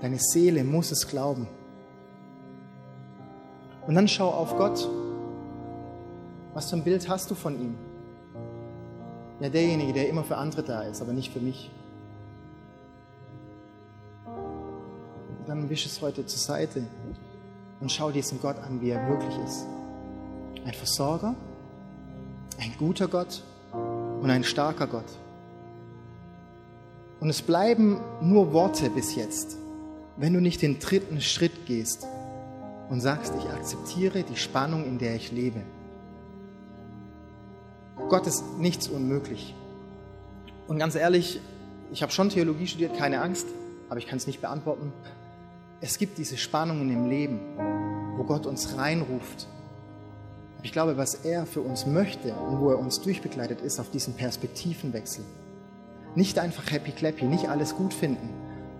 Deine 0.00 0.18
Seele 0.18 0.64
muss 0.64 0.90
es 0.90 1.06
glauben. 1.06 1.46
Und 3.86 3.94
dann 3.94 4.08
schau 4.08 4.28
auf 4.28 4.56
Gott. 4.56 4.88
Was 6.54 6.70
für 6.70 6.76
ein 6.76 6.84
Bild 6.84 7.08
hast 7.08 7.30
du 7.30 7.34
von 7.34 7.60
ihm? 7.60 7.74
Ja, 9.40 9.48
derjenige, 9.48 9.92
der 9.92 10.08
immer 10.08 10.22
für 10.22 10.36
andere 10.36 10.62
da 10.62 10.82
ist, 10.82 11.00
aber 11.02 11.12
nicht 11.12 11.32
für 11.32 11.40
mich. 11.40 11.70
Dann 15.46 15.68
wisch 15.68 15.86
es 15.86 16.00
heute 16.00 16.24
zur 16.26 16.38
Seite 16.38 16.84
und 17.80 17.90
schau 17.90 18.10
diesen 18.12 18.40
Gott 18.40 18.58
an, 18.58 18.80
wie 18.80 18.90
er 18.90 19.08
wirklich 19.08 19.36
ist. 19.44 19.66
ein 20.64 20.72
Versorger, 20.72 21.34
ein 22.60 22.72
guter 22.78 23.08
Gott 23.08 23.42
und 23.72 24.30
ein 24.30 24.44
starker 24.44 24.86
Gott. 24.86 25.04
Und 27.22 27.30
es 27.30 27.40
bleiben 27.40 28.00
nur 28.20 28.52
Worte 28.52 28.90
bis 28.90 29.14
jetzt, 29.14 29.56
wenn 30.16 30.34
du 30.34 30.40
nicht 30.40 30.60
den 30.60 30.80
dritten 30.80 31.20
Schritt 31.20 31.66
gehst 31.66 32.04
und 32.90 33.00
sagst, 33.00 33.32
ich 33.38 33.48
akzeptiere 33.48 34.24
die 34.24 34.34
Spannung, 34.34 34.84
in 34.84 34.98
der 34.98 35.14
ich 35.14 35.30
lebe. 35.30 35.60
Gott 38.08 38.26
ist 38.26 38.42
nichts 38.58 38.88
unmöglich. 38.88 39.54
Und 40.66 40.80
ganz 40.80 40.96
ehrlich, 40.96 41.40
ich 41.92 42.02
habe 42.02 42.10
schon 42.10 42.28
Theologie 42.28 42.66
studiert, 42.66 42.98
keine 42.98 43.22
Angst, 43.22 43.46
aber 43.88 44.00
ich 44.00 44.08
kann 44.08 44.16
es 44.16 44.26
nicht 44.26 44.40
beantworten. 44.40 44.92
Es 45.80 45.98
gibt 45.98 46.18
diese 46.18 46.36
Spannungen 46.36 46.90
im 46.90 47.08
Leben, 47.08 47.38
wo 48.16 48.24
Gott 48.24 48.46
uns 48.46 48.76
reinruft. 48.76 49.46
Ich 50.64 50.72
glaube, 50.72 50.96
was 50.96 51.14
er 51.24 51.46
für 51.46 51.60
uns 51.60 51.86
möchte 51.86 52.34
und 52.34 52.58
wo 52.58 52.70
er 52.70 52.80
uns 52.80 53.00
durchbegleitet, 53.00 53.60
ist 53.60 53.78
auf 53.78 53.92
diesen 53.92 54.14
Perspektivenwechsel. 54.14 55.22
Nicht 56.14 56.38
einfach 56.38 56.70
happy 56.70 56.92
clappy, 56.92 57.24
nicht 57.24 57.48
alles 57.48 57.74
gut 57.74 57.94
finden, 57.94 58.28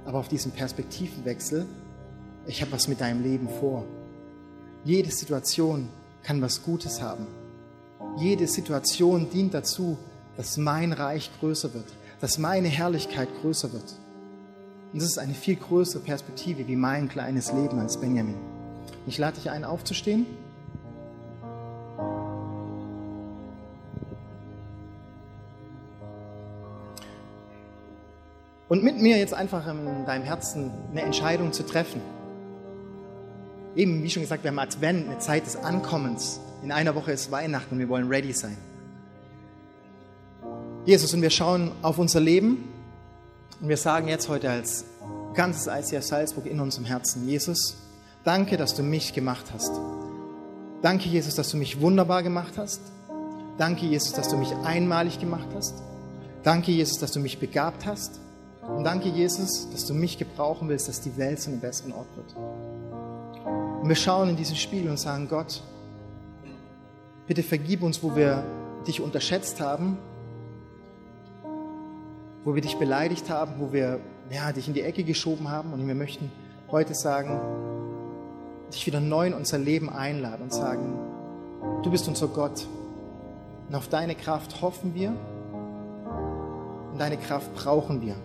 aber 0.05 0.19
auf 0.19 0.29
diesen 0.29 0.53
Perspektivenwechsel, 0.53 1.67
ich 2.47 2.61
habe 2.61 2.73
was 2.73 2.89
mit 2.89 3.01
deinem 3.01 3.23
Leben 3.23 3.49
vor. 3.49 3.85
Jede 4.85 5.11
Situation 5.11 5.89
kann 6.23 6.43
was 6.43 6.63
Gutes 6.63 7.01
haben. 7.01 7.27
Jede 8.19 8.47
Situation 8.47 9.31
dient 9.31 9.55
dazu, 9.55 9.97
dass 10.37 10.57
mein 10.57 10.93
Reich 10.93 11.31
größer 11.41 11.73
wird, 11.73 11.87
dass 12.21 12.39
meine 12.39 12.69
Herrlichkeit 12.69 13.29
größer 13.41 13.73
wird. 13.73 13.95
Und 14.93 15.01
das 15.01 15.09
ist 15.09 15.19
eine 15.19 15.35
viel 15.35 15.57
größere 15.57 16.03
Perspektive 16.03 16.67
wie 16.69 16.77
mein 16.77 17.09
kleines 17.09 17.53
Leben 17.53 17.79
als 17.79 17.99
Benjamin. 17.99 18.37
Ich 19.07 19.17
lade 19.19 19.37
dich 19.37 19.51
ein, 19.51 19.65
aufzustehen. 19.65 20.27
Und 28.73 28.83
mit 28.83 28.99
mir 28.99 29.19
jetzt 29.19 29.35
einfach 29.35 29.67
in 29.67 30.07
deinem 30.07 30.25
Herzen 30.25 30.71
eine 30.93 31.03
Entscheidung 31.03 31.53
zu 31.53 31.63
treffen. 31.63 32.01
Eben, 33.77 34.03
wie 34.03 34.09
schon 34.09 34.23
gesagt, 34.23 34.45
wir 34.45 34.51
haben 34.51 34.59
Advent, 34.59 35.11
eine 35.11 35.19
Zeit 35.19 35.45
des 35.45 35.57
Ankommens. 35.57 36.41
In 36.63 36.73
einer 36.73 36.95
Woche 36.95 37.13
ist 37.13 37.31
Weihnachten 37.31 37.75
und 37.75 37.81
wir 37.81 37.91
wollen 37.91 38.09
ready 38.09 38.33
sein. 38.33 38.57
Jesus, 40.87 41.13
und 41.13 41.21
wir 41.21 41.29
schauen 41.29 41.73
auf 41.83 41.99
unser 41.99 42.21
Leben 42.21 42.67
und 43.61 43.69
wir 43.69 43.77
sagen 43.77 44.09
jetzt 44.09 44.31
heute 44.31 44.49
als 44.49 44.87
ganzes 45.35 45.67
ICF 45.67 46.03
Salzburg 46.03 46.47
in 46.47 46.59
unserem 46.59 46.87
Herzen, 46.87 47.29
Jesus, 47.29 47.77
danke, 48.25 48.57
dass 48.57 48.75
du 48.75 48.83
mich 48.83 49.13
gemacht 49.13 49.53
hast. 49.53 49.73
Danke, 50.81 51.11
Jesus, 51.11 51.35
dass 51.35 51.51
du 51.51 51.59
mich 51.59 51.83
wunderbar 51.83 52.23
gemacht 52.23 52.55
hast. 52.57 52.81
Danke, 53.59 53.85
Jesus, 53.85 54.15
dass 54.15 54.31
du 54.31 54.39
mich 54.39 54.51
einmalig 54.65 55.21
gemacht 55.21 55.49
hast. 55.55 55.75
Danke, 56.43 56.73
Jesus, 56.73 56.97
dass 56.99 57.13
du 57.13 57.21
mich 57.21 57.39
begabt 57.39 57.85
hast. 57.85 58.23
Und 58.67 58.85
danke, 58.85 59.09
Jesus, 59.09 59.69
dass 59.71 59.87
du 59.87 59.95
mich 59.95 60.19
gebrauchen 60.19 60.69
willst, 60.69 60.89
dass 60.89 61.01
die 61.01 61.17
Welt 61.17 61.41
zu 61.41 61.51
einem 61.51 61.61
besseren 61.61 61.93
Ort 61.93 62.07
wird. 62.17 62.37
Und 63.83 63.89
wir 63.89 63.97
schauen 63.97 64.29
in 64.29 64.37
diesen 64.37 64.55
Spiegel 64.55 64.91
und 64.91 64.99
sagen, 64.99 65.27
Gott, 65.29 65.63
bitte 67.27 67.43
vergib 67.43 67.83
uns, 67.83 68.03
wo 68.03 68.15
wir 68.15 68.45
dich 68.87 69.01
unterschätzt 69.01 69.61
haben, 69.61 69.99
wo 72.45 72.55
wir 72.55 72.63
dich 72.63 72.77
beleidigt 72.77 73.31
haben, 73.31 73.55
wo 73.59 73.73
wir 73.73 73.99
ja, 74.31 74.53
dich 74.53 74.69
in 74.69 74.75
die 74.75 74.83
Ecke 74.83 75.03
geschoben 75.03 75.51
haben. 75.51 75.73
Und 75.73 75.87
wir 75.87 75.95
möchten 75.97 76.31
heute 76.71 76.95
sagen, 76.95 77.41
dich 78.73 78.87
wieder 78.87 79.01
neu 79.01 79.27
in 79.27 79.35
unser 79.35 79.59
Leben 79.59 79.91
einladen 79.91 80.45
und 80.45 80.53
sagen, 80.53 80.99
du 81.83 81.91
bist 81.91 82.07
unser 82.07 82.29
Gott. 82.29 82.67
Und 83.69 83.75
auf 83.75 83.89
deine 83.89 84.15
Kraft 84.15 84.63
hoffen 84.63 84.95
wir 84.95 85.11
und 86.93 87.01
deine 87.01 87.17
Kraft 87.17 87.53
brauchen 87.55 88.01
wir. 88.01 88.17